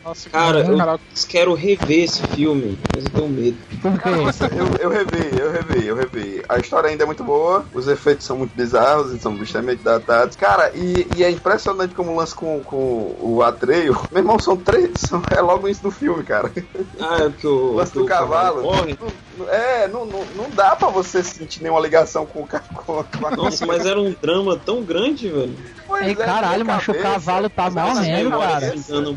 Nossa, 0.05 0.31
Cara, 0.31 0.61
eu 0.61 0.77
caraca. 0.77 1.03
quero 1.29 1.53
rever 1.55 2.05
esse 2.05 2.23
filme, 2.29 2.79
mas 2.95 3.05
eu 3.05 3.11
tenho 3.11 3.29
medo. 3.29 3.59
Quê? 3.69 4.57
Eu, 4.57 4.77
eu 4.77 4.89
revi, 4.89 5.37
eu 5.39 5.51
revi, 5.51 5.87
eu 5.87 5.97
revi. 5.97 6.43
A 6.49 6.59
história 6.59 6.89
ainda 6.91 7.03
é 7.03 7.07
muito 7.07 7.25
boa, 7.25 7.65
os 7.75 7.89
efeitos 7.89 8.25
são 8.25 8.37
muito 8.39 8.55
bizarros, 8.55 9.11
eles 9.11 9.23
são 9.23 9.35
extremamente 9.43 9.83
datados. 9.83 10.37
Cara, 10.37 10.71
e, 10.75 11.07
e 11.17 11.25
é 11.25 11.31
impressionante 11.31 11.95
como 11.95 12.13
o 12.13 12.17
lance 12.17 12.35
com, 12.35 12.63
com 12.63 13.17
o 13.21 13.43
Atreio. 13.43 13.99
Meu 14.13 14.21
irmão, 14.21 14.39
são 14.39 14.57
três. 14.57 15.01
São, 15.01 15.25
é 15.31 15.41
logo 15.41 15.67
isso 15.69 15.83
do 15.83 15.91
filme, 15.91 16.23
cara. 16.23 16.53
Ah, 17.01 17.25
é 17.25 17.29
porque 17.29 17.47
o, 17.47 17.73
lance 17.75 17.93
do 17.95 18.07
cavalo. 18.07 18.63
Não- 18.63 19.25
É, 19.49 19.89
não, 19.89 20.05
não, 20.07 20.25
não 20.37 20.51
dá 20.51 20.77
pra 20.77 20.89
você 20.91 21.21
sentir 21.21 21.61
nenhuma 21.61 21.81
ligação 21.81 22.25
com 22.25 22.43
o 22.43 22.47
ca- 22.47 22.61
com, 22.61 23.03
com 23.03 23.27
a 23.27 23.31
Nossa, 23.33 23.67
mas 23.67 23.85
era 23.85 24.01
um 24.01 24.15
drama 24.23 24.57
tão 24.57 24.85
grande, 24.85 25.29
velho. 25.29 25.57
Pois 25.89 26.07
Ei, 26.07 26.13
é, 26.13 26.15
caralho, 26.15 26.65
macho, 26.65 26.93
o 26.93 26.95
cavalo 27.03 27.51
tá 27.51 27.67
é, 27.67 27.71
morrendo, 27.71 28.31
memórias 28.31 28.53
cara. 28.53 28.67
cabeça- 28.69 28.93
enganam 28.95 29.17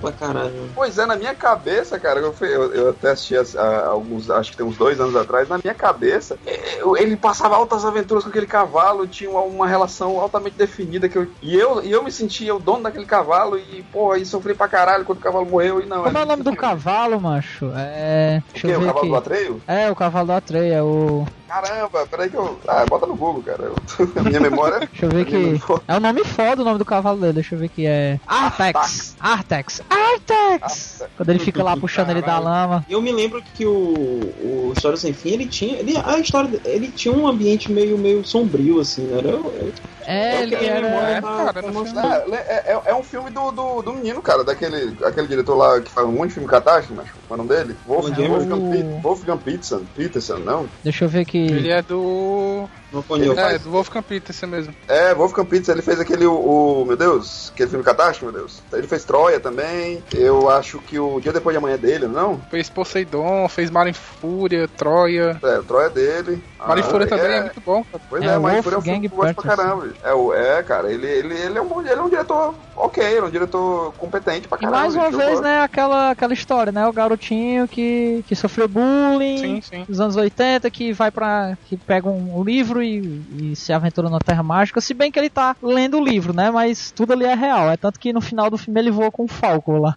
Pois 0.76 0.98
é, 0.98 1.06
na 1.06 1.16
minha 1.16 1.34
cabeça, 1.36 2.00
cara, 2.00 2.20
eu, 2.20 2.34
fui- 2.34 2.54
eu, 2.54 2.74
eu 2.74 2.90
até 2.90 3.12
assisti 3.12 3.36
as- 3.36 3.56
a- 3.56 3.88
alguns, 3.88 4.30
acho 4.30 4.52
que 4.52 4.58
tem 4.58 4.66
uns 4.66 4.78
dois 4.78 5.00
anos 5.00 5.16
atrás, 5.16 5.48
na 5.50 5.58
minha 5.64 5.74
cabeça, 5.74 6.38
eu- 6.80 6.96
ele 6.98 7.16
passava 7.18 7.56
altas 7.56 7.84
aventuras 7.86 8.24
com 8.24 8.30
aquele 8.30 8.48
cavalo, 8.48 9.08
tinha 9.08 9.30
uma, 9.30 9.42
uma 9.42 9.68
relação 9.68 10.20
altamente 10.20 10.58
definida, 10.58 11.08
que 11.10 11.18
eu, 11.18 11.28
e, 11.42 11.56
eu, 11.56 11.84
e 11.84 11.92
eu 11.92 12.04
me 12.04 12.12
sentia 12.12 12.54
o 12.56 12.60
dono 12.60 12.84
daquele 12.84 13.06
cavalo, 13.06 13.58
e, 13.58 13.84
porra, 13.84 14.16
aí 14.16 14.26
sofri 14.26 14.54
pra 14.54 14.68
caralho 14.68 15.06
quando 15.06 15.20
o 15.20 15.22
cavalo 15.22 15.46
morreu, 15.50 15.82
e 15.82 15.86
não... 15.86 16.04
Como 16.04 16.18
é 16.18 16.24
o 16.24 16.26
nome 16.26 16.44
do 16.44 16.56
cavalo, 16.56 17.20
macho? 17.20 17.72
É. 17.76 18.42
O 18.50 18.54
quê? 18.54 18.68
O 18.68 18.80
cavalo 18.80 19.00
aqui. 19.00 19.08
do 19.10 19.16
Atreio? 19.16 19.62
É, 19.68 19.92
o 19.92 19.96
cavalo 19.96 20.28
do 20.28 20.34
Atreio, 20.34 20.74
é 20.74 20.84
o. 20.84 21.26
Caramba, 21.48 22.06
peraí 22.08 22.30
que 22.30 22.36
eu... 22.36 22.60
Ah, 22.68 22.86
bota 22.86 23.06
no 23.08 23.16
Google, 23.16 23.42
cara. 23.42 23.64
Eu- 23.64 23.78
minha 24.24 24.40
memória... 24.40 24.80
Deixa 24.80 25.06
eu 25.06 25.10
ver 25.10 25.26
que. 25.26 25.62
É 25.88 25.96
o 25.96 26.00
nome 26.00 26.24
foda 26.26 26.62
o 26.62 26.66
nome 26.66 26.78
do 26.78 26.86
cavalo 26.86 27.20
dele, 27.22 27.34
deixa 27.34 27.56
eu 27.56 27.60
ver 27.60 27.70
que 27.70 27.86
é. 27.86 28.20
Artex! 28.28 29.16
Artex! 29.20 29.82
Artex! 29.90 31.04
Quando 31.16 31.30
ele 31.30 31.40
fica 31.40 31.64
lá 31.64 31.78
puxando 31.78 32.10
ele 32.10 32.22
da 32.22 32.38
lama. 32.40 32.86
E 32.88 32.94
eu 32.94 33.02
me 33.02 33.12
lembro 33.12 33.42
que 33.54 33.66
o, 33.66 33.72
o 33.72 34.72
História 34.74 34.98
Sem 34.98 35.14
Fim, 35.14 35.30
ele 35.30 35.48
tinha. 35.48 35.80
Ele, 35.80 35.96
a 35.98 36.20
história. 36.20 36.60
Ele 36.66 36.92
tinha 36.92 37.14
um 37.14 37.28
ambiente 37.28 37.72
meio, 37.72 37.98
meio 37.98 38.26
sombrio, 38.26 38.80
assim, 38.80 39.04
né? 39.08 39.20
Era, 39.20 39.30
eu- 39.30 39.74
É, 40.08 40.38
eu 40.38 40.44
ele 40.44 40.56
era. 40.56 41.22
não 41.62 41.74
mostrar. 41.74 42.24
É, 42.32 42.36
é, 42.36 42.74
é- 42.74 42.82
é 42.86 42.96
um 42.96 43.04
filme 43.04 43.30
do, 43.30 43.52
do, 43.52 43.82
do 43.82 43.94
menino, 43.94 44.22
cara, 44.22 44.42
daquele 44.44 44.96
aquele 45.04 45.28
diretor 45.28 45.56
lá 45.56 45.82
que 45.82 45.92
faz 45.92 46.08
um 46.08 46.14
monte 46.14 46.30
de 46.30 46.34
filme 46.36 46.48
catástrofe, 46.50 46.94
mas 46.94 47.12
qual 47.12 47.22
é 47.32 47.34
o 47.34 47.38
nome 47.44 47.50
dele? 47.50 47.76
Wolfgang, 47.86 48.54
o- 48.54 48.72
Pit- 48.72 49.04
Wolfgang 49.04 49.38
Peterson, 49.40 49.86
Peterson, 49.94 50.38
não? 50.38 50.70
Deixa 50.82 51.04
eu 51.04 51.10
ver 51.10 51.26
Ele 51.34 51.62
que. 51.62 51.70
é 51.72 51.82
do. 51.82 52.70
Não 52.92 53.04
conheço. 53.04 53.40
É, 53.40 53.58
do 53.60 53.70
Wolfgang 53.72 54.02
Peterson 54.02 54.48
mesmo. 54.48 54.74
É, 54.88 55.14
Wolfgang 55.14 55.46
Peterson, 55.48 55.74
ele 55.74 55.82
fez 55.82 56.00
aquele, 56.00 56.26
o, 56.26 56.34
o- 56.34 56.86
meu 56.86 56.96
Deus, 56.96 57.52
aquele 57.54 57.70
filme 57.70 57.84
catástrofe, 57.84 58.26
meu 58.26 58.34
Deus. 58.34 58.62
Ele 58.72 58.88
fez 58.88 59.04
Troia 59.04 59.40
também, 59.40 60.04
eu 60.14 60.50
acho 60.50 60.80
que 60.80 60.98
o 61.00 61.20
Dia 61.20 61.34
Depois 61.34 61.54
de 61.54 61.58
Amanhã 61.58 61.76
é 61.76 61.78
dele, 61.78 62.08
não? 62.08 62.40
Fez 62.50 62.70
Poseidon, 62.70 63.48
fez 63.50 63.70
Mar 63.70 63.88
em 63.88 63.94
Fúria, 63.94 64.68
Troia. 64.68 65.40
É, 65.44 65.62
Troia 65.62 65.88
é 65.88 65.90
dele. 65.90 66.44
Mar 66.60 66.78
em 66.78 66.82
Ah, 66.82 66.84
Fúria 66.84 67.08
também 67.08 67.32
é 67.32 67.42
muito 67.42 67.62
bom, 67.62 67.84
cara. 67.84 68.04
Pois 68.10 68.24
É, 68.24 68.26
é, 68.28 68.38
Mar 68.40 68.58
em 68.58 68.62
Fúria 68.62 68.76
é 68.76 68.80
um 68.80 68.82
Wolfgang 68.82 68.94
filme 68.94 69.10
que 69.10 69.14
eu 69.14 69.18
gosto 69.18 69.36
pra 69.36 69.56
caramba. 69.56 69.94
É, 70.04 70.14
o- 70.14 70.34
é 70.34 70.64
cara, 70.64 70.92
ele, 70.92 71.08
ele, 71.08 71.34
ele, 71.38 71.58
é 71.58 71.62
um, 71.62 71.82
ele 71.82 71.90
é 71.92 72.02
um 72.02 72.10
diretor 72.10 72.56
ok, 72.78 73.18
é 73.18 73.24
um 73.24 73.30
diretor 73.30 73.94
competente 73.98 74.48
pra 74.48 74.58
E 74.58 74.62
caramba. 74.62 74.80
mais 74.80 74.96
uma 74.96 75.10
vez, 75.12 75.32
gosto. 75.32 75.44
né, 75.44 75.62
aquela, 75.62 76.12
aquela 76.12 76.34
história, 76.34 76.72
né? 76.72 76.86
O 76.88 76.94
garotinho 76.94 77.68
que, 77.68 78.24
que 78.28 78.36
sofreu 78.36 78.68
bullying 78.68 79.38
Sim, 79.38 79.62
sim. 79.62 79.86
nos 79.88 80.00
anos 80.00 80.16
80, 80.16 80.70
que 80.70 80.94
vai 80.94 81.12
pra. 81.12 81.58
que 81.66 81.76
pega 81.78 82.08
um, 82.10 82.44
livro 82.44 82.82
e, 82.84 83.22
e 83.52 83.56
se 83.56 83.74
aventura 83.74 84.10
na 84.10 84.20
Terra 84.20 84.44
Mágica. 84.44 84.80
Se 84.80 84.94
bem 84.94 85.12
que 85.12 85.20
ele 85.20 85.30
tá 85.30 85.56
lendo 85.62 85.98
o 86.00 86.04
livro, 86.04 86.34
né? 86.34 86.50
Mas 86.52 86.92
tudo 86.92 87.14
ali 87.14 87.26
é 87.26 87.34
real. 87.34 87.70
É 87.70 87.78
tanto 87.78 88.00
que 88.00 88.14
no 88.14 88.22
final 88.22 88.50
do 88.50 88.58
filme 88.58 88.80
ele 88.80 88.92
voa 88.92 89.12
com 89.12 89.24
um 89.24 89.28
falco 89.28 89.78
lá. 89.78 89.96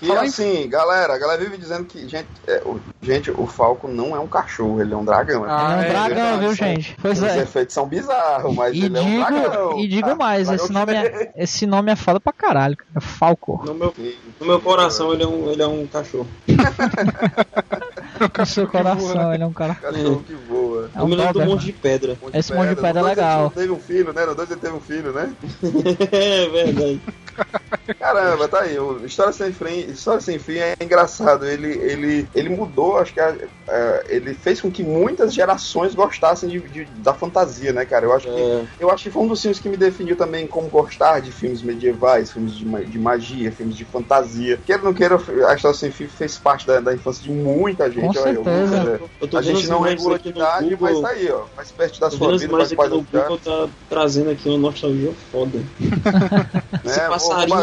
E 0.00 0.12
assim, 0.12 0.68
galera, 0.68 1.14
a 1.14 1.18
galera 1.18 1.42
vive 1.42 1.56
dizendo 1.56 1.84
que, 1.84 2.06
gente, 2.08 2.26
é, 2.46 2.62
o, 2.64 2.78
gente, 3.02 3.30
o 3.30 3.46
Falco 3.46 3.88
não 3.88 4.14
é 4.14 4.18
um 4.20 4.26
cachorro, 4.26 4.80
ele 4.80 4.92
é 4.92 4.96
um 4.96 5.04
dragão. 5.04 5.44
Ah, 5.46 5.72
ele 5.72 5.72
é 5.72 5.76
um 5.76 5.80
é 5.80 5.88
dragão, 6.08 6.38
viu, 6.40 6.54
gente? 6.54 6.96
Pois 7.00 7.18
Os 7.20 7.24
é. 7.28 7.38
efeitos 7.42 7.74
são 7.74 7.86
bizarros, 7.86 8.54
mas 8.54 8.74
E 8.74 8.84
ele 8.84 8.98
é 8.98 9.00
um 9.00 9.16
dragão. 9.20 9.68
digo, 9.68 9.80
e 9.80 9.88
digo 9.88 10.08
tá? 10.08 10.14
mais, 10.14 10.48
Dragão 10.48 10.64
esse 10.64 10.72
nome, 10.72 10.94
é. 10.94 11.32
Esse 11.36 11.66
nome 11.66 11.90
é 11.90 11.96
foda 11.96 12.20
pra 12.20 12.32
caralho, 12.32 12.76
cara. 12.76 13.00
Falco. 13.00 13.62
No 13.66 13.74
meu, 13.74 13.94
no 14.40 14.46
meu 14.46 14.60
coração, 14.60 15.12
ele 15.12 15.22
é 15.22 15.26
um, 15.26 15.50
ele 15.50 15.62
é 15.62 15.66
um 15.66 15.86
cachorro. 15.86 16.28
No 18.38 18.46
seu 18.46 18.66
coração, 18.68 19.34
ele 19.34 19.42
é 19.42 19.46
um 19.46 19.52
cara. 19.52 19.74
Cachorro 19.74 20.22
que 20.22 20.34
voa. 20.34 20.88
É 20.94 21.00
eu 21.00 21.04
um 21.04 21.08
lembro 21.08 21.32
do. 21.32 21.46
Monte 21.46 21.64
de 21.64 21.72
Pedra. 21.72 22.16
Monte 22.22 22.36
Esse 22.36 22.54
monte 22.54 22.68
de 22.68 22.76
pedra 22.76 23.00
é 23.00 23.02
legal. 23.02 23.50
Teve 23.50 23.72
um 23.72 23.80
filho, 23.80 24.12
né? 24.12 24.24
No 24.24 24.34
dois 24.36 24.50
ele 24.50 24.60
teve 24.60 24.74
um 24.74 24.80
filho, 24.80 25.12
né? 25.12 25.34
é 26.12 26.48
verdade. 26.48 27.00
Caramba, 27.98 28.48
tá 28.48 28.60
aí. 28.60 28.78
O 28.78 29.04
História 29.04 29.32
Sem 29.32 29.52
Fim, 29.52 29.90
História 29.90 30.20
Sem 30.20 30.38
Fim 30.38 30.56
é 30.58 30.74
engraçado. 30.80 31.46
Ele, 31.46 31.68
ele, 31.72 32.28
ele 32.34 32.48
mudou, 32.48 32.98
acho 32.98 33.12
que 33.12 33.20
a- 33.20 33.34
é, 33.68 34.04
ele 34.08 34.34
fez 34.34 34.60
com 34.60 34.70
que 34.70 34.82
muitas 34.82 35.32
gerações 35.34 35.94
gostassem 35.94 36.48
de, 36.48 36.60
de- 36.60 36.84
da 36.84 37.14
fantasia, 37.14 37.72
né, 37.72 37.84
cara? 37.84 38.06
Eu 38.06 38.12
acho 38.12 38.26
que 38.26 38.34
É, 38.40 38.64
Eu 38.80 38.90
acho 38.90 39.04
que 39.04 39.10
foi 39.10 39.22
um 39.22 39.28
dos 39.28 39.40
filmes 39.40 39.58
que 39.58 39.68
me 39.68 39.76
definiu 39.76 40.16
também 40.16 40.46
como 40.46 40.68
gostar 40.68 41.20
de 41.20 41.30
filmes 41.32 41.62
medievais, 41.62 42.30
filmes 42.32 42.54
de, 42.54 42.64
de 42.86 42.98
magia, 42.98 43.50
filmes 43.52 43.76
de 43.76 43.84
fantasia. 43.84 44.58
Queira 44.64 44.82
ou 44.82 44.88
não 44.88 44.94
queira, 44.94 45.16
a 45.48 45.54
História 45.54 45.76
Sem 45.76 45.90
Fim 45.90 46.06
fez 46.06 46.36
parte 46.38 46.66
da, 46.66 46.80
da 46.80 46.94
infância 46.94 47.22
de 47.22 47.30
muita 47.30 47.90
gente. 47.90 48.18
Com 48.18 48.20
ó, 48.20 48.26
eu- 48.26 48.44
certeza. 48.44 49.00
eu 49.20 49.28
tô 49.28 49.38
a 49.38 49.42
gente 49.42 49.66
não 49.66 49.80
regula 49.80 50.18
de 50.18 50.28
idade, 50.28 50.76
mas 50.80 50.92
Google. 50.94 51.02
tá 51.02 51.08
aí, 51.10 51.30
ó. 51.30 51.44
Faz 51.56 51.72
parte 51.72 52.00
da 52.00 52.10
sua 52.10 52.36
vida, 52.38 52.56
faz 52.56 52.72
parte 52.72 52.90
da 52.90 52.96
Google, 53.22 53.38
tá 53.38 53.68
trazendo 53.88 54.30
aqui 54.30 54.48
uma 54.48 54.58
nostalgia 54.58 55.12
foda. 55.32 55.58
Esse 56.84 57.00
né? 57.00 57.08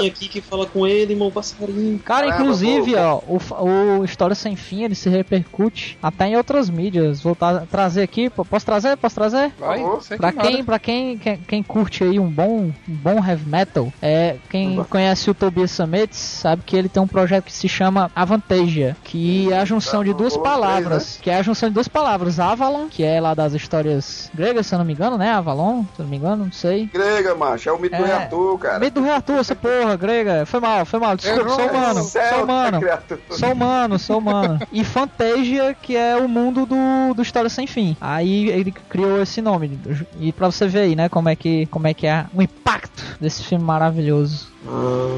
Passarinho 0.01 0.11
aqui 0.11 0.27
que 0.27 0.41
fala 0.41 0.65
com 0.65 0.87
ele, 0.87 1.13
irmão, 1.13 1.31
passarinho. 1.31 1.99
Cara, 1.99 2.27
Caramba, 2.27 2.41
inclusive, 2.43 2.93
pô. 2.93 2.99
ó, 2.99 3.21
o, 3.27 3.99
o 3.99 4.05
História 4.05 4.35
Sem 4.35 4.55
Fim, 4.55 4.83
ele 4.83 4.95
se 4.95 5.09
repercute 5.09 5.97
até 6.01 6.27
em 6.27 6.35
outras 6.37 6.69
mídias. 6.69 7.21
Vou 7.21 7.35
tra- 7.35 7.63
trazer 7.69 8.01
aqui, 8.03 8.29
posso 8.29 8.65
trazer? 8.65 8.97
Posso 8.97 9.15
trazer? 9.15 9.51
Vai, 9.57 9.83
Pra 10.17 10.31
nada. 10.31 10.47
quem, 10.47 10.63
pra 10.63 10.79
quem, 10.79 11.17
quem, 11.17 11.37
quem 11.47 11.63
curte 11.63 12.03
aí 12.03 12.19
um 12.19 12.29
bom, 12.29 12.65
um 12.65 12.73
bom 12.87 13.23
heavy 13.25 13.47
metal, 13.49 13.91
é, 14.01 14.35
quem 14.49 14.83
conhece 14.85 15.29
o 15.29 15.33
Tobias 15.33 15.71
Sammetz 15.71 16.17
sabe 16.17 16.63
que 16.65 16.75
ele 16.75 16.89
tem 16.89 17.01
um 17.01 17.07
projeto 17.07 17.45
que 17.45 17.53
se 17.53 17.67
chama 17.67 18.11
Avantasia, 18.15 18.95
que 19.03 19.51
é 19.51 19.57
a 19.59 19.65
junção 19.65 20.03
de 20.03 20.13
duas 20.13 20.33
Ou 20.35 20.41
três, 20.41 20.55
palavras, 20.55 21.19
que 21.21 21.29
é 21.29 21.35
a 21.37 21.41
junção 21.41 21.69
de 21.69 21.75
duas 21.75 21.87
palavras, 21.87 22.39
Avalon, 22.39 22.87
que 22.89 23.03
é 23.03 23.19
lá 23.19 23.33
das 23.33 23.53
histórias 23.53 24.29
gregas, 24.33 24.67
se 24.67 24.73
eu 24.75 24.79
não 24.79 24.85
me 24.85 24.93
engano, 24.93 25.17
né? 25.17 25.31
Avalon, 25.31 25.83
se 25.95 25.99
eu 26.01 26.03
não 26.03 26.09
me 26.09 26.17
engano, 26.17 26.45
não 26.45 26.51
sei. 26.51 26.89
Grega, 26.91 27.35
macho, 27.35 27.69
é 27.69 27.71
o 27.71 27.79
mito 27.79 27.95
do 27.97 28.03
É. 28.03 28.07
reator, 28.07 28.57
cara. 28.57 28.79
Medo 28.79 28.99
do 29.01 29.05
reator, 29.05 29.37
essa 29.37 29.55
porra, 29.55 29.90
grega. 29.95 30.45
Foi 30.45 30.59
mal, 30.59 30.85
foi 30.85 30.99
mal. 30.99 31.15
Desculpa, 31.15 31.41
Errou, 31.41 31.55
sou 31.55 31.69
humano. 31.69 32.03
Sou 32.03 32.43
humano. 32.43 32.79
Sou 33.29 33.51
humano, 33.51 33.99
sou 33.99 34.17
humano. 34.19 34.59
E 34.71 34.83
Fantasia, 34.83 35.75
que 35.79 35.95
é 35.95 36.15
o 36.15 36.27
mundo 36.27 36.65
do, 36.65 37.13
do 37.13 37.21
História 37.21 37.49
Sem 37.49 37.67
Fim. 37.67 37.95
Aí 37.99 38.49
ele 38.49 38.71
criou 38.71 39.21
esse 39.21 39.41
nome. 39.41 39.79
E 40.19 40.31
pra 40.31 40.51
você 40.51 40.67
ver 40.67 40.79
aí, 40.81 40.95
né, 40.95 41.09
como 41.09 41.29
é 41.29 41.35
que, 41.35 41.65
como 41.67 41.87
é, 41.87 41.93
que 41.93 42.07
é 42.07 42.25
o 42.33 42.41
impacto 42.41 43.03
desse 43.19 43.43
filme 43.43 43.63
maravilhoso. 43.63 44.50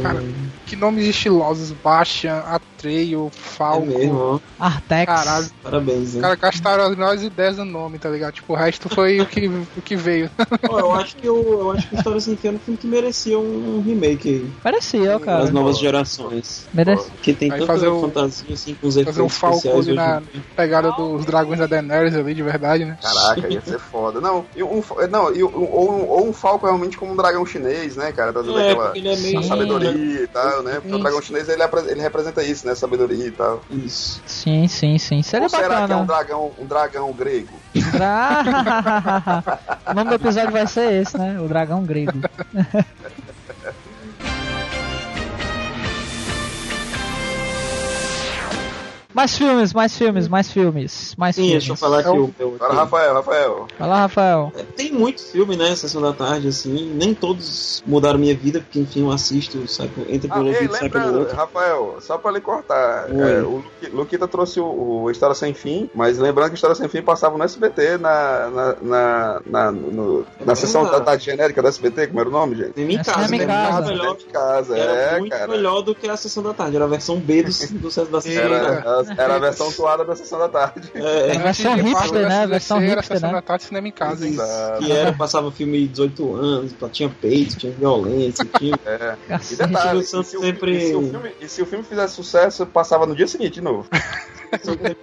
Cara, 0.01 0.23
Que 0.65 0.75
nomes 0.77 1.05
estilosos, 1.05 1.71
Bastian, 1.71 2.37
Atreio, 2.39 3.27
é 3.27 3.29
Falco. 3.31 3.85
mesmo, 3.85 4.17
ó. 4.17 4.39
Artex. 4.57 5.05
Caralho. 5.05 5.47
Parabéns, 5.61 6.15
hein? 6.15 6.21
Cara, 6.21 6.35
gastaram 6.35 6.83
as 6.85 6.95
melhores 6.95 7.21
ideias 7.21 7.57
no 7.57 7.65
nome, 7.65 7.99
tá 7.99 8.09
ligado? 8.09 8.33
Tipo, 8.33 8.53
o 8.53 8.55
resto 8.55 8.87
foi 8.89 9.19
o 9.19 9.25
que, 9.25 9.47
o 9.47 9.81
que 9.83 9.95
veio. 9.97 10.29
Ó, 10.69 10.79
eu 10.79 10.93
acho 10.93 11.17
que 11.17 11.27
eu, 11.27 11.35
eu 11.59 11.71
acho 11.71 11.89
que 11.89 11.95
História 11.95 12.19
Sem 12.21 12.37
Fim 12.37 12.47
é 12.47 12.51
um 12.51 12.59
filme 12.59 12.77
que 12.77 12.87
merecia 12.87 13.37
um 13.37 13.83
remake 13.85 14.29
aí. 14.29 14.51
Parecia, 14.63 15.15
ó, 15.15 15.17
Das 15.17 15.25
cara. 15.25 15.51
novas 15.51 15.77
gerações. 15.77 16.65
Merece. 16.73 17.09
Porque 17.11 17.33
tem 17.33 17.51
Aí 17.51 17.59
tanta 17.59 17.73
fazer 17.73 17.87
o- 17.87 18.01
fantasia 18.01 18.53
assim 18.53 18.75
com 18.75 18.87
os 18.87 18.95
Fazer 18.95 19.21
um 19.21 19.25
efeitos 19.25 19.37
Falco 19.37 19.93
na 19.93 20.21
pegada 20.55 20.91
dos 20.93 21.25
dragões 21.25 21.59
da 21.59 21.67
Daenerys 21.67 22.15
ali, 22.15 22.33
de 22.33 22.43
verdade, 22.43 22.85
né? 22.85 22.97
Caraca, 23.01 23.47
ia 23.51 23.61
ser 23.61 23.79
foda. 23.79 24.21
Não, 24.21 24.45
e 24.55 24.63
um, 24.63 24.81
não 25.11 25.35
e 25.35 25.43
um- 25.43 25.51
ou, 25.53 25.91
um, 25.91 26.07
ou 26.09 26.27
um 26.29 26.33
falco 26.33 26.65
realmente 26.65 26.97
como 26.97 27.11
um 27.11 27.15
dragão 27.15 27.45
chinês, 27.45 27.97
né, 27.97 28.11
cara? 28.13 28.31
Trazendo 28.31 28.57
É, 28.59 28.71
aquela 28.71 28.91
ele 28.97 29.09
é 29.09 29.15
meio... 29.17 29.32
Sim. 29.41 29.47
sabedoria 29.47 30.23
e 30.23 30.27
tal, 30.27 30.61
né? 30.63 30.79
Porque 30.79 30.95
o 30.95 30.99
dragão 30.99 31.21
chinês 31.21 31.49
ele, 31.49 31.63
ele 31.89 32.01
representa 32.01 32.43
isso, 32.43 32.67
né? 32.67 32.75
Sabedoria 32.75 33.27
e 33.27 33.31
tal. 33.31 33.63
Isso. 33.69 34.21
Sim, 34.25 34.67
sim, 34.67 34.97
sim. 34.97 35.23
Seria 35.23 35.45
Ou 35.45 35.49
será 35.49 35.85
que 35.87 35.93
é 35.93 35.95
um 35.95 36.05
dragão, 36.05 36.51
um 36.59 36.65
dragão 36.65 37.11
grego? 37.13 37.59
Dra- 37.91 39.43
o 39.91 39.93
nome 39.93 40.09
do 40.09 40.15
episódio 40.15 40.51
vai 40.51 40.67
ser 40.67 41.01
esse, 41.01 41.17
né? 41.17 41.39
O 41.39 41.47
dragão 41.47 41.83
grego. 41.85 42.19
Mais 49.13 49.37
filmes, 49.37 49.73
mais 49.73 49.95
filmes, 49.97 50.27
mais 50.27 50.51
filmes, 50.51 51.13
mais 51.17 51.35
Sim, 51.35 51.43
filmes. 51.43 51.57
deixa 51.59 51.73
eu 51.73 51.77
falar 51.77 51.99
aqui 51.99 52.07
É 52.07 52.11
o- 52.11 52.33
meu. 52.37 52.55
Agora. 52.55 52.73
Rafael, 52.73 53.13
Rafael. 53.13 53.67
Lá, 53.79 53.99
Rafael. 54.01 54.51
É, 54.57 54.63
Tem 54.75 54.91
muito 54.91 55.21
filme, 55.23 55.55
né? 55.55 55.75
Sessão 55.75 56.01
da 56.01 56.13
tarde, 56.13 56.47
assim. 56.47 56.91
Nem 56.95 57.13
todos 57.13 57.83
mudaram 57.85 58.17
minha 58.17 58.35
vida, 58.35 58.59
porque 58.59 58.79
enfim 58.79 59.01
eu 59.01 59.11
assisto, 59.11 59.57
por- 59.93 60.09
entra 60.09 60.29
Ah, 60.31 60.35
pelo 60.35 60.47
ei, 60.47 60.53
ouvido 60.55 60.73
e 60.73 60.77
sai 60.77 60.89
pelo 60.89 61.19
outro. 61.19 61.35
Rafael, 61.35 61.97
só 62.01 62.17
pra 62.17 62.31
lhe 62.31 62.41
cortar, 62.41 63.07
é, 63.11 63.41
o 63.43 63.57
Luqui- 63.57 63.89
Luquita 63.93 64.27
trouxe 64.27 64.59
o, 64.59 64.65
o 65.03 65.11
História 65.11 65.35
Sem 65.35 65.53
Fim, 65.53 65.89
mas 65.93 66.17
lembrando 66.17 66.49
que 66.49 66.55
História 66.55 66.75
Sem 66.75 66.87
Fim 66.87 67.01
passava 67.03 67.37
no 67.37 67.43
SBT 67.43 67.97
na, 67.99 68.49
na, 68.49 68.75
na, 68.81 69.41
na, 69.45 69.71
no- 69.71 70.25
na 70.45 70.55
sessão 70.55 70.83
da 70.85 70.99
tarde 71.01 71.25
genérica 71.25 71.61
do 71.61 71.67
SBT, 71.67 72.07
como 72.07 72.19
era 72.19 72.29
o 72.29 72.31
nome, 72.31 72.55
gente? 72.55 72.81
Em 72.81 72.97
Essa 72.97 73.13
casa, 73.13 73.25
é 73.25 73.29
minha 73.29 73.45
né? 73.45 73.53
casa. 73.53 73.81
Muito 73.81 73.87
melhor, 73.97 74.17
de 74.17 74.25
casa, 74.25 74.77
era 74.77 74.91
é, 74.93 75.19
muito 75.19 75.31
cara. 75.31 75.47
melhor 75.47 75.81
do 75.81 75.93
que 75.93 76.09
a 76.09 76.17
sessão 76.17 76.41
da 76.41 76.53
tarde. 76.53 76.75
Era 76.75 76.85
a 76.85 76.87
versão 76.87 77.19
B 77.19 77.43
do, 77.43 77.49
do, 77.49 77.51
da 78.07 78.21
sessão 78.21 78.49
da 78.49 78.55
Era, 78.55 78.81
tarde. 78.81 79.02
Era 79.17 79.35
a 79.35 79.39
versão 79.39 79.69
suada 79.71 80.03
da 80.05 80.15
sessão 80.15 80.39
da 80.39 80.49
tarde. 80.49 80.91
É, 80.95 81.35
A 81.35 81.39
versão 81.39 81.75
hipster, 81.75 82.27
né? 82.27 82.43
A 82.43 82.45
versão 82.45 82.77
SBC, 82.77 82.91
era 82.91 83.01
hipster, 83.01 83.17
Sessão 83.17 83.29
né? 83.29 83.35
da 83.35 83.41
tarde 83.41 83.63
cinema 83.63 83.87
em 83.87 83.91
casa, 83.91 84.27
hein? 84.27 84.35
Que 84.79 84.91
era, 84.91 85.13
passava 85.13 85.51
filme 85.51 85.81
de 85.81 85.87
18 85.87 86.35
anos, 86.35 86.75
tinha 86.91 87.09
peito, 87.09 87.57
tinha 87.57 87.71
violência, 87.71 88.45
tinha. 88.57 88.77
É. 88.85 89.15
E 89.51 89.55
detalhe, 89.55 89.99
e 89.99 90.03
se, 90.03 90.15
o, 90.17 90.23
sempre- 90.23 90.77
e, 90.77 90.87
se 90.87 90.95
o 90.95 91.01
filme, 91.09 91.31
e 91.41 91.49
se 91.49 91.61
o 91.61 91.65
filme 91.65 91.83
fizesse 91.83 92.13
sucesso, 92.15 92.65
passava 92.65 93.05
no 93.05 93.15
dia 93.15 93.27
seguinte 93.27 93.55
de 93.55 93.61
novo. 93.61 93.87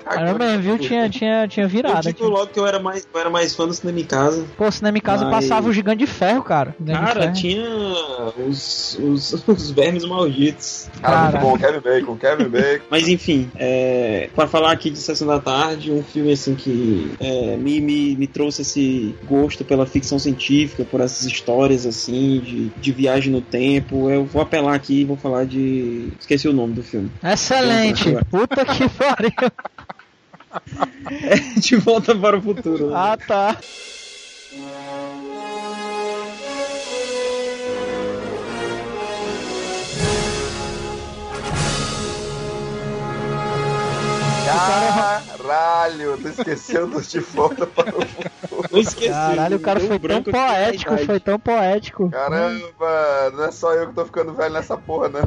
Caramba, 0.05 0.57
viu? 0.59 0.79
Tinha, 0.79 1.09
tinha, 1.09 1.47
tinha 1.49 1.65
Eu 1.65 1.69
virada. 1.69 2.01
digo 2.13 2.29
logo 2.29 2.47
que 2.49 2.59
eu 2.59 2.67
era 2.67 2.79
mais, 2.79 3.07
eu 3.13 3.21
era 3.21 3.31
mais 3.31 3.55
fã 3.55 3.67
do 3.67 3.75
cinema 3.75 4.01
em 4.01 4.05
casa. 4.05 4.45
Pô, 4.57 4.71
cinema 4.71 4.99
em 4.99 5.01
casa 5.01 5.25
Mas- 5.25 5.35
passava 5.47 5.69
o 5.69 5.73
gigante 5.73 5.99
de 5.99 6.07
ferro, 6.07 6.43
cara. 6.43 6.75
Cara, 6.87 7.21
ferro. 7.23 7.35
tinha 7.35 7.65
os, 8.47 8.99
os, 9.01 9.33
os 9.49 9.71
vermes 9.71 10.05
malditos. 10.05 10.89
Cara, 11.01 11.31
muito 11.41 11.43
bom, 11.43 11.59
Kevin 11.59 11.81
Bacon, 11.81 12.17
Kevin 12.17 12.49
Bacon. 12.51 12.85
Mas 12.91 13.09
enfim, 13.09 13.51
é, 13.57 14.29
para 14.35 14.47
falar 14.49 14.73
aqui 14.73 14.91
de 14.91 14.99
Sessão 14.99 15.27
da 15.27 15.39
Tarde, 15.39 15.91
um 15.93 16.03
filme 16.03 16.33
assim 16.33 16.55
que 16.55 17.13
é, 17.21 17.57
me, 17.57 17.81
me, 17.81 18.17
me 18.17 18.27
trouxe 18.27 18.63
esse 18.63 19.15
gosto 19.25 19.65
pela 19.65 19.87
ficção 19.87 20.19
científica, 20.19 20.85
por 20.85 21.01
essas 21.01 21.27
histórias 21.27 21.87
assim, 21.87 22.41
de, 22.41 22.69
de 22.69 22.93
viagem 22.93 23.33
no 23.33 23.41
tempo. 23.41 24.11
Eu 24.11 24.25
vou 24.25 24.43
apelar 24.43 24.75
aqui 24.75 25.01
e 25.01 25.05
vou 25.05 25.17
falar 25.17 25.45
de. 25.45 26.09
Esqueci 26.21 26.49
o 26.49 26.53
nome 26.53 26.75
do 26.75 26.83
filme. 26.83 27.11
Excelente. 27.23 28.17
Puta 28.31 28.65
que 28.65 28.89
pariu. 28.89 29.31
De 31.57 31.77
volta 31.77 32.15
para 32.15 32.39
o 32.39 32.43
futuro. 32.43 32.91
né? 32.91 32.97
Ah, 32.97 33.17
tá. 33.17 33.57
Caralho, 45.51 46.17
tu 46.17 46.29
esqueceu 46.29 46.87
do 46.87 47.01
De 47.03 47.19
Volta 47.19 47.67
para 47.67 47.89
o 47.91 48.07
Futuro. 48.07 48.69
Não 48.71 48.79
esqueci. 48.79 49.09
Caralho, 49.11 49.57
o 49.57 49.61
cara 49.61 49.81
foi 49.81 49.99
tão 49.99 50.23
poético, 50.23 50.97
foi 50.99 51.19
tão 51.21 51.39
poético. 51.41 52.09
Caramba, 52.09 53.33
não 53.35 53.45
é 53.45 53.51
só 53.51 53.73
eu 53.75 53.89
que 53.89 53.95
tô 53.95 54.05
ficando 54.05 54.33
velho 54.33 54.55
nessa 54.55 54.77
porra, 54.77 55.09
não. 55.09 55.23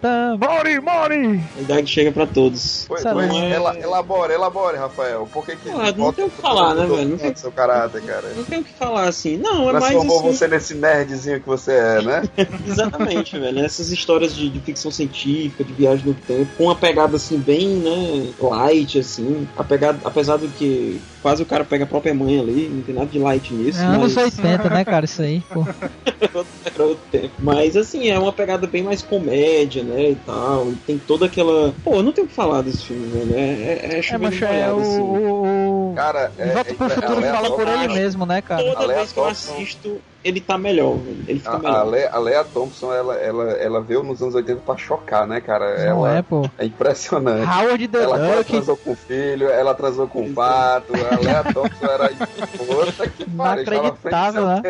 Tan. 0.00 0.38
Mori, 0.38 0.80
Mori! 0.80 1.40
A 1.58 1.60
idade 1.60 1.90
chega 1.90 2.12
pra 2.12 2.26
todos. 2.28 2.84
Pois, 2.86 3.02
pois, 3.02 3.28
ela- 3.34 3.76
elabore, 3.76 4.32
elabore, 4.32 4.76
Rafael. 4.76 5.28
Por 5.32 5.44
que 5.44 5.56
que 5.56 5.70
Ah, 5.70 5.92
não 5.96 6.12
tem 6.12 6.24
o 6.26 6.30
que 6.30 6.40
falar, 6.40 6.74
né, 6.74 6.86
velho? 6.86 7.08
Não 7.08 7.18
tem- 7.18 7.34
seu 7.34 7.50
caráter, 7.50 8.02
cara? 8.02 8.28
Não 8.36 8.44
tem 8.44 8.60
o 8.60 8.64
que 8.64 8.72
falar 8.74 9.08
assim. 9.08 9.36
Não, 9.36 9.68
é 9.68 9.72
mais 9.72 9.84
Transformou 9.86 10.18
assim. 10.20 10.32
você 10.32 10.46
nesse 10.48 10.74
nerdzinho 10.74 11.40
que 11.40 11.46
você 11.48 11.72
é, 11.72 12.02
né? 12.02 12.22
Exatamente, 12.66 13.36
velho. 13.38 13.64
Essas 13.64 13.90
histórias 13.90 14.34
de, 14.34 14.48
de 14.48 14.60
ficção 14.60 14.90
científica, 14.92 15.64
de 15.64 15.72
viagem 15.72 16.06
no 16.06 16.14
tempo, 16.14 16.50
com 16.56 16.64
uma 16.64 16.76
pegada 16.76 17.16
assim, 17.16 17.38
bem, 17.38 17.79
né, 17.80 18.32
light, 18.38 18.98
assim. 18.98 19.48
A 19.56 19.64
pegada, 19.64 19.98
apesar 20.04 20.36
do 20.36 20.48
que 20.48 21.00
quase 21.22 21.42
o 21.42 21.46
cara 21.46 21.64
pega 21.64 21.84
a 21.84 21.86
própria 21.86 22.14
mãe 22.14 22.38
ali, 22.38 22.68
não 22.68 22.82
tem 22.82 22.94
nada 22.94 23.06
de 23.06 23.18
light 23.18 23.52
nisso. 23.52 23.80
É 23.80 23.84
anos 23.84 24.14
mas... 24.14 24.38
80, 24.38 24.70
né, 24.70 24.84
cara? 24.84 25.04
Isso 25.04 25.22
aí, 25.22 25.42
pô. 25.52 25.64
era 26.64 26.84
outro 26.84 27.02
tempo. 27.10 27.34
Mas 27.40 27.76
assim, 27.76 28.08
é 28.08 28.18
uma 28.18 28.32
pegada 28.32 28.66
bem 28.66 28.82
mais 28.82 29.02
comédia, 29.02 29.82
né? 29.82 30.10
E 30.10 30.14
tal. 30.16 30.70
E 30.70 30.74
tem 30.76 30.98
toda 30.98 31.26
aquela. 31.26 31.74
Pô, 31.84 32.02
não 32.02 32.12
tem 32.12 32.24
o 32.24 32.26
que 32.26 32.34
falar 32.34 32.62
desse 32.62 32.84
filme, 32.84 33.06
velho. 33.08 33.34
É, 33.34 33.40
é, 33.40 34.00
é, 34.00 34.00
É, 34.08 34.18
mas 34.18 34.40
é 34.42 34.46
o. 34.46 34.48
molhado, 34.48 34.80
assim. 34.80 35.00
o, 35.00 35.90
o... 35.90 35.94
Cara, 35.94 36.32
é. 36.38 36.52
Volta 36.52 36.74
pro 36.74 36.86
é- 36.86 36.90
Futuro 36.90 37.24
é- 37.24 37.32
fala 37.32 37.50
por 37.50 37.68
ele 37.68 37.88
mesmo, 37.88 38.26
né, 38.26 38.40
cara? 38.42 38.62
Toda 38.74 38.94
vez 38.94 39.12
que 39.12 39.18
eu 39.18 39.26
assisto, 39.26 40.00
ele 40.24 40.40
tá 40.40 40.56
melhor, 40.58 40.96
velho. 40.96 41.24
Ele 41.26 41.38
fica 41.38 41.52
A, 41.52 41.56
a, 41.56 41.58
melhor. 41.60 41.86
Le- 41.90 42.06
a 42.08 42.18
Lea 42.18 42.44
Thompson, 42.44 42.92
ela, 42.92 43.14
ela, 43.16 43.44
ela 43.52 43.80
veio 43.80 44.02
nos 44.02 44.20
anos 44.22 44.34
80 44.34 44.60
pra 44.62 44.76
chocar, 44.76 45.26
né, 45.26 45.40
cara? 45.40 45.76
Não 45.94 46.06
ela 46.06 46.18
é, 46.18 46.22
pô. 46.22 46.48
é 46.58 46.64
impressionante. 46.66 47.46
Howard 47.48 47.88
the 47.88 48.02
Ela, 48.02 48.16
ela 48.18 48.36
Duck. 48.38 48.50
transou 48.50 48.76
com 48.76 48.92
o 48.92 48.96
filho, 48.96 49.48
ela 49.48 49.74
transou 49.74 50.06
com 50.06 50.22
o 50.26 50.32
pato, 50.32 50.92
a 50.94 51.16
Lea 51.20 51.44
Thompson 51.52 51.86
era 51.86 52.08
puta 52.56 53.08
que 53.08 53.24
pariu, 53.30 53.62
Inacreditável, 53.64 54.46
né? 54.46 54.62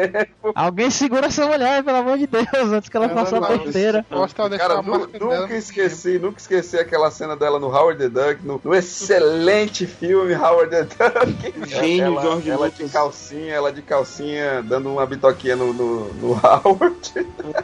Alguém 0.54 0.90
segura 0.90 1.26
essa 1.26 1.46
mulher, 1.46 1.82
pelo 1.82 1.98
amor 1.98 2.18
de 2.18 2.26
Deus, 2.26 2.72
antes 2.72 2.88
que 2.88 2.96
ela 2.96 3.06
Ela 3.06 3.14
faça 3.14 3.36
a 3.36 4.48
deixar 4.48 4.68
Cara, 4.68 4.80
a 4.80 4.82
nu- 4.82 4.90
marca 4.98 5.18
dela. 5.18 5.40
nunca 5.42 5.54
esqueci, 5.56 6.18
nunca 6.18 6.38
esqueci 6.38 6.76
aquela 6.78 7.10
cena 7.10 7.36
dela 7.36 7.58
no 7.58 7.66
Howard 7.68 7.98
the 7.98 8.08
Duck, 8.08 8.44
no, 8.46 8.60
no 8.62 8.74
excelente 8.74 9.86
filme 9.86 10.34
Howard 10.34 10.70
the 10.70 10.82
Duck. 10.84 11.68
Gênio 11.68 12.04
ela, 12.04 12.22
George 12.22 12.50
ela 12.50 12.64
Lucas. 12.66 12.78
de 12.86 12.92
calcinha, 12.92 13.54
ela 13.54 13.72
de 13.72 13.82
calcinha, 13.82 14.62
dando 14.62 14.90
uma 14.92 15.06
bitoquinha 15.06 15.39
vaquinha 15.40 15.56
no, 15.56 15.72
no, 15.72 16.12
no 16.14 16.32
Howard. 16.44 17.12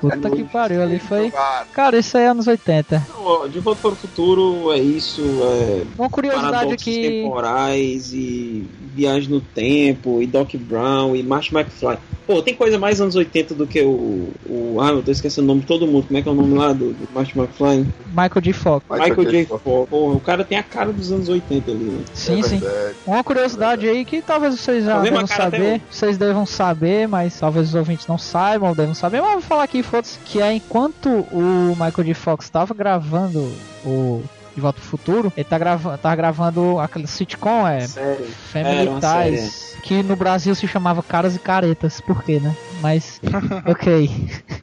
Puta 0.00 0.30
que 0.30 0.44
pariu, 0.44 0.82
ali 0.82 0.98
foi. 0.98 1.32
Cara, 1.72 1.98
isso 1.98 2.16
aí 2.16 2.24
é 2.24 2.28
anos 2.28 2.46
80. 2.46 3.06
Não, 3.08 3.48
De 3.48 3.60
Volta 3.60 3.80
para 3.82 3.92
o 3.92 3.96
Futuro 3.96 4.72
é 4.72 4.78
isso, 4.78 5.20
é 5.42 5.84
Uma 5.98 6.08
curiosidade 6.08 6.52
paradoxos 6.52 6.82
aqui. 6.82 7.02
temporais 7.02 8.12
e 8.12 8.66
viagem 8.96 9.28
no 9.28 9.40
tempo 9.40 10.22
e 10.22 10.26
Doc 10.26 10.54
Brown 10.54 11.14
e 11.14 11.22
Marty 11.22 11.54
McFly. 11.54 11.98
Pô, 12.26 12.42
tem 12.42 12.54
coisa 12.54 12.76
mais 12.76 13.00
anos 13.00 13.14
80 13.14 13.54
do 13.54 13.66
que 13.66 13.80
o, 13.82 14.32
o 14.48 14.78
ah, 14.80 14.90
eu 14.90 15.02
tô 15.02 15.12
esquecendo 15.12 15.44
o 15.44 15.48
nome 15.48 15.60
de 15.60 15.66
todo 15.66 15.86
mundo. 15.86 16.06
Como 16.06 16.18
é 16.18 16.22
que 16.22 16.28
é 16.28 16.32
o 16.32 16.34
nome 16.34 16.54
lá 16.54 16.72
do, 16.72 16.92
do 16.92 17.08
Marty 17.14 17.38
McFly? 17.38 17.86
Michael 18.08 18.42
G. 18.42 18.52
Fox. 18.52 18.86
Michael, 18.90 19.30
J. 19.30 19.46
Fox. 19.46 19.62
Fox. 19.62 19.90
Porra, 19.90 20.16
o 20.16 20.20
cara 20.20 20.44
tem 20.44 20.58
a 20.58 20.62
cara 20.62 20.92
dos 20.92 21.12
anos 21.12 21.28
80 21.28 21.70
ali, 21.70 21.84
né? 21.84 22.04
Sim, 22.14 22.40
é 22.40 22.42
sim. 22.42 22.62
Uma 23.06 23.22
curiosidade 23.22 23.88
aí 23.88 24.04
que 24.04 24.20
talvez 24.22 24.58
vocês 24.58 24.84
já 24.84 25.00
devam 25.00 25.26
saber, 25.26 25.80
vocês 25.88 26.18
devam 26.18 26.46
saber, 26.46 27.06
mas 27.06 27.38
talvez 27.38 27.68
os 27.68 27.74
ouvintes 27.74 28.06
não 28.08 28.18
saibam 28.18 28.70
ou 28.70 28.74
devam 28.74 28.94
saber, 28.94 29.20
mas 29.20 29.30
eu 29.32 29.40
vou 29.40 29.48
falar 29.48 29.62
aqui, 29.62 29.82
foda-se, 29.82 30.18
que 30.24 30.40
é 30.40 30.52
enquanto 30.52 31.08
o 31.08 31.70
Michael 31.70 32.04
J. 32.06 32.14
Fox 32.14 32.46
estava 32.46 32.74
gravando 32.74 33.52
o 33.84 34.22
De 34.56 34.60
Volta 34.62 34.80
pro 34.80 34.88
Futuro, 34.88 35.30
ele 35.36 35.44
tá 35.44 35.58
gravando, 35.58 35.98
tá 35.98 36.16
gravando 36.16 36.80
aquele 36.80 37.06
sitcom, 37.06 37.68
é 37.68 37.86
Sério. 37.86 38.26
Family 38.50 39.00
série. 39.02 39.36
Ties, 39.36 39.76
que 39.82 40.02
no 40.02 40.16
Brasil 40.16 40.54
se 40.54 40.66
chamava 40.66 41.02
Caras 41.02 41.36
e 41.36 41.38
Caretas, 41.38 42.00
por 42.00 42.24
quê, 42.24 42.40
né? 42.40 42.56
Mas, 42.80 43.20
ok. 43.68 44.10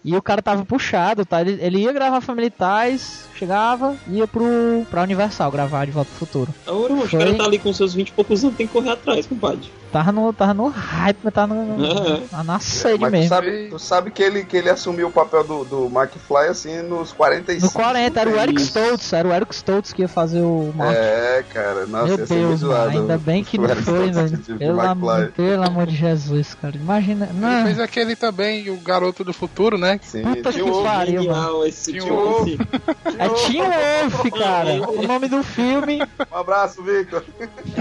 E 0.03 0.17
o 0.17 0.21
cara 0.21 0.41
tava 0.41 0.65
puxado, 0.65 1.23
tá? 1.23 1.41
Ele, 1.41 1.60
ele 1.62 1.77
ia 1.77 1.93
gravar 1.93 2.21
Family 2.21 2.51
Ties, 2.51 3.25
chegava, 3.36 3.95
ia 4.08 4.27
pro, 4.27 4.43
pra 4.89 5.03
Universal 5.03 5.51
gravar 5.51 5.86
De 5.86 5.91
Volta 5.91 6.10
pro 6.10 6.25
Futuro. 6.25 6.56
Ora, 6.65 6.93
o 6.93 7.08
Foi. 7.08 7.19
cara 7.19 7.36
tá 7.36 7.43
ali 7.43 7.60
com 7.60 7.71
seus 7.71 7.93
20 7.93 8.10
e 8.10 8.12
poucos 8.13 8.43
anos, 8.43 8.58
tem 8.58 8.65
que 8.65 8.73
correr 8.73 8.89
atrás, 8.89 9.27
compadre. 9.27 9.69
Tava 9.93 10.12
no, 10.12 10.34
tava 10.34 10.53
no 10.56 10.67
hype, 10.69 11.19
mas 11.23 11.34
tava 11.34 11.53
no, 11.53 11.86
É. 11.86 12.21
na- 12.32 12.43
na 12.43 12.60
sede 12.60 12.99
Mas 12.99 13.10
tu 13.10 13.13
mesmo. 13.13 13.29
sabe, 13.29 13.67
tu 13.69 13.77
sabe 13.79 14.12
que, 14.12 14.23
ele, 14.23 14.43
que 14.43 14.58
ele 14.58 14.69
assumiu 14.69 15.08
o 15.08 15.12
papel 15.12 15.43
do, 15.43 15.63
do 15.63 15.86
McFly 15.86 16.47
assim 16.49 16.82
nos 16.82 17.12
45. 17.13 17.65
No 17.67 17.71
40, 17.71 18.19
era 18.19 18.29
o 18.29 18.36
Eric 18.39 18.60
Isso. 18.60 18.69
Stoltz, 18.79 19.13
era 19.13 19.27
o 19.27 19.32
Eric 19.32 19.53
Stoltz 19.53 19.93
que 19.93 20.01
ia 20.01 20.08
fazer 20.08 20.41
o 20.41 20.73
Mark. 20.75 20.95
É, 20.97 21.45
cara, 21.53 21.86
nossa, 21.86 22.08
Meu 22.08 22.17
ia 22.17 22.25
ser 22.25 22.34
Deus, 22.36 22.63
mano, 22.63 22.89
ainda 23.01 23.17
bem 23.19 23.43
que 23.43 23.58
não 23.60 23.69
Eric 23.69 23.84
foi, 23.84 24.10
velho. 24.12 24.38
Pelo, 24.58 24.82
am- 24.82 25.32
pelo 25.36 25.63
amor 25.63 25.86
de 25.86 25.95
Jesus, 25.95 26.56
cara. 26.60 26.75
Imagina. 26.75 27.29
Ele 27.29 27.39
Não, 27.39 27.63
fez 27.65 27.79
aquele 27.79 28.15
também, 28.15 28.69
o 28.71 28.77
Garoto 28.77 29.23
do 29.23 29.32
Futuro, 29.32 29.77
né? 29.77 29.99
Sim, 30.01 30.23
Puta 30.23 30.51
que 30.51 30.63
pariu. 30.84 31.65
Esse 31.67 31.91
Tinha 31.91 32.01
tipo 32.03 32.15
um- 32.15 32.41
assim. 32.41 32.58
é 33.19 33.29
Tim 33.29 33.62
Wolf, 33.62 34.32
cara. 34.39 34.89
O 34.89 35.06
nome 35.08 35.27
do 35.27 35.43
filme 35.43 36.01
Um 36.34 36.38
abraço, 36.38 36.82
Victor. 36.82 37.23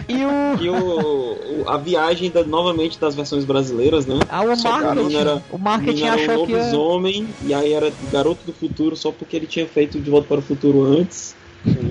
e 0.07 0.25
o. 0.27 0.62
E 0.62 0.68
o, 0.68 1.62
o- 1.62 1.64
a 1.70 1.79
viagem 1.79 2.02
da, 2.33 2.45
novamente 2.45 2.99
das 2.99 3.15
versões 3.15 3.45
brasileiras, 3.45 4.07
né? 4.07 4.19
Ah, 4.29 4.43
o 4.43 4.57
Só 4.57 4.71
marketing. 4.81 5.17
era- 5.17 5.43
O 5.51 5.59
marketing 5.59 6.05
era 6.07 6.12
um 6.12 6.15
achou 6.25 6.47
que. 6.47 6.53
ia- 6.53 6.59
lobisomem, 6.59 7.35
e 7.43 7.55
aí 7.55 7.73
era 7.73 7.93
garoto 8.11 8.45
do 8.47 8.53
futuro 8.53 8.97
só 8.97 9.11
porque 9.12 9.37
ele 9.37 9.47
tinha 9.47 9.67
feito 9.67 10.01
De 10.01 10.11
Volta 10.11 10.27
para 10.29 10.38
o 10.41 10.43
Futuro 10.43 10.83
antes. 10.85 11.35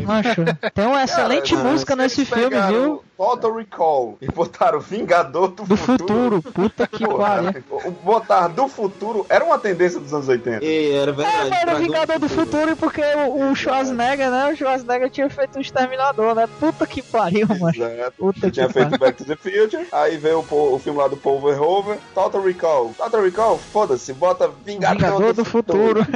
Macho, 0.05 0.43
tem 0.73 0.85
uma 0.85 1.01
excelente 1.03 1.55
Cara, 1.55 1.69
música 1.71 1.93
se 1.93 1.97
nesse 2.01 2.25
filme, 2.25 2.43
pegaram 2.49 2.81
viu? 2.83 3.03
Total 3.21 3.53
Recall 3.53 4.17
e 4.19 4.25
botaram 4.25 4.79
Vingador 4.79 5.49
do, 5.49 5.63
Do 5.63 5.77
futuro. 5.77 6.41
Puta 6.41 6.87
que 6.87 7.07
pariu. 7.07 7.63
o 7.85 7.91
botar 7.91 8.47
do 8.47 8.67
futuro 8.67 9.27
era 9.29 9.45
uma 9.45 9.59
tendência 9.59 9.99
dos 9.99 10.11
anos 10.11 10.27
80. 10.27 10.65
E 10.65 10.91
era 10.91 11.11
É, 11.11 11.13
verdade. 11.13 11.49
mas 11.51 11.61
era 11.61 11.75
Vingador 11.75 12.17
do 12.17 12.27
Futuro 12.27 12.75
porque 12.75 13.01
o, 13.03 13.51
o 13.51 13.55
Schwarzenegger, 13.55 14.31
né? 14.31 14.51
O 14.51 14.55
Schwarzenegger 14.57 15.11
tinha 15.11 15.29
feito 15.29 15.59
o 15.59 15.61
Exterminador, 15.61 16.33
né? 16.33 16.47
Puta 16.59 16.87
que 16.87 17.03
pariu, 17.03 17.47
mano. 17.47 17.71
Exato. 17.75 18.13
Puta 18.17 18.47
Eu 18.47 18.51
tinha 18.51 18.65
que 18.67 18.73
feito. 18.73 18.97
Back 18.97 19.23
to 19.23 19.25
the 19.25 19.35
Future, 19.35 19.85
aí 19.91 20.17
veio 20.17 20.43
o, 20.49 20.73
o 20.73 20.79
filme 20.79 20.97
lá 20.97 21.07
do 21.07 21.15
Paul 21.15 21.39
Verhoeven, 21.41 21.99
Total 22.15 22.41
Recall. 22.41 22.91
Total 22.97 23.21
Recall, 23.21 23.59
foda-se, 23.71 24.13
bota 24.13 24.49
Vingador, 24.65 24.95
Vingador 24.97 25.33
do 25.33 25.45
futuro. 25.45 25.99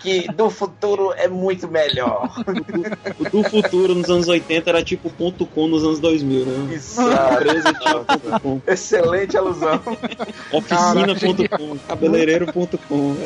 Que 0.00 0.26
do 0.32 0.50
futuro 0.50 1.12
é 1.16 1.28
muito 1.28 1.68
melhor. 1.68 2.28
O 3.20 3.30
do 3.30 3.48
futuro 3.48 3.94
nos 3.94 4.10
anos 4.10 4.26
80 4.26 4.68
era 4.68 4.82
tipo 4.82 5.08
ponto 5.10 5.46
.com 5.46 5.68
nos 5.68 5.84
anos 5.84 5.91
2000, 6.00 6.44
né? 6.46 6.74
Exato. 6.74 8.62
Excelente 8.66 9.36
alusão. 9.36 9.80
oficina.com, 10.52 11.78
cabeleireiro.com. 11.88 13.16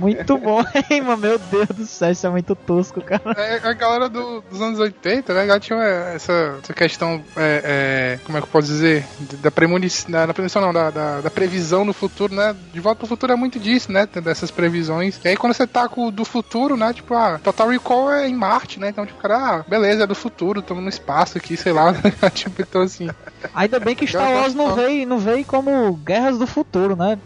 Muito 0.00 0.38
bom, 0.38 0.62
hein, 0.90 1.00
mano? 1.02 1.16
Meu 1.18 1.38
Deus 1.38 1.66
do 1.68 1.86
céu, 1.86 2.10
isso 2.10 2.26
é 2.26 2.30
muito 2.30 2.54
tosco, 2.54 3.00
cara. 3.00 3.22
É, 3.36 3.60
a 3.68 3.72
galera 3.72 4.08
do- 4.08 4.40
dos 4.42 4.60
anos 4.60 4.78
80, 4.78 5.32
né? 5.34 5.46
Já 5.46 5.60
tinha 5.60 5.78
essa, 5.78 6.58
essa 6.62 6.74
questão, 6.74 7.22
é, 7.36 8.16
é, 8.16 8.18
como 8.24 8.38
é 8.38 8.40
que 8.40 8.46
eu 8.46 8.50
posso 8.52 8.68
dizer? 8.68 9.04
Da 9.40 9.50
premonição, 9.50 10.10
da, 10.10 10.26
da 10.26 10.34
premonição 10.34 10.62
não, 10.62 10.72
da, 10.72 10.90
da, 10.90 11.20
da 11.22 11.30
previsão 11.30 11.84
no 11.84 11.92
futuro, 11.92 12.34
né? 12.34 12.54
De 12.72 12.80
volta 12.80 12.98
pro 12.98 13.06
futuro 13.06 13.32
é 13.32 13.36
muito 13.36 13.58
disso, 13.58 13.90
né? 13.92 14.06
Dessas 14.22 14.50
previsões. 14.50 15.18
E 15.24 15.28
aí 15.28 15.36
quando 15.36 15.54
você 15.54 15.66
tá 15.66 15.88
com 15.88 16.06
o 16.06 16.10
do 16.10 16.24
futuro, 16.24 16.76
né? 16.76 16.92
Tipo, 16.92 17.14
ah, 17.14 17.40
Total 17.42 17.68
Recall 17.68 18.12
é 18.12 18.28
em 18.28 18.34
Marte, 18.34 18.78
né? 18.80 18.88
Então, 18.88 19.06
tipo, 19.06 19.20
cara, 19.20 19.36
ah, 19.36 19.64
beleza, 19.68 20.04
é 20.04 20.06
do 20.06 20.14
futuro, 20.14 20.60
estamos 20.60 20.82
no 20.82 20.88
espaço 20.88 21.38
aqui, 21.38 21.56
sei 21.56 21.72
lá. 21.72 21.94
tipo, 22.34 22.62
então 22.62 22.82
assim. 22.82 23.08
Ainda 23.54 23.78
bem 23.78 23.94
que 23.94 24.06
Star 24.06 24.32
Wars 24.32 24.54
não 24.54 24.74
veio, 24.74 25.06
não 25.06 25.18
veio 25.18 25.44
como 25.44 25.94
Guerras 25.94 26.38
do 26.38 26.46
Futuro, 26.46 26.96
né? 26.96 27.18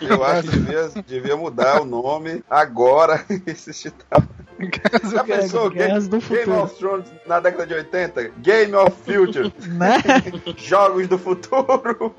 Eu 0.00 0.24
acho 0.24 0.48
que 0.48 0.58
devia, 0.58 0.88
devia 1.06 1.36
mudar 1.36 1.80
o 1.80 1.84
nome 1.84 2.42
agora. 2.48 3.24
Esse 3.46 3.90
tal. 3.90 4.22
Já 5.10 5.24
pensou? 5.24 5.70
Guerras 5.70 6.08
do 6.08 6.18
Game, 6.18 6.30
Game 6.30 6.44
Futuro. 6.44 6.62
of 6.64 6.74
Thrones 6.76 7.06
na 7.26 7.40
década 7.40 7.66
de 7.66 7.74
80? 7.74 8.28
Game 8.38 8.74
of 8.74 8.96
Future. 9.04 9.52
Né? 9.68 9.98
Jogos 10.56 11.06
do 11.06 11.18
futuro. 11.18 12.12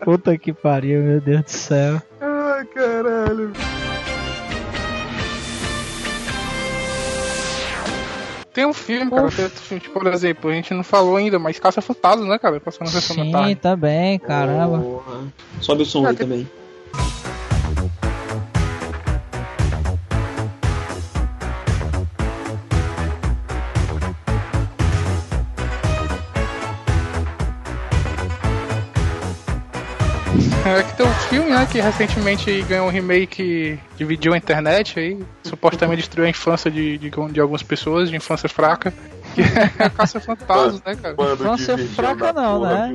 Puta 0.00 0.36
que 0.36 0.52
pariu, 0.52 1.02
meu 1.02 1.20
Deus 1.20 1.42
do 1.42 1.50
céu. 1.50 2.02
Ai, 2.20 2.64
caralho. 2.66 3.52
Tem 8.58 8.66
um 8.66 8.72
filme, 8.72 9.08
cara, 9.08 9.30
tem 9.30 9.44
outro 9.44 9.60
filme, 9.60 9.80
tipo, 9.80 10.00
por 10.00 10.12
exemplo, 10.12 10.50
a 10.50 10.52
gente 10.52 10.74
não 10.74 10.82
falou 10.82 11.14
ainda, 11.14 11.38
mas 11.38 11.60
Caça 11.60 11.80
Fantasma, 11.80 12.26
né, 12.26 12.40
cara? 12.40 12.58
Passando 12.58 12.86
na 12.86 12.92
sessão 13.00 13.14
da 13.14 13.22
Sim, 13.22 13.30
tarde. 13.30 13.54
também, 13.54 14.18
caramba. 14.18 14.80
Porra. 14.80 15.20
Sobe 15.60 15.82
o 15.84 15.86
som 15.86 16.04
Ah, 16.04 16.08
aí 16.08 16.16
tem- 16.16 16.26
também. 16.26 16.50
Que 31.70 31.80
recentemente 31.80 32.62
ganhou 32.62 32.86
um 32.86 32.90
remake, 32.90 33.78
dividiu 33.96 34.32
a 34.32 34.36
internet 34.38 34.98
aí, 34.98 35.18
supostamente 35.42 35.98
destruiu 35.98 36.26
a 36.26 36.30
infância 36.30 36.70
de, 36.70 36.96
de, 36.98 37.10
de 37.10 37.40
algumas 37.40 37.62
pessoas, 37.62 38.08
de 38.10 38.16
infância 38.16 38.48
fraca, 38.48 38.92
que 39.34 39.42
é 39.42 39.84
a 39.84 39.90
Caça 39.90 40.18
Fantasmas, 40.18 40.82
né, 40.82 40.96
cara? 40.96 41.14
Infância 41.34 41.76
fraca 41.78 42.32
não, 42.32 42.62
né? 42.62 42.94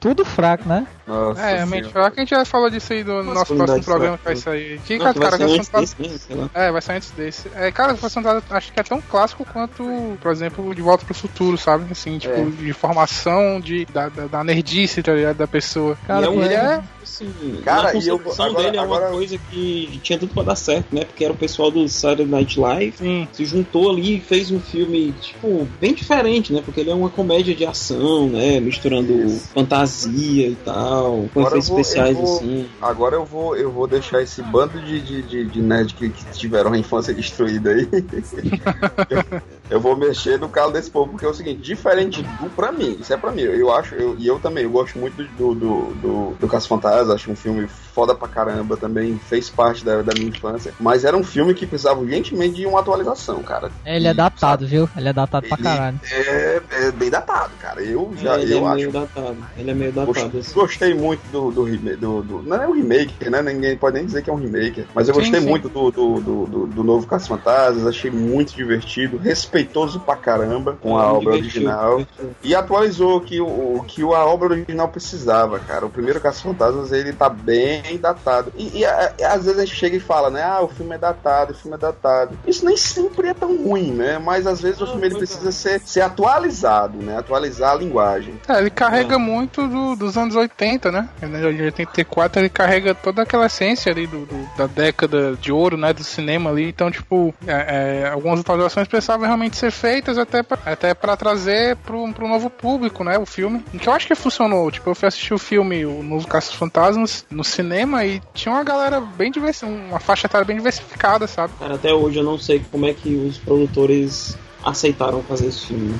Tudo 0.00 0.24
fraco, 0.24 0.66
né? 0.68 0.86
Nossa 1.06 1.40
É, 1.40 1.66
mente 1.66 1.90
fraca, 1.90 2.16
a 2.16 2.20
gente 2.20 2.30
já 2.30 2.44
falou 2.46 2.70
disso 2.70 2.92
aí 2.94 3.04
no 3.04 3.22
nosso 3.22 3.54
próximo 3.54 3.84
programa 3.84 4.16
que 4.16 4.22
fraca. 4.24 4.34
vai 4.34 4.36
sair. 4.36 4.80
Que, 4.80 4.96
Não, 4.98 5.04
cara, 5.04 5.12
que 5.12 5.18
vai 5.20 5.30
cara, 5.30 5.44
antes 5.44 5.68
Fantasmas... 5.68 5.94
desse, 6.10 6.34
né? 6.34 6.50
É, 6.54 6.72
vai 6.72 6.80
sair 6.82 6.96
antes 6.96 7.10
desse. 7.10 7.50
É, 7.54 7.70
cara, 7.70 7.94
Caça 7.94 8.08
Fantasmas 8.08 8.44
acho 8.50 8.72
que 8.72 8.80
é 8.80 8.82
tão 8.82 9.00
clássico 9.02 9.44
quanto, 9.44 9.84
por 10.20 10.32
exemplo, 10.32 10.74
De 10.74 10.80
Volta 10.80 11.04
pro 11.04 11.14
Futuro, 11.14 11.58
sabe? 11.58 11.84
Assim, 11.90 12.16
tipo, 12.18 12.34
É. 12.34 12.44
de 12.44 12.72
formação, 12.72 13.60
de, 13.60 13.84
da, 13.86 14.08
da, 14.08 14.26
da 14.26 14.42
nerdice, 14.44 15.02
tá 15.02 15.12
ligado? 15.12 15.36
Da 15.36 15.46
pessoa. 15.46 15.96
Cara, 16.06 16.22
e 16.22 16.24
é 16.24 16.30
um 16.30 16.42
ele 16.42 16.54
é- 16.54 16.82
assim, 17.04 17.60
Cara, 17.64 17.92
na 17.92 18.00
e 18.00 18.08
eu- 18.08 18.18
concepção 18.18 18.46
agora- 18.46 18.64
dele 18.64 18.76
é 18.76 18.80
uma 18.80 18.96
agora- 18.96 19.12
coisa 19.12 19.38
que 19.38 20.00
tinha 20.02 20.18
tudo 20.18 20.34
pra 20.34 20.42
dar 20.42 20.56
certo, 20.56 20.86
né? 20.94 21.04
Porque 21.04 21.24
era 21.24 21.32
o 21.32 21.36
pessoal 21.36 21.70
do 21.70 21.88
Saturday 21.88 22.26
Night 22.26 22.58
Live 22.58 22.96
Sim. 22.98 23.28
se 23.32 23.44
juntou 23.44 23.90
ali 23.90 24.16
e 24.16 24.20
fez 24.20 24.50
um 24.50 24.58
filme, 24.58 25.12
tipo, 25.20 25.68
bem 25.80 25.94
diferente, 25.94 26.52
né? 26.52 26.62
Porque 26.64 26.80
ele 26.80 26.90
é 26.90 26.94
uma 26.94 27.10
comédia 27.10 27.54
de 27.54 27.64
ação, 27.64 28.28
né? 28.28 28.58
Misturando 28.60 29.28
fantasia 29.54 30.48
e 30.48 30.56
tal, 30.64 31.28
com 31.32 31.40
efeitos 31.42 31.68
especiais 31.68 32.16
eu 32.18 32.24
vou- 32.24 32.36
assim. 32.38 32.66
Agora 32.80 33.14
eu 33.16 33.24
vou, 33.24 33.56
eu 33.56 33.70
vou 33.70 33.86
deixar 33.86 34.22
esse 34.22 34.42
bando 34.42 34.80
de, 34.80 35.00
de, 35.00 35.22
de, 35.22 35.44
de 35.44 35.60
nerd 35.62 35.94
que, 35.94 36.08
que 36.10 36.24
tiveram 36.32 36.72
a 36.72 36.78
infância 36.78 37.14
destruída 37.14 37.70
aí. 37.70 37.86
eu, 39.70 39.80
vou 39.80 39.96
mexer 39.96 40.38
no 40.38 40.48
calo 40.48 40.72
desse 40.72 40.90
povo, 40.90 41.12
porque 41.12 41.24
é 41.24 41.28
o 41.28 41.34
seguinte, 41.34 41.60
diferente 41.60 42.22
do 42.22 42.50
pra 42.50 42.70
mim, 42.72 42.96
isso 43.00 43.12
é 43.12 43.16
pra 43.16 43.32
mim, 43.32 43.42
eu 43.42 43.72
acho, 43.72 43.94
eu, 43.94 44.16
e 44.18 44.26
eu 44.26 44.38
também, 44.38 44.64
eu 44.64 44.70
gosto 44.70 44.98
muito 44.98 45.22
do, 45.22 45.54
do, 45.54 45.84
do, 45.94 46.36
do 46.38 46.48
Caso 46.48 46.68
Fantasma, 46.68 47.14
acho 47.14 47.30
um 47.30 47.36
filme 47.36 47.68
foda 47.94 48.14
pra 48.14 48.26
caramba 48.28 48.76
também, 48.76 49.18
fez 49.28 49.48
parte 49.48 49.84
da, 49.84 50.02
da 50.02 50.12
minha 50.14 50.28
infância, 50.28 50.72
mas 50.80 51.04
era 51.04 51.16
um 51.16 51.22
filme 51.22 51.54
que 51.54 51.66
precisava 51.66 52.00
urgentemente 52.00 52.56
de 52.56 52.66
uma 52.66 52.80
atualização, 52.80 53.42
cara. 53.42 53.70
Ele 53.86 54.08
é 54.08 54.10
E, 54.10 54.14
datado, 54.14 54.66
viu? 54.66 54.88
Ele 54.96 55.08
é 55.08 55.12
datado 55.12 55.46
pra 55.46 55.56
Ele- 55.56 55.62
caralho. 55.68 56.00
É, 56.10 56.60
é 56.72 56.90
bem 56.92 57.08
datado, 57.10 57.52
cara. 57.60 57.80
Eu 57.82 58.12
já 58.20 58.38
ele 58.38 58.52
eu 58.54 58.58
é 58.64 58.66
acho. 58.66 58.74
meio 58.76 58.92
datado. 58.92 59.36
Ele 59.56 59.70
é 59.70 59.74
meio 59.74 59.92
datado. 59.92 60.38
assim. 60.38 60.52
Gostei 60.54 60.92
muito 60.94 61.22
do, 61.30 61.50
do, 61.52 61.64
do, 61.96 62.22
do- 62.22 62.42
Não 62.42 62.56
é 62.62 62.66
um 62.66 62.72
remake, 62.72 63.30
né? 63.30 63.40
Ninguém 63.42 63.76
pode 63.76 63.96
nem 63.96 64.06
dizer 64.06 64.22
que 64.22 64.30
é 64.30 64.32
um 64.32 64.36
remake. 64.36 64.84
Mas 64.94 65.08
eu 65.08 65.14
Sim, 65.14 65.20
gostei 65.20 65.40
sim. 65.40 65.48
muito 65.48 65.68
do, 65.68 65.90
do, 65.90 66.20
do, 66.20 66.46
do- 66.46 66.66
do 66.66 66.84
novo 66.84 67.06
Caça 67.06 67.28
Fantasmas. 67.28 67.86
Achei 67.86 68.10
muito 68.10 68.54
divertido, 68.54 69.16
respeitoso 69.18 70.00
pra 70.00 70.16
caramba 70.16 70.76
com 70.80 70.98
a 70.98 71.12
obra 71.12 71.34
original. 71.34 72.02
E 72.42 72.54
atualizou 72.54 73.18
o 73.18 73.20
que, 73.20 73.40
o, 73.40 73.46
o 73.78 73.84
que 73.86 74.02
a 74.02 74.24
obra 74.24 74.48
original 74.54 74.88
precisava, 74.88 75.58
cara. 75.60 75.86
O 75.86 75.90
primeiro 75.90 76.20
Caça 76.20 76.42
Fantasmas 76.42 76.90
ele 76.92 77.12
tá 77.12 77.28
bem 77.28 77.83
datado. 77.98 78.52
E, 78.56 78.78
e, 78.80 78.84
a- 78.84 79.12
a- 79.22 79.32
às 79.34 79.44
vezes 79.44 79.58
a 79.60 79.64
gente 79.64 79.76
chega 79.76 79.96
e 79.96 80.00
fala, 80.00 80.30
né? 80.30 80.42
Ah, 80.42 80.60
o 80.62 80.68
filme 80.68 80.94
é 80.94 80.98
datado, 80.98 81.52
o 81.52 81.54
filme 81.54 81.76
é 81.76 81.80
datado. 81.80 82.38
Isso 82.46 82.64
nem 82.64 82.76
sempre 82.76 83.28
é 83.28 83.34
tão 83.34 83.56
ruim, 83.62 83.90
né? 83.92 84.18
Mas 84.18 84.46
às 84.46 84.60
vezes 84.60 84.80
o 84.80 84.86
filme 84.86 85.06
ele 85.06 85.16
precisa 85.16 85.52
ser, 85.52 85.80
ser 85.80 86.00
atualizado, 86.00 86.98
né? 86.98 87.16
Atualizar 87.18 87.72
a 87.72 87.74
linguagem. 87.76 88.40
É, 88.48 88.58
ele 88.58 88.70
carrega 88.70 89.18
muito 89.18 89.66
do- 89.68 89.96
dos 89.96 90.16
anos 90.16 90.34
80, 90.34 90.90
né? 90.90 91.08
Ele, 91.22 91.34
Em 91.54 91.62
84 91.66 92.40
ele 92.40 92.48
carrega 92.48 92.94
toda 92.94 93.22
aquela 93.22 93.46
essência 93.46 93.92
ali 93.92 94.06
do, 94.06 94.24
do- 94.26 94.48
da 94.56 94.66
década 94.66 95.36
de 95.36 95.52
ouro, 95.52 95.76
né? 95.76 95.92
Do 95.92 96.02
cinema 96.02 96.50
ali. 96.50 96.68
Então, 96.68 96.90
tipo, 96.90 97.34
é, 97.46 98.02
é, 98.04 98.08
algumas 98.10 98.40
atualizações 98.40 98.88
precisavam 98.88 99.26
realmente 99.26 99.56
ser 99.56 99.70
feitas 99.70 100.16
até 100.18 100.42
pra, 100.42 100.58
até 100.64 100.94
pra 100.94 101.16
trazer 101.16 101.76
pro, 101.76 102.10
pro 102.12 102.26
novo 102.28 102.48
público, 102.50 103.04
né? 103.04 103.18
O 103.18 103.26
filme. 103.26 103.60
Que 103.78 103.88
eu 103.88 103.92
acho 103.92 104.06
que 104.06 104.14
funcionou. 104.14 104.70
Tipo, 104.70 104.90
eu 104.90 104.94
fui 104.94 105.08
assistir 105.08 105.34
o 105.34 105.38
filme, 105.38 105.84
o 105.84 106.02
Novo 106.02 106.26
Caça 106.26 106.52
Fantasmas, 106.52 107.24
no 107.30 107.44
cinema 107.44 107.73
e 108.04 108.22
tinha 108.34 108.54
uma 108.54 108.62
galera 108.62 109.00
bem 109.00 109.30
diversificada, 109.30 109.88
uma 109.88 110.00
faixa 110.00 110.26
etária 110.26 110.44
bem 110.44 110.56
diversificada, 110.56 111.26
sabe? 111.26 111.52
Cara, 111.58 111.74
até 111.74 111.92
hoje 111.92 112.18
eu 112.18 112.24
não 112.24 112.38
sei 112.38 112.64
como 112.70 112.86
é 112.86 112.92
que 112.92 113.14
os 113.16 113.38
produtores 113.38 114.36
aceitaram 114.64 115.22
fazer 115.22 115.48
esse 115.48 115.66
filme. 115.66 115.94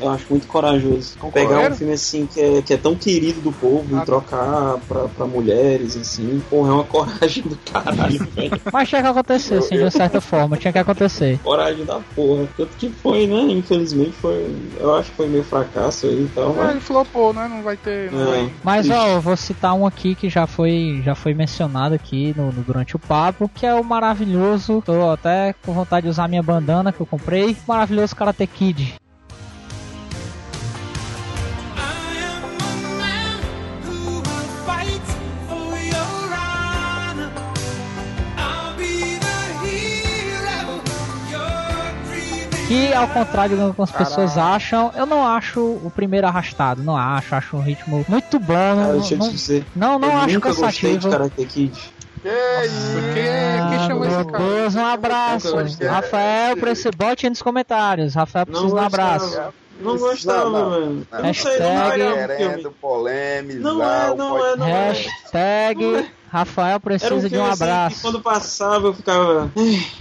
Eu 0.00 0.08
acho 0.08 0.24
muito 0.30 0.46
corajoso. 0.46 1.12
Concordo. 1.18 1.32
Pegar 1.48 1.70
um 1.70 1.74
filme 1.76 1.92
assim 1.92 2.24
que 2.24 2.40
é, 2.40 2.62
que 2.62 2.72
é 2.72 2.76
tão 2.78 2.94
querido 2.94 3.38
do 3.42 3.52
povo 3.52 3.84
Ah, 3.98 4.00
e 4.02 4.06
trocar 4.06 4.78
pra, 4.88 5.08
pra 5.08 5.26
mulheres, 5.26 5.94
assim, 5.94 6.42
porra, 6.48 6.70
é 6.70 6.72
uma 6.72 6.84
coragem 6.88 7.42
do 7.42 7.54
caralho, 7.70 8.18
velho. 8.34 8.58
Mas 8.72 8.88
tinha 8.88 9.02
que 9.02 9.08
acontecer, 9.08 9.56
assim, 9.56 9.74
de 9.76 9.82
uma 9.82 9.90
certa 9.90 10.18
forma. 10.18 10.56
Tinha 10.56 10.72
que 10.72 10.78
acontecer. 10.78 11.38
Coragem 11.44 11.84
da 11.84 12.00
porra. 12.16 12.48
Tanto 12.56 12.70
que 12.78 12.88
foi, 12.88 13.26
né? 13.26 13.42
Infelizmente 13.52 14.12
foi. 14.12 14.50
Eu 14.78 14.94
acho 14.94 15.10
que 15.10 15.16
foi 15.18 15.28
meio 15.28 15.44
fracasso 15.44 16.06
aí 16.06 16.24
e 16.24 16.30
tal, 16.34 16.52
É, 16.52 16.56
mas. 16.56 16.70
ele 16.70 16.80
flopou, 16.80 17.34
né? 17.34 17.46
Não 17.46 17.62
vai 17.62 17.76
ter. 17.76 18.10
Não 18.10 18.22
É. 18.22 18.24
vai... 18.24 18.52
Mas 18.64 18.86
Triste. 18.86 18.98
ó, 19.02 19.08
eu 19.16 19.20
vou 19.20 19.36
citar 19.36 19.74
um 19.74 19.86
aqui 19.86 20.14
que 20.14 20.30
já 20.30 20.46
foi, 20.46 21.02
já 21.04 21.14
foi 21.14 21.34
mencionado 21.34 21.94
aqui 21.94 22.32
no, 22.34 22.46
no- 22.50 22.62
durante 22.62 22.96
o 22.96 22.98
papo, 22.98 23.50
que 23.54 23.66
é 23.66 23.74
o 23.74 23.84
maravilhoso. 23.84 24.82
Tô 24.86 25.10
até 25.10 25.54
com 25.62 25.74
vontade 25.74 26.04
de 26.04 26.08
usar 26.10 26.26
minha 26.26 26.42
bandana 26.42 26.90
que 26.90 27.00
eu 27.02 27.06
comprei. 27.06 27.54
Maravilhoso 27.68 27.99
Karate 28.14 28.46
Kid. 28.46 28.94
Que 42.68 42.94
ao 42.94 43.08
contrário 43.08 43.56
do 43.56 43.74
que 43.74 43.82
as 43.82 43.90
pessoas 43.90 44.38
acham, 44.38 44.92
eu 44.94 45.04
não 45.04 45.26
acho 45.26 45.60
o 45.60 45.92
primeiro 45.92 46.28
arrastado, 46.28 46.84
não 46.84 46.96
acho, 46.96 47.34
acho 47.34 47.56
um 47.56 47.60
ritmo 47.60 48.04
muito 48.08 48.38
bom, 48.38 48.54
Cara, 48.54 48.92
não, 48.92 49.00
deixa 49.00 49.14
eu 49.16 49.18
te 49.18 49.36
não, 54.08 54.24
não, 54.24 54.24
não 54.24 54.40
esse? 54.48 54.54
Deus, 54.54 54.74
um 54.74 54.86
abraço. 54.86 55.56
É- 55.80 55.86
Rafael, 55.88 56.56
precisa, 56.56 56.90
bote 56.96 57.26
aí 57.26 57.30
nos 57.30 57.42
comentários. 57.42 58.14
Rafael 58.14 58.46
Não 58.46 58.52
precisa 58.52 58.74
de 58.74 58.80
um 58.80 58.84
abraço. 58.86 59.40
Não 59.80 59.96
gostava, 59.98 60.44
não, 60.50 60.70
não. 60.70 60.80
Eu 60.80 61.06
não 61.10 61.22
Hashtag- 61.22 61.56
sei, 61.56 61.66
não. 61.66 62.58
Não 63.60 63.82
é, 63.82 64.14
não 64.14 64.46
é, 64.46 64.56
não 64.56 64.66
é. 64.66 64.88
Hashtag 64.88 65.84
Era 65.94 66.19
um 66.32 66.80
precisa 66.80 67.08
filme 67.14 67.28
de 67.28 67.36
um 67.38 67.44
assim 67.44 67.56
que 67.58 67.62
abraço. 67.64 68.02
quando 68.02 68.20
passava 68.20 68.86
eu 68.88 68.94
ficava. 68.94 69.50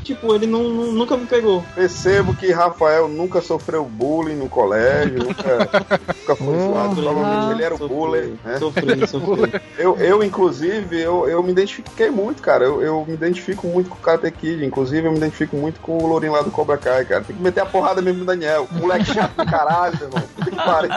Tipo, 0.03 0.35
ele 0.35 0.45
não, 0.47 0.63
não- 0.69 0.91
nunca 0.91 1.17
me 1.17 1.25
pegou. 1.25 1.63
Percebo 1.75 2.33
que 2.35 2.51
Rafael 2.51 3.07
nunca 3.07 3.41
sofreu 3.41 3.83
bullying 3.85 4.35
no 4.35 4.47
colégio, 4.47 5.19
nunca, 5.19 5.57
nunca 5.57 6.35
foi 6.35 6.47
Porra. 6.55 6.59
zoado. 6.59 6.95
Provavelmente 7.01 7.51
ele 7.53 7.63
era 7.63 7.75
o 7.75 7.87
bullying, 7.87 8.37
né? 8.43 8.57
Sofri, 8.59 9.07
sofri. 9.07 9.61
Eu, 9.79 9.95
eu 9.97 10.23
inclusive, 10.23 10.99
eu, 11.01 11.27
eu 11.27 11.41
me 11.41 11.51
identifiquei 11.51 12.09
muito, 12.09 12.41
cara. 12.41 12.65
Eu, 12.65 12.81
eu 12.81 13.05
me 13.07 13.13
identifico 13.13 13.65
muito 13.67 13.89
com 13.89 13.95
o 13.95 13.99
Karate 13.99 14.29
Kid. 14.31 14.63
Inclusive, 14.65 15.07
eu 15.07 15.11
me 15.11 15.17
identifico 15.17 15.55
muito 15.55 15.79
com 15.79 15.97
o 15.97 16.05
Lourinho 16.05 16.33
lá 16.33 16.41
do 16.41 16.51
Cobra 16.51 16.77
Kai, 16.77 17.05
cara. 17.05 17.23
Tem 17.23 17.35
que 17.35 17.41
meter 17.41 17.61
a 17.61 17.65
porrada 17.65 18.01
mesmo 18.01 18.19
no 18.19 18.25
Daniel. 18.25 18.67
Moleque 18.71 19.05
chato 19.13 19.35
do 19.35 19.45
caralho, 19.45 19.97
meu 19.97 20.07
irmão. 20.09 20.23
Puta 20.35 20.51
que 20.51 20.55
pariu. 20.57 20.89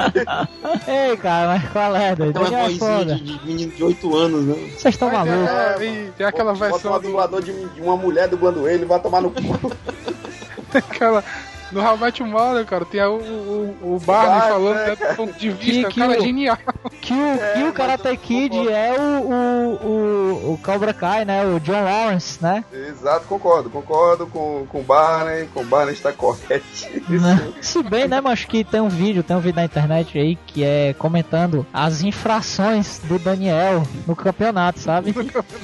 Ei, 0.89 1.17
cara, 1.17 1.47
mas 1.49 1.71
qual 1.71 1.95
é, 1.97 2.17
doido? 2.17 2.31
Aquela 2.31 2.45
Daniel 2.51 2.61
é 2.61 2.69
vozinha 2.71 2.99
foda. 2.99 3.15
de, 3.15 3.39
de 3.39 3.47
menino 3.47 3.73
de 3.73 3.85
8 3.85 4.17
anos, 4.17 4.45
né? 4.45 4.55
Vocês 4.77 4.95
estão 4.95 5.11
malucos. 5.25 5.83
É, 5.83 5.85
e 5.85 6.13
tem 6.17 6.27
aquela 6.27 6.53
Bota 6.53 6.71
versão 6.71 6.93
um 6.93 6.95
do, 6.97 7.03
dublador 7.03 7.43
de 7.43 7.53
uma 7.81 7.97
mulher 7.97 8.29
dublando 8.29 8.69
ele, 8.69 8.85
vai 8.85 9.01
tomar 9.01 9.21
no 9.21 9.31
cu. 9.31 9.41
aquela, 10.75 11.25
no 11.73 11.81
How 11.83 11.97
Met 11.97 12.23
Your 12.23 12.31
Mother, 12.31 12.65
cara, 12.67 12.85
tem 12.85 13.03
o, 13.03 13.15
o, 13.17 13.95
o 13.97 14.01
Barney 14.05 14.41
falando 14.49 14.75
né, 14.77 14.87
né, 14.87 14.97
do 14.97 15.17
ponto 15.17 15.39
de 15.39 15.51
vista, 15.51 15.89
Que- 15.89 16.01
cara, 16.01 16.15
que 16.15 16.21
o- 16.21 16.25
genial. 16.25 16.59
Que 17.01 17.13
o, 17.15 17.39
que 17.55 17.63
o 17.65 17.73
Karate 17.73 18.17
Kid 18.17 18.51
concordo. 18.57 18.71
é 18.71 18.93
o, 19.01 19.23
o, 19.33 19.87
o, 19.87 20.53
o 20.53 20.59
Cobra 20.63 20.93
Kai, 20.95 21.25
né? 21.25 21.45
O 21.45 21.59
John 21.59 21.83
Lawrence, 21.83 22.39
né? 22.43 22.65
Exato, 22.73 23.27
concordo. 23.27 23.69
Concordo 23.71 24.27
com, 24.27 24.67
com 24.69 24.81
o 24.81 24.83
Barney. 24.85 25.49
Com 25.53 25.61
o 25.63 25.65
Barney 25.65 25.95
está 25.95 26.13
corretíssimo. 26.13 27.21
Né? 27.21 27.53
Se 27.61 27.83
bem, 27.83 28.07
né, 28.07 28.21
mas 28.21 28.45
que 28.45 28.63
tem 28.65 28.81
um 28.81 28.89
vídeo, 28.89 29.23
tem 29.23 29.37
um 29.37 29.41
vídeo 29.41 29.57
na 29.57 29.65
internet 29.65 30.19
aí 30.19 30.37
que 30.47 30.63
é 30.63 30.95
comentando 30.99 31.67
as 31.73 32.03
infrações 32.03 33.01
do 33.05 33.19
Daniel 33.19 33.83
no 34.07 34.15
campeonato, 34.15 34.79
sabe? 34.81 35.13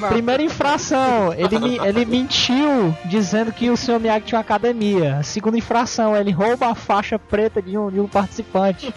Primeira 0.09 0.42
infração, 0.42 1.32
ele, 1.34 1.78
ele 1.84 2.04
mentiu 2.04 2.94
dizendo 3.04 3.52
que 3.52 3.70
o 3.70 3.76
Sr. 3.76 3.98
Miyagi 4.00 4.26
tinha 4.26 4.38
uma 4.38 4.42
academia. 4.42 5.22
Segunda 5.22 5.56
infração, 5.59 5.97
ele 6.16 6.30
rouba 6.32 6.68
a 6.68 6.74
faixa 6.74 7.18
preta 7.18 7.61
de 7.62 7.76
um, 7.78 7.90
de 7.90 8.01
um 8.01 8.07
participante. 8.09 8.92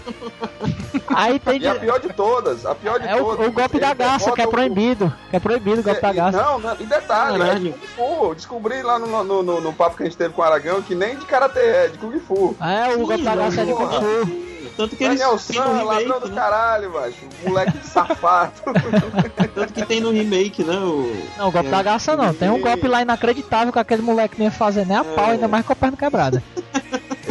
Aí 1.14 1.40
tem 1.40 1.60
E 1.62 1.68
a 1.68 1.74
de- 1.74 1.80
pior 1.80 2.00
de 2.00 2.10
todas, 2.14 2.66
a 2.66 2.74
pior 2.76 3.00
de 3.00 3.08
é 3.08 3.16
o, 3.16 3.26
todas. 3.26 3.48
o 3.48 3.52
golpe 3.52 3.80
da 3.80 3.94
garça, 3.94 4.32
que 4.32 4.42
é 4.42 4.48
o- 4.48 4.50
proibido. 4.50 5.14
Que 5.30 5.36
é 5.36 5.40
proibido 5.40 5.82
o 5.82 5.84
golpe 5.84 6.02
da 6.02 6.12
E- 6.12 6.14
garça. 6.14 6.42
Não, 6.42 6.60
não, 6.60 6.74
e 6.80 6.84
detalhe, 6.86 7.36
é 7.36 7.40
Caralho. 7.46 7.60
de 7.60 7.70
Kung 7.72 7.88
Fu. 7.88 8.36
Descobri 8.36 8.82
lá 8.82 9.00
no, 9.00 9.24
no, 9.24 9.44
no, 9.44 9.62
no 9.62 9.74
papo 9.74 9.98
que 9.98 10.04
a 10.04 10.06
gente 10.06 10.18
teve 10.18 10.34
com 10.34 10.42
o 10.42 10.46
Aragão 10.46 10.82
que 10.82 10.96
nem 10.96 11.16
de 11.18 11.26
Karatê 11.26 11.60
é, 11.60 11.88
de 11.90 11.98
Kung 11.98 12.18
Fu. 12.20 12.56
É, 12.62 12.94
o 12.96 13.06
golpe 13.06 13.24
da 13.24 13.36
garça 13.36 13.62
é 13.62 13.66
de 13.66 13.74
Kung 13.74 13.90
Fu. 13.90 14.52
Tanto 14.78 14.96
que 14.96 15.04
eles 15.04 15.20
Daniel 15.20 15.34
no 15.34 15.40
San, 15.40 15.64
ladrão 15.84 15.90
remake, 16.00 16.20
do 16.22 16.28
né? 16.30 16.36
caralho, 16.42 16.94
macho. 16.94 17.18
Moleque 17.46 17.86
safado. 17.86 18.54
Tanto 19.54 19.74
que 19.74 19.86
tem 19.86 20.00
no 20.00 20.12
remake, 20.12 20.64
né? 20.64 20.74
O... 20.78 21.14
Não, 21.38 21.50
o 21.50 21.52
golpe 21.52 21.70
da 21.70 21.84
garça 21.84 22.16
não. 22.16 22.34
Tem 22.34 22.50
um 22.50 22.60
golpe 22.62 22.88
lá 22.88 23.02
inacreditável 23.02 23.74
que 23.74 23.78
aquele 23.80 24.02
moleque 24.02 24.38
não 24.40 24.46
ia 24.46 24.52
fazer 24.52 24.86
nem 24.86 24.96
a 24.96 25.04
pau, 25.04 25.26
ainda 25.32 25.48
mais 25.50 25.66
com 25.66 25.74
a 25.74 25.76
perna 25.76 25.98
quebrada. 25.98 26.42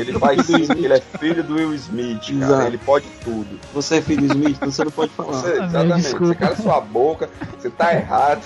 Ele 0.01 0.19
faz 0.19 0.47
sim, 0.47 0.63
ele 0.71 0.93
é 0.95 1.01
filho 1.19 1.43
do 1.43 1.55
Will 1.55 1.75
Smith, 1.75 2.21
cara. 2.27 2.45
Exato. 2.45 2.67
Ele 2.67 2.79
pode 2.79 3.07
tudo. 3.25 3.59
Você 3.75 3.97
é 3.97 4.03
filho 4.03 4.27
do 4.27 4.35
Smith, 4.35 4.57
então 4.57 4.71
você 4.71 4.85
não 4.85 4.91
pode 4.91 5.13
falar. 5.13 5.33
Você, 5.33 5.53
exatamente. 5.53 6.15
Você 6.19 6.35
cala 6.35 6.57
sua 6.57 6.81
boca, 6.81 7.29
você 7.59 7.71
tá 7.71 7.95
errado. 7.95 8.43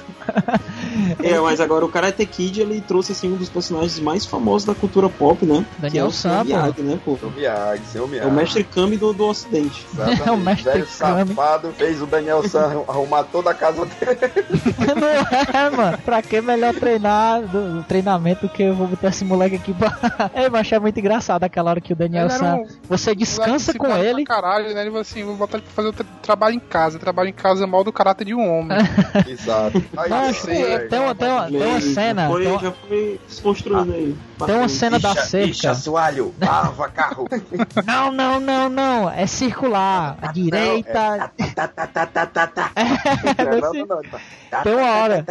É, 1.23 1.39
mas 1.41 1.61
agora 1.61 1.85
o 1.85 1.89
Karate 1.89 2.25
Kid, 2.27 2.61
ele 2.61 2.81
trouxe, 2.81 3.13
assim, 3.13 3.33
um 3.33 3.37
dos 3.37 3.49
personagens 3.49 3.99
mais 4.01 4.25
famosos 4.27 4.65
da 4.67 4.75
cultura 4.75 5.09
pop, 5.09 5.45
né? 5.45 5.65
Daniel 5.79 6.11
que 6.11 6.27
é 6.27 6.31
o. 6.31 6.45
Miyagi, 6.45 6.83
né, 6.83 6.99
pô? 7.05 7.17
Seu 7.19 7.31
Miyagi, 7.31 7.83
seu 7.87 8.05
É 8.05 8.09
Miyagi. 8.09 8.29
o 8.29 8.33
mestre 8.33 8.65
Kami 8.65 8.97
do, 8.97 9.13
do 9.13 9.27
ocidente. 9.27 9.87
Exatamente. 9.93 10.25
É 10.25 10.31
o 10.31 10.37
mestre 10.39 10.73
Velho 10.73 10.87
Kami. 10.99 11.29
safado 11.35 11.73
fez 11.77 12.01
o 12.01 12.07
Daniel 12.07 12.49
San 12.49 12.83
arrumar 12.89 13.25
toda 13.25 13.51
a 13.51 13.55
casa 13.55 13.85
dele. 13.85 14.19
não 14.99 15.61
é, 15.61 15.71
mano. 15.71 15.99
Pra 15.99 16.23
que 16.23 16.41
melhor 16.41 16.75
treinar 16.75 17.43
do, 17.43 17.75
do 17.77 17.83
treinamento 17.85 18.49
que 18.49 18.63
eu 18.63 18.75
vou 18.75 18.87
botar 18.87 19.09
esse 19.09 19.25
moleque 19.25 19.57
aqui 19.57 19.73
pra. 19.75 19.95
É, 20.35 20.49
mas 20.49 20.71
é 20.73 20.79
muito 20.79 20.99
engraçado 20.99 21.43
aquela 21.47 21.70
hora 21.70 21.80
que 21.80 21.92
o 21.92 21.97
Daniel 21.97 22.28
San. 22.30 22.57
um 22.57 22.66
Você 22.88 23.14
descansa 23.14 23.74
com 23.74 23.97
ele. 23.97 24.24
Caralho, 24.24 24.72
né? 24.74 24.80
Ele 24.80 24.90
falou 24.90 25.01
assim: 25.03 25.24
vou 25.24 25.36
botar 25.36 25.59
ele 25.59 25.66
pra 25.66 25.74
fazer 25.74 25.88
o 25.88 25.92
tra- 25.92 26.07
trabalho 26.22 26.55
em 26.57 26.61
casa. 26.61 26.99
Trabalho 26.99 27.28
em 27.28 27.32
casa 27.32 27.64
é 27.64 27.66
mal 27.66 27.82
do 27.84 27.92
caráter 27.92 28.24
de 28.26 28.34
um 28.34 28.40
homem. 28.59 28.76
Exato. 29.28 29.82
Aí, 29.97 30.11
Mas, 30.11 30.42
tem, 30.42 30.88
tem 30.88 30.99
uma, 31.01 31.14
tem, 31.14 31.28
uma, 31.28 31.47
tem 31.47 31.66
uma 31.66 31.80
cena. 31.80 32.28
Foi, 32.28 32.42
Tem 32.42 32.53
uma, 32.53 32.61
Já 32.61 32.72
foi 32.72 33.20
desconstruindo 33.28 33.92
aí. 33.92 34.16
tem 34.47 34.55
uma 34.57 34.68
cena 34.68 34.99
da 34.99 35.11
Ixa, 35.12 35.22
cerca. 35.22 35.51
Ixa, 35.51 35.70
assoalho, 35.70 36.34
lava 36.40 36.88
carro. 36.88 37.26
Não, 37.84 38.11
não, 38.12 38.40
não, 38.40 38.68
não. 38.68 39.11
É 39.11 39.26
circular. 39.26 40.16
A 40.20 40.32
direita. 40.32 40.92
Tá, 40.92 41.68
tá, 41.68 41.86
tá, 41.86 42.07
tá, 42.07 42.26
tá, 42.26 42.47
tá. 42.47 42.70
É, 43.36 43.61
Não, 43.61 43.86
tá. 44.03 44.20
Tá, 44.51 44.62
Tem 44.62 44.74
uma 44.74 44.82
tá, 44.82 44.95
hora. 44.95 45.24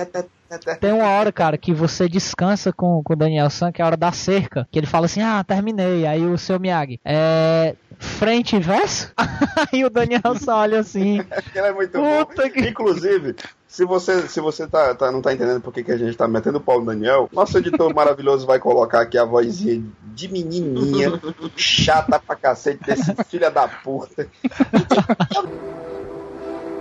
Tem 0.80 0.92
uma 0.94 1.10
hora, 1.10 1.32
cara, 1.32 1.58
que 1.58 1.74
você 1.74 2.08
descansa 2.10 2.72
com, 2.74 3.02
com 3.04 3.14
o 3.14 3.16
Daniel 3.16 3.50
San, 3.50 3.72
que 3.72 3.82
é 3.82 3.84
a 3.84 3.88
hora 3.88 3.98
da 3.98 4.12
cerca. 4.12 4.68
Que 4.72 4.80
ele 4.80 4.88
fala 4.88 5.06
assim, 5.06 5.22
ah, 5.22 5.44
terminei. 5.44 6.06
Aí 6.06 6.26
o 6.26 6.38
seu 6.38 6.60
Miyagi, 6.60 7.00
é... 7.06 7.76
Frente 8.00 8.56
e 8.58 8.60
verso? 8.60 9.14
Aí 9.72 9.86
o 9.86 9.90
Daniel 9.90 10.36
San 10.38 10.56
olha 10.56 10.80
assim. 10.80 11.20
Ele 11.56 11.68
é 11.68 11.72
muito 11.72 11.92
Puta 11.92 12.44
bom. 12.44 12.50
que- 12.50 12.68
Inclusive, 12.68 13.36
se 13.66 13.86
você, 13.86 14.28
se 14.28 14.42
você 14.42 14.68
tá, 14.68 14.94
tá- 14.94 15.10
não 15.12 15.22
tá 15.22 15.32
entendendo 15.32 15.62
por 15.62 15.72
que, 15.72 15.84
que 15.84 15.92
a 15.92 15.98
gente 15.98 16.18
tá 16.18 16.28
metendo 16.28 16.58
o 16.58 16.62
pau 16.62 16.80
no 16.82 16.88
Daniel, 16.88 17.30
nosso 17.32 17.58
editor 17.58 17.94
maravilhoso 17.96 18.46
vai 18.46 18.60
colocar 18.60 19.02
aqui 19.02 19.18
a 19.18 19.24
vozinha 19.24 19.82
de 20.14 20.28
menininha, 20.28 21.14
chata 21.56 22.20
pra 22.20 22.36
cacete, 22.36 22.84
desse 22.84 23.14
filha 23.30 23.50
da 23.50 23.68
puta. 23.70 24.28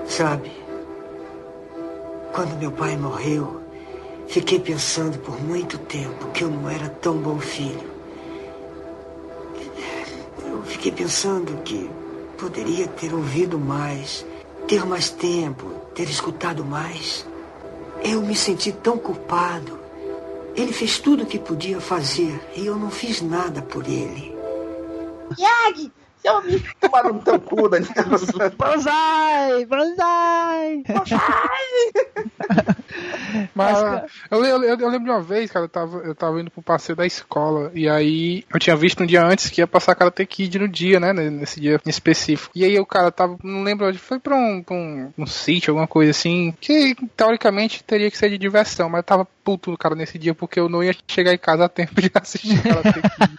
Sabe, 0.06 0.50
quando 2.32 2.58
meu 2.58 2.72
pai 2.72 2.96
morreu, 2.96 3.60
fiquei 4.26 4.58
pensando 4.58 5.18
por 5.18 5.40
muito 5.42 5.76
tempo 5.78 6.30
que 6.30 6.42
eu 6.42 6.50
não 6.50 6.68
era 6.68 6.88
tão 6.88 7.16
bom 7.18 7.38
filho. 7.38 7.90
Eu 10.44 10.62
fiquei 10.62 10.90
pensando 10.90 11.62
que 11.62 11.90
poderia 12.38 12.88
ter 12.88 13.12
ouvido 13.12 13.58
mais, 13.58 14.24
ter 14.66 14.84
mais 14.86 15.10
tempo, 15.10 15.66
ter 15.94 16.08
escutado 16.08 16.64
mais. 16.64 17.26
Eu 18.02 18.22
me 18.22 18.34
senti 18.34 18.72
tão 18.72 18.96
culpado. 18.96 19.78
Ele 20.56 20.72
fez 20.72 20.98
tudo 20.98 21.24
o 21.24 21.26
que 21.26 21.38
podia 21.38 21.80
fazer 21.80 22.40
e 22.56 22.66
eu 22.66 22.76
não 22.76 22.90
fiz 22.90 23.22
nada 23.22 23.62
por 23.62 23.86
ele. 23.86 24.34
Tomar 26.80 27.04
no 27.04 27.18
teu 27.20 27.40
cu, 27.40 27.68
Daniel. 27.68 28.52
Banzai! 28.56 29.66
Banzai! 29.66 30.82
Mas 33.54 33.78
eu, 34.30 34.44
eu, 34.44 34.62
eu 34.62 34.88
lembro 34.88 35.04
de 35.04 35.10
uma 35.10 35.22
vez, 35.22 35.50
cara, 35.50 35.64
eu 35.64 35.68
tava, 35.68 35.98
eu 35.98 36.14
tava 36.14 36.40
indo 36.40 36.50
pro 36.50 36.62
passeio 36.62 36.96
da 36.96 37.06
escola, 37.06 37.70
e 37.74 37.88
aí 37.88 38.44
eu 38.52 38.58
tinha 38.58 38.76
visto 38.76 39.02
um 39.02 39.06
dia 39.06 39.24
antes 39.24 39.50
que 39.50 39.60
ia 39.60 39.66
passar 39.66 39.94
Karate 39.94 40.24
Kid 40.26 40.58
no 40.58 40.68
dia, 40.68 40.98
né? 40.98 41.12
Nesse 41.12 41.60
dia 41.60 41.80
em 41.84 41.90
específico. 41.90 42.52
E 42.54 42.64
aí 42.64 42.78
o 42.78 42.86
cara 42.86 43.10
tava, 43.10 43.36
não 43.42 43.62
lembro 43.62 43.86
onde, 43.86 43.98
foi 43.98 44.18
pra 44.18 44.34
um, 44.34 44.62
pra 44.62 44.74
um, 44.74 45.12
um 45.16 45.26
sítio, 45.26 45.72
alguma 45.72 45.86
coisa 45.86 46.10
assim, 46.10 46.54
que 46.60 46.94
teoricamente 47.16 47.82
teria 47.84 48.10
que 48.10 48.18
ser 48.18 48.30
de 48.30 48.38
diversão, 48.38 48.88
mas 48.88 48.98
eu 48.98 49.04
tava 49.04 49.26
puto, 49.44 49.76
cara, 49.76 49.94
nesse 49.94 50.18
dia, 50.18 50.34
porque 50.34 50.58
eu 50.60 50.68
não 50.68 50.82
ia 50.82 50.94
chegar 51.06 51.32
em 51.32 51.38
casa 51.38 51.64
a 51.64 51.68
tempo 51.68 52.00
de 52.00 52.10
assistir 52.14 52.60
Karate 52.62 53.02
Kid. 53.02 53.36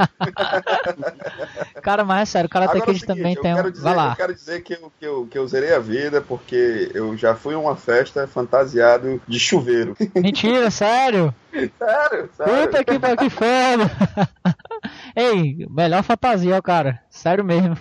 Cara, 1.82 2.04
mas 2.04 2.22
é 2.22 2.26
sério, 2.32 2.48
o 2.48 2.50
Karate 2.50 2.72
Agora 2.72 2.84
é 2.84 2.92
o 2.92 2.94
Kid 2.94 3.00
seguinte, 3.00 3.18
também 3.18 3.34
eu 3.36 3.42
tem 3.42 3.56
quero 3.56 3.68
um. 3.68 3.72
dizer, 3.72 3.84
Vai 3.84 3.96
lá. 3.96 4.10
Eu 4.12 4.16
quero 4.16 4.34
dizer 4.34 4.62
que 4.62 4.74
eu, 4.74 4.92
que, 5.00 5.06
eu, 5.06 5.28
que 5.28 5.38
eu 5.38 5.48
zerei 5.48 5.74
a 5.74 5.80
vida 5.80 6.22
porque 6.22 6.92
eu 6.94 7.16
já 7.18 7.36
fui 7.36 7.54
a 7.54 7.60
uma 7.60 7.76
festa 7.76 8.28
fantasiado 8.28 9.22
de 9.28 9.40
chuveiro. 9.40 9.83
Mentira, 10.16 10.70
sério? 10.72 11.34
sério, 11.52 12.30
sério. 12.36 12.68
Puta 12.68 12.84
que 12.84 13.00
que 13.18 13.30
foda! 13.30 13.92
Ei, 15.16 15.66
melhor 15.70 16.04
fantasia, 16.04 16.62
cara. 16.62 17.02
Sério 17.10 17.44
mesmo. 17.44 17.78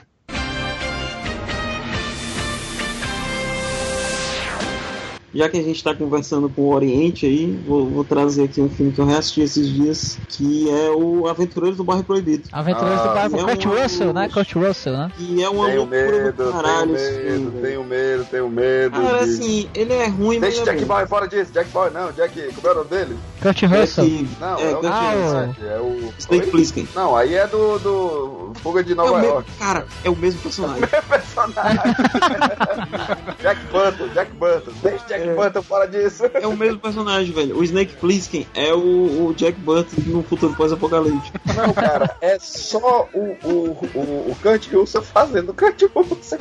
Já 5.34 5.48
que 5.48 5.58
a 5.58 5.62
gente 5.62 5.82
tá 5.82 5.94
conversando 5.94 6.48
com 6.50 6.62
o 6.62 6.74
Oriente 6.74 7.24
aí, 7.26 7.58
vou, 7.66 7.86
vou 7.88 8.04
trazer 8.04 8.44
aqui 8.44 8.60
um 8.60 8.68
filme 8.68 8.92
que 8.92 9.00
eu 9.00 9.06
reassisti 9.06 9.40
esses 9.40 9.66
dias, 9.68 10.18
que 10.28 10.68
é 10.70 10.90
o 10.90 11.26
Aventureiros 11.26 11.78
do 11.78 11.84
Bairro 11.84 12.04
Proibido. 12.04 12.44
Aventureiros 12.52 13.00
Ah, 13.00 13.06
do 13.08 13.14
Bairro. 13.14 13.36
é 13.50 13.54
Kurt 13.56 13.66
um- 13.66 13.82
Russell, 13.82 14.12
né? 14.12 14.28
Kurt 14.28 14.52
Russell, 14.54 14.92
né? 14.92 15.12
Que 15.16 15.42
é 15.42 15.48
uma 15.48 15.66
Tenho 15.66 15.78
loucura 15.80 16.24
medo, 16.24 16.44
do 16.44 16.52
caralho. 16.52 16.94
tenho 16.94 17.22
medo, 17.22 17.50
tenho 17.62 17.84
medo, 17.84 18.24
tenho 18.30 18.48
medo. 18.50 19.00
Cara, 19.00 19.24
de- 19.26 19.30
assim, 19.32 19.68
ele 19.74 19.92
é 19.94 20.06
ruim, 20.06 20.38
mas 20.38 20.54
Deixa 20.54 20.62
é 20.62 20.64
Jack 20.74 20.84
bom. 20.84 20.94
Boy 20.96 21.06
fora 21.06 21.26
disso, 21.26 21.50
Jack 21.52 21.70
Boy 21.70 21.90
não, 21.90 22.12
Jack, 22.12 22.52
como 22.54 22.68
é 22.68 22.70
o 22.70 22.74
nome 22.74 22.88
dele? 22.90 23.16
Kurt 23.40 23.62
Russell. 23.62 24.04
Jack- 24.04 24.28
Não, 24.40 24.58
é, 24.58 24.62
é, 24.62 24.70
o 24.70 24.76
Kurt 24.80 24.92
Ah, 24.92 25.12
Russell. 25.12 25.70
é 25.70 25.80
o. 25.80 26.12
Snake? 26.18 26.50
Plissken. 26.50 26.88
Não, 26.94 27.16
aí 27.16 27.34
é 27.34 27.46
do, 27.46 27.78
do 27.78 28.51
Fuga 28.54 28.82
de 28.84 28.92
É 28.92 28.94
Nova 28.94 29.12
o 29.12 29.16
mesmo, 29.16 29.28
York. 29.34 29.50
cara, 29.58 29.86
é 30.04 30.10
o 30.10 30.16
mesmo 30.16 30.40
personagem. 30.40 30.82
Personagem. 31.08 31.80
Jack 33.40 33.60
Burton, 33.70 34.08
Jack 34.14 34.30
Burton. 34.32 34.70
Deixa 34.82 35.04
Jack 35.06 35.28
É. 35.28 35.34
Burton 35.34 35.62
fora 35.62 35.86
disso. 35.88 36.24
É 36.34 36.46
o 36.46 36.56
mesmo 36.56 36.78
personagem, 36.78 37.32
velho. 37.32 37.58
O 37.58 37.64
Snake 37.64 37.96
Plissken 37.96 38.46
é 38.54 38.72
o, 38.72 39.26
o 39.28 39.34
Jack 39.36 39.58
Burton 39.60 39.96
no 40.06 40.22
futuro 40.22 40.54
pós-apocalíptico. 40.54 41.38
Não, 41.54 41.72
cara, 41.72 42.16
é 42.20 42.38
só 42.38 43.08
o, 43.12 43.36
o, 43.44 43.88
o, 43.94 44.30
o 44.30 44.36
Kurt 44.42 44.72
Russell 44.72 45.02
fazendo 45.02 45.50
o 45.50 45.54
Kurt 45.54 45.82
Russell. 45.94 46.38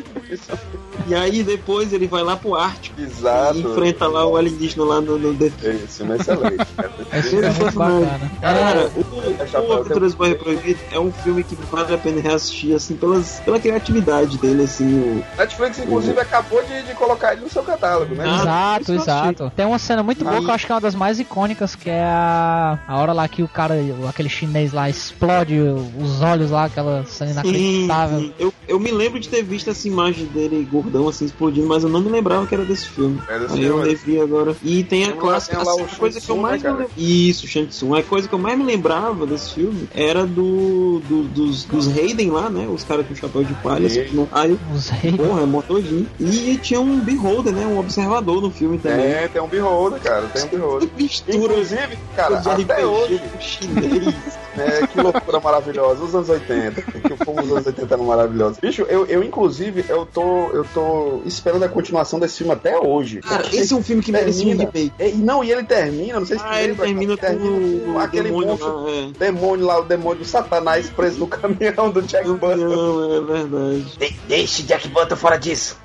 E 1.07 1.16
aí 1.16 1.43
depois 1.43 1.91
ele 1.93 2.07
vai 2.07 2.24
lá 2.24 2.36
pro 2.38 2.55
Ártico 2.55 3.01
Exato. 3.01 3.57
e 3.57 3.62
enfrenta 3.62 4.07
lá 4.07 4.26
o 4.26 4.38
alienígena 4.38 4.84
lá 4.86 5.01
no, 5.01 5.18
no 5.18 5.34
The 5.34 5.45
Esse 5.70 5.97
filme 5.97 6.14
é 6.14 6.16
excelente. 6.18 6.66
cara. 6.76 6.91
Esse 7.14 7.30
filme 7.30 7.45
é 7.45 7.49
muito 7.51 7.78
bacana. 7.78 8.32
Cara, 8.39 8.59
É, 8.82 8.86
o, 8.86 9.68
o 9.68 9.74
Aventureiros 9.74 10.14
do 10.14 10.18
Bairro 10.18 10.36
Proibido 10.38 10.80
é 10.91 10.99
um 10.99 11.12
filme 11.12 11.43
que 11.43 11.55
vale 11.55 11.93
a 11.93 11.97
pena 12.04 12.22
reassistir, 12.22 12.76
assim, 12.76 12.95
pelas, 12.95 13.39
pela 13.41 13.60
criatividade 13.60 14.38
dele, 14.38 14.64
assim, 14.64 15.24
Netflix, 15.38 15.80
inclusive, 15.80 16.20
acabou 16.20 16.62
de, 16.64 16.84
de 16.84 16.93
colocar 16.93 17.34
ele 17.34 17.41
no 17.41 17.49
seu 17.49 17.64
catálogo, 17.64 18.14
né? 18.16 18.24
Ah, 18.28 18.41
Exato, 18.41 18.91
eu 18.91 18.95
exato. 19.02 19.52
Tem 19.56 19.66
uma 19.66 19.80
cena 19.80 20.04
muito 20.04 20.24
boa 20.24 20.38
Aí- 20.38 20.43
que 20.43 20.49
eu 20.49 20.54
acho 20.54 20.66
que 20.66 20.72
é 20.72 20.76
uma 20.76 20.82
das 20.82 20.95
mais 20.95 21.20
icônicas, 21.20 21.76
que 21.76 21.89
é 21.89 22.04
a, 22.04 22.78
a 22.88 22.97
hora 22.99 23.14
lá 23.14 23.28
que 23.28 23.43
o 23.43 23.47
cara, 23.47 23.76
aquele 24.08 24.30
chinês 24.30 24.72
lá, 24.74 24.89
explode 24.89 25.60
os 25.60 26.22
olhos 26.22 26.52
lá, 26.52 26.66
aquela 26.66 27.06
cena 27.06 27.32
o... 27.32 27.34
Sim, 27.45 27.82
inacreditável. 27.84 28.20
sim. 28.20 28.34
Eu, 28.39 28.54
eu 28.68 28.80
me 28.80 28.91
lembro 28.91 29.20
de 29.20 29.30
ter 29.30 29.43
visto 29.43 29.70
essa 29.70 29.88
imagem 29.88 30.26
dele 30.26 30.68
gordão, 30.72 31.08
assim, 31.08 31.26
explodindo, 31.26 31.68
mas 31.68 31.84
eu 31.84 31.89
não 31.89 32.02
me 32.02 32.10
lembrava 32.10 32.45
que 32.47 32.54
era 32.56 32.66
desse 32.66 32.88
filme. 32.89 33.22
É 33.28 33.39
desse 33.39 33.54
Aí 33.56 33.64
eu 33.64 33.76
filme. 33.78 33.89
revi 33.89 34.20
agora. 34.22 34.56
E 34.64 34.84
tem 34.84 35.06
a 35.06 35.14
clássica, 35.14 35.58
lá 35.58 35.72
assim, 35.72 35.82
o 35.82 35.86
a 35.86 35.95
coisa 35.95 36.22
que 36.22 36.30
eu 36.32 36.38
mais 36.38 36.62
me 36.64 36.70
né, 36.70 36.76
lembro. 36.76 36.91
Isso, 36.97 37.47
Shang 37.47 37.68
Tsung. 37.68 37.95
A 37.97 38.04
coisa 38.04 38.28
que 38.28 38.34
eu 38.36 38.39
mais 38.39 38.58
me 38.58 38.64
lembrava 38.66 39.26
desse 39.28 39.54
filme 39.54 39.88
era 39.93 40.26
do, 40.26 41.02
do- 41.08 41.24
dos, 41.24 41.64
dos 41.66 41.88
Raiden 41.94 42.30
lá, 42.32 42.50
né? 42.50 42.68
Os 42.68 42.84
caras 42.84 43.06
com 43.08 43.16
chapéu 43.16 43.44
de 43.44 43.54
palha, 43.56 43.89
Sim. 43.89 44.02
assim, 44.02 44.16
no 44.16 44.24
raio. 44.26 44.60
Os. 44.74 44.89
Porra, 45.18 45.42
é 45.42 45.46
motordinho. 45.46 46.08
E 46.20 46.58
tinha 46.58 46.80
um 46.80 47.00
beholder, 47.00 47.54
né? 47.54 47.66
Um 47.66 47.80
observador 47.80 48.42
no 48.42 48.52
filme 48.52 48.78
também. 48.78 49.06
É, 49.06 49.28
tem 49.28 49.42
um 49.42 49.48
beholder, 49.48 50.00
cara, 50.02 50.28
tem 50.28 50.44
um 50.46 50.48
beholder. 50.48 50.89
Mistura 50.98 51.38
Inclusive, 51.38 51.98
cara, 52.16 52.38
até 52.38 52.54
RPG 52.54 52.84
hoje, 52.86 53.20
com 53.20 53.42
chinês. 53.42 54.16
né, 54.56 54.88
que 54.92 55.02
loucura 55.02 55.39
maravilhosa, 55.39 56.04
os 56.04 56.14
anos 56.14 56.30
80, 56.30 56.82
que 56.82 57.26
como 57.26 57.42
os 57.42 57.52
anos 57.52 57.66
80 57.66 57.94
eram 57.94 58.04
maravilhosos. 58.06 58.58
Bicho, 58.60 58.82
eu, 58.89 59.06
eu 59.06 59.24
inclusive, 59.24 59.86
eu 59.88 60.06
tô, 60.06 60.50
eu 60.50 60.66
tô 60.74 61.22
esperando 61.26 61.64
a 61.64 61.70
continuação 61.70 62.20
desse 62.20 62.39
filme 62.39 62.54
até 62.54 62.78
hoje. 62.78 63.22
Cara, 63.22 63.44
Porque 63.44 63.58
esse 63.58 63.74
é 63.74 63.76
um 63.76 63.84
filme 63.84 64.02
que 64.02 64.12
merece 64.12 64.42
um 64.42 64.48
termina- 64.48 64.70
remake. 64.74 64.94
É, 65.00 65.10
e 65.10 65.16
não, 65.16 65.44
e 65.44 65.52
ele 65.52 65.64
termina, 65.64 66.20
não 66.20 66.26
sei 66.26 66.38
se 66.38 66.44
Ah, 66.46 66.62
ele 66.62 66.76
termina 66.76 67.16
cara, 67.18 67.36
com 67.36 67.92
o 67.94 68.00
aquele 68.00 68.24
demônio 68.30 68.50
monstro, 68.50 68.84
lá, 68.84 68.92
é. 68.92 69.12
demônio 69.18 69.66
lá, 69.66 69.80
o 69.80 69.84
demônio 69.84 70.20
do 70.20 70.26
satanás 70.26 70.89
preso 70.89 71.20
no 71.20 71.28
caminhão 71.28 71.81
do 71.90 72.02
Jack 72.02 72.28
Burton. 72.28 72.56
Não, 72.58 73.16
é 73.16 73.22
verdade. 73.22 73.98
De- 73.98 74.20
Deixe 74.28 74.64
Jack 74.64 74.88
Burton 74.90 75.16
fora 75.16 75.38
disso. 75.38 75.78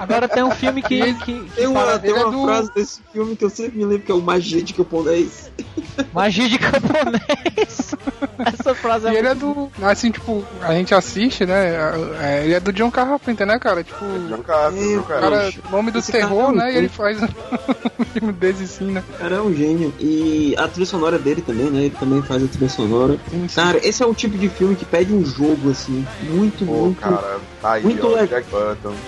Agora 0.00 0.28
tem 0.28 0.42
um 0.42 0.50
filme 0.50 0.82
que, 0.82 1.14
que, 1.14 1.40
que 1.44 1.50
Tem 1.54 1.66
uma, 1.66 1.80
fala 1.80 1.98
tem 1.98 2.10
ele 2.10 2.18
é 2.20 2.24
uma 2.24 2.30
do- 2.32 2.44
frase 2.46 2.70
desse 2.72 3.00
filme 3.12 3.36
que 3.36 3.44
eu 3.44 3.50
sempre 3.50 3.78
me 3.78 3.84
lembro 3.84 4.04
que 4.04 4.12
é 4.12 4.14
o 4.14 4.20
magia 4.22 4.62
de 4.62 4.72
camponês. 4.74 5.50
magia 6.12 6.48
de 6.48 6.58
camponês. 6.58 7.94
Essa 8.46 8.74
frase 8.74 9.08
é 9.08 9.12
E 9.12 9.16
ele 9.16 9.28
é 9.28 9.34
do. 9.34 9.70
Assim, 9.82 10.10
tipo, 10.10 10.42
a 10.62 10.72
gente 10.72 10.94
assiste, 10.94 11.44
né? 11.44 11.74
é, 12.22 12.44
ele 12.44 12.54
é 12.54 12.60
do 12.60 12.72
John 12.72 12.90
Carpenter, 12.90 13.46
né, 13.46 13.58
cara? 13.58 13.84
Tipo, 13.84 14.04
É, 14.04 14.18
John 14.28 14.40
o 14.40 14.42
Carter. 14.42 15.02
cara, 15.02 15.52
nome 15.70 15.90
do 15.90 15.98
Esse 15.98 16.12
terror, 16.12 16.44
é 16.44 16.48
um 16.48 16.52
né? 16.56 16.72
E 16.72 16.76
ele 16.76 16.88
faz 16.88 17.18
um 17.98 18.04
filme 18.04 18.32
desse 18.32 18.66
sim, 18.66 18.90
né? 18.92 19.04
O 19.08 19.18
cara 19.18 19.36
é 19.36 19.40
um 19.40 19.54
gênio. 19.54 19.92
E 20.00 20.54
a 20.56 20.66
trilha 20.68 20.86
sonora 20.86 21.18
dele 21.18 21.42
também, 21.42 21.70
né? 21.70 21.80
Ele 21.84 21.96
também 21.98 22.22
faz 22.22 22.42
a 22.42 22.46
trilha 22.48 22.68
sonora. 22.68 23.18
Sim, 23.30 23.48
sim. 23.48 23.54
Cara, 23.60 23.78
esse 23.86 24.02
é 24.02 24.06
o 24.06 24.14
tipo 24.14 24.38
de 24.38 24.48
filme 24.48 24.74
que 24.74 24.84
pede 24.84 25.12
um 25.12 25.24
jogo, 25.24 25.70
assim, 25.70 26.06
muito, 26.22 26.64
Pô, 26.64 26.72
muito, 26.72 27.00
cara, 27.00 27.40
aí, 27.62 27.82
muito 27.82 28.06
ó, 28.06 28.10
legal. 28.10 28.26
Jack 28.26 28.46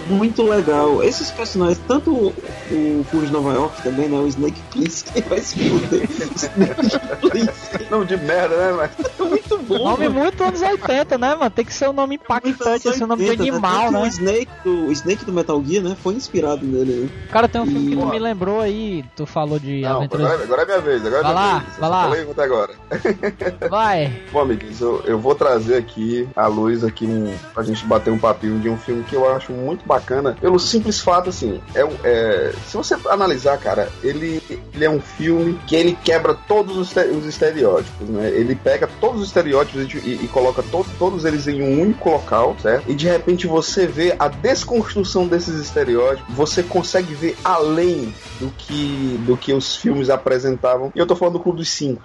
muito 0.09 0.43
legal. 0.43 1.03
Esses 1.03 1.31
personagens, 1.31 1.81
tanto 1.87 2.11
o, 2.13 3.07
o 3.13 3.21
de 3.25 3.33
Nova 3.33 3.53
York 3.53 3.83
também, 3.83 4.09
né? 4.09 4.19
O 4.19 4.27
Snake 4.27 4.61
Plissken 4.71 5.23
vai 5.29 5.41
se 5.41 5.69
fuder. 5.69 6.09
Snake 6.37 7.31
Plissken 7.31 7.87
Não, 7.91 8.05
de 8.05 8.17
merda, 8.17 8.57
né, 8.57 8.73
mas... 8.73 9.42
é 9.63 9.79
bom, 9.79 9.85
Nome 9.91 10.09
mano. 10.09 10.21
muito 10.21 10.43
anos 10.45 10.61
80, 10.61 11.19
né, 11.19 11.35
mano? 11.35 11.51
Tem 11.51 11.65
que 11.65 11.73
ser 11.75 11.89
um 11.89 11.93
nome 11.93 12.17
impactante, 12.17 12.89
um 13.03 13.07
nome 13.07 13.25
de 13.25 13.31
80, 13.31 13.51
animal, 13.53 13.83
Tanto 13.87 13.97
O 13.99 14.03
né? 14.03 14.09
Snake, 14.09 14.49
do, 14.65 14.87
o 14.87 14.93
Snake 14.93 15.25
do 15.25 15.33
Metal 15.33 15.63
Gear, 15.65 15.85
né? 15.85 15.97
Foi 16.03 16.15
inspirado 16.15 16.65
nele, 16.67 16.93
né? 16.95 17.09
Cara, 17.31 17.49
tem 17.49 17.61
um 17.61 17.67
filme 17.67 17.87
que 17.89 17.95
E- 17.95 17.97
tu 17.97 18.07
me 18.07 18.19
lembrou 18.19 18.61
aí, 18.61 19.05
tu 19.17 19.27
falou 19.27 19.59
de 19.59 19.81
Não, 19.83 19.97
aventuras. 19.97 20.27
agora, 20.27 20.43
agora 20.45 20.63
é 20.63 20.67
minha 20.67 20.81
vez, 20.81 21.07
agora 21.07 21.21
é 21.21 21.23
Vai 21.23 21.33
minha 21.35 21.45
lá, 21.47 21.59
vez. 21.59 21.75
Eu 21.75 21.81
vai 21.81 21.91
lá. 21.91 22.03
falei 22.05 22.31
até 22.31 22.43
agora. 22.45 22.73
Vai. 23.71 24.13
Bom, 24.33 24.41
amiguinhos, 24.41 24.81
eu, 24.81 25.03
eu 25.07 25.19
vou 25.19 25.35
trazer 25.35 25.77
aqui 25.77 26.29
à 26.37 26.47
luz 26.47 26.85
aqui 26.85 27.07
um, 27.07 27.35
pra 27.55 27.63
gente 27.63 27.85
bater 27.87 28.11
um 28.13 28.19
papinho 28.19 28.59
de 28.61 28.69
um 28.69 28.77
filme 28.77 29.03
que 29.05 29.15
eu 29.15 29.31
acho 29.31 29.53
muito 29.53 29.87
bacana, 29.87 30.37
pelo 30.41 30.59
simples 30.59 31.01
fato, 31.01 31.31
assim, 31.31 31.61
é, 31.75 31.83
é, 32.05 32.53
se 32.67 32.77
você 32.77 32.97
analisar, 33.09 33.59
cara, 33.59 33.89
ele, 34.03 34.43
ele 34.75 34.85
é 34.85 34.91
um 34.91 35.01
filme 35.01 35.59
que 35.67 35.75
ele 35.77 35.97
quebra 36.05 36.35
todos 36.35 36.77
os, 36.77 36.95
os 36.97 37.27
estereótipos, 37.27 38.09
né? 38.09 38.29
Ele 38.31 38.55
pega 38.55 38.89
todos 39.01 39.21
os 39.21 39.27
estereótipos 39.29 39.52
estereótipos 39.53 40.05
e, 40.05 40.25
e 40.25 40.29
coloca 40.29 40.63
to, 40.63 40.85
todos 40.99 41.25
eles 41.25 41.47
em 41.47 41.63
um 41.63 41.81
único 41.81 42.11
local, 42.11 42.57
certo? 42.61 42.91
E 42.91 42.95
de 42.95 43.07
repente 43.07 43.47
você 43.47 43.87
vê 43.87 44.15
a 44.19 44.29
desconstrução 44.29 45.27
desses 45.27 45.61
estereótipos, 45.61 46.35
você 46.35 46.63
consegue 46.63 47.15
ver 47.15 47.37
além 47.45 48.15
do 48.41 48.51
que, 48.51 49.19
do 49.27 49.37
que 49.37 49.53
os 49.53 49.77
filmes 49.77 50.11
apresentavam. 50.11 50.91
E 50.95 50.99
eu 50.99 51.07
tô 51.07 51.15
falando 51.15 51.35
do 51.35 51.41
Clube 51.41 51.59
dos 51.59 51.71
Cinco. 51.71 52.03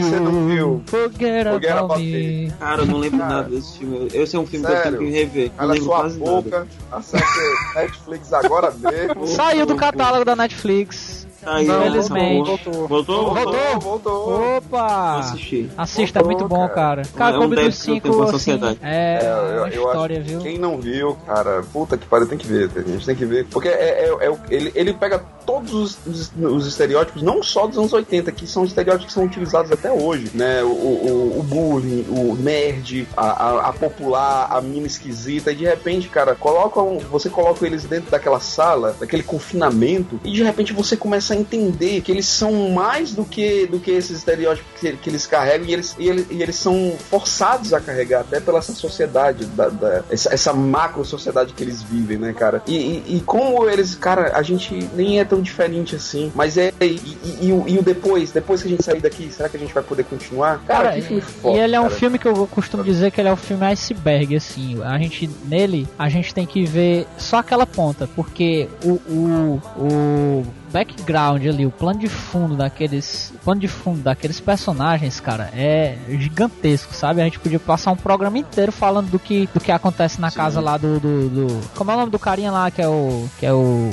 Você 0.00 0.20
não 0.20 0.46
viu, 0.46 0.82
forget, 0.86 1.44
forget 1.48 1.70
about, 1.72 1.84
about 1.92 2.02
me. 2.02 2.52
Cara, 2.58 2.82
eu 2.82 2.86
não 2.86 2.98
lembro 2.98 3.18
Cara. 3.18 3.34
nada 3.34 3.48
desse 3.50 3.78
filme. 3.78 4.08
Esse 4.12 4.36
é 4.36 4.38
um 4.38 4.46
filme 4.46 4.66
que 4.66 4.72
eu 4.72 4.76
Sério? 4.76 4.98
tenho 4.98 5.10
que 5.10 5.18
rever. 5.18 5.48
Não 5.50 5.56
cala 5.56 5.72
lembro 5.74 5.86
sua 5.88 6.08
boca, 6.10 6.66
acesse 6.92 7.74
Netflix 7.74 8.32
agora 8.32 8.70
mesmo. 8.72 9.26
Saiu 9.28 9.66
do 9.66 9.76
catálogo 9.76 10.24
da 10.24 10.34
Netflix. 10.36 11.26
Saiu, 11.42 11.72
Infelizmente. 11.72 12.50
acabou. 12.52 12.88
Voltou? 12.88 13.34
Voltou, 13.34 13.34
Voltou? 13.34 13.80
voltou. 13.80 14.56
Opa! 14.56 15.18
assistir. 15.20 15.70
Assista, 15.78 16.18
é 16.18 16.22
muito 16.24 16.40
Voltou, 16.40 16.58
bom, 16.58 16.68
cara. 16.74 17.02
Cara, 17.16 17.36
É 17.36 17.38
um 17.38 17.40
Clube 17.42 17.56
dos 17.56 17.82
que 17.84 17.90
eu 17.90 18.00
tenho 18.00 18.02
Cinco, 18.12 18.22
assim, 18.24 18.32
sociedade. 18.32 18.78
é, 18.82 19.20
É, 19.22 19.28
eu, 19.56 19.66
eu 19.68 19.86
história, 19.86 20.18
acho 20.18 20.28
viu? 20.28 20.38
que 20.40 20.44
quem 20.48 20.58
não 20.58 20.78
viu, 20.78 21.16
cara, 21.26 21.62
puta 21.72 21.96
que 21.96 22.06
pariu, 22.06 22.26
tem 22.26 22.36
que 22.36 22.46
ver, 22.46 22.70
a 22.74 22.80
gente 22.82 23.06
tem 23.06 23.14
que 23.14 23.24
ver. 23.24 23.46
Porque 23.46 23.68
é, 23.68 23.72
é- 24.10 24.16
é 24.26 24.30
o- 24.30 24.38
ele, 24.50 24.72
ele 24.74 24.92
pega 24.92 25.22
todos 25.48 25.72
os, 25.72 25.98
os- 26.06 26.30
os 26.38 26.66
estereótipos, 26.66 27.22
não 27.22 27.42
só 27.42 27.66
dos 27.66 27.78
anos 27.78 27.90
80, 27.94 28.30
que 28.32 28.46
são 28.46 28.64
estereótipos 28.66 29.06
que 29.06 29.12
são 29.14 29.24
utilizados 29.24 29.72
até 29.72 29.90
hoje, 29.90 30.30
né? 30.34 30.62
O, 30.62 30.66
o, 30.68 31.36
o 31.40 31.42
bullying, 31.42 32.04
o 32.10 32.36
nerd, 32.36 33.08
a, 33.16 33.26
a, 33.30 33.68
a 33.68 33.72
popular, 33.72 34.48
a 34.50 34.60
mina 34.60 34.86
esquisita, 34.86 35.50
e 35.50 35.54
de 35.54 35.64
repente, 35.64 36.08
cara, 36.10 36.34
coloca 36.34 36.82
um- 36.82 36.98
você 36.98 37.30
coloca 37.30 37.64
eles 37.64 37.84
dentro 37.84 38.10
daquela 38.10 38.40
sala, 38.40 38.94
daquele 39.00 39.22
confinamento, 39.22 40.20
e 40.22 40.30
de 40.32 40.42
repente 40.42 40.74
você 40.74 40.98
começa 40.98 41.32
a 41.32 41.36
entender 41.36 42.02
que 42.02 42.12
eles 42.12 42.26
são 42.26 42.68
mais 42.70 43.12
do 43.14 43.24
que, 43.24 43.66
do 43.66 43.80
que 43.80 43.90
esses 43.90 44.18
estereótipos 44.18 44.70
que, 44.78 44.92
que 44.98 45.08
eles 45.08 45.26
carregam, 45.26 45.66
e 45.66 45.72
eles, 45.72 45.96
e, 45.98 46.08
eles, 46.10 46.26
e 46.30 46.42
eles 46.42 46.56
são 46.56 46.92
forçados 47.08 47.72
a 47.72 47.80
carregar, 47.80 48.20
até 48.20 48.38
pela 48.38 48.58
essa 48.58 48.74
sociedade, 48.74 49.46
da, 49.46 49.68
da- 49.70 50.02
essa, 50.10 50.34
essa 50.34 50.52
macro 50.52 51.04
sociedade 51.04 51.54
que 51.54 51.62
eles 51.62 51.82
vivem, 51.82 52.18
né, 52.18 52.34
cara? 52.34 52.62
E, 52.66 52.76
e, 52.76 53.16
e 53.16 53.20
como 53.20 53.66
eles, 53.68 53.94
cara, 53.94 54.32
a 54.36 54.42
gente 54.42 54.74
nem 54.94 55.20
é 55.20 55.24
tão 55.24 55.37
diferente 55.42 55.94
assim, 55.96 56.32
mas 56.34 56.56
é. 56.56 56.72
E, 56.80 56.84
e- 56.84 57.38
e 57.42 57.52
o, 57.52 57.64
e 57.68 57.78
o 57.78 57.82
depois, 57.82 58.30
depois 58.30 58.60
que 58.62 58.68
a 58.68 58.70
gente 58.70 58.82
sair 58.84 59.00
daqui, 59.00 59.30
será 59.30 59.48
que 59.48 59.56
a 59.56 59.60
gente 59.60 59.72
vai 59.72 59.82
poder 59.82 60.04
continuar? 60.04 60.60
Cara, 60.66 60.84
Cara, 60.90 60.94
que 60.96 61.02
filme 61.02 61.18
e 61.22 61.24
foda. 61.24 61.58
ele 61.58 61.74
é 61.76 61.80
um 61.80 61.84
cara. 61.84 61.94
filme 61.96 62.18
que 62.18 62.26
eu 62.26 62.46
costumo 62.46 62.82
dizer 62.84 63.10
que 63.10 63.20
ele 63.20 63.28
é 63.28 63.32
o 63.32 63.36
filme 63.36 63.64
iceberg, 63.66 64.36
assim. 64.36 64.80
A 64.82 64.98
gente, 64.98 65.28
nele, 65.46 65.86
a 65.98 66.08
gente 66.08 66.34
tem 66.34 66.46
que 66.46 66.64
ver 66.64 67.06
só 67.16 67.38
aquela 67.38 67.66
ponta, 67.66 68.08
porque 68.14 68.68
o, 68.84 68.92
o, 69.08 69.62
o 69.76 70.46
background 70.72 71.44
ali, 71.46 71.66
o 71.66 71.70
plano 71.70 71.98
de 71.98 72.08
fundo 72.08 72.54
daqueles, 72.56 73.32
o 73.34 73.38
plano 73.38 73.60
de 73.60 73.68
fundo 73.68 74.00
daqueles 74.02 74.38
personagens, 74.40 75.20
cara, 75.20 75.50
é 75.54 75.96
gigantesco, 76.08 76.94
sabe? 76.94 77.20
A 77.20 77.24
gente 77.24 77.38
podia 77.38 77.58
passar 77.58 77.90
um 77.90 77.96
programa 77.96 78.38
inteiro 78.38 78.70
falando 78.72 79.08
do 79.10 79.18
que, 79.18 79.48
do 79.52 79.60
que 79.60 79.72
acontece 79.72 80.20
na 80.20 80.30
casa 80.30 80.60
lá 80.60 80.76
do, 80.76 81.00
do, 81.00 81.28
do- 81.28 81.60
como 81.74 81.90
é 81.90 81.94
o 81.94 81.98
nome 81.98 82.10
do 82.12 82.18
carinha 82.18 82.50
lá 82.52 82.70
que 82.70 82.82
é 82.82 82.88
o, 82.88 83.28
que 83.38 83.46
é 83.46 83.52
o 83.52 83.90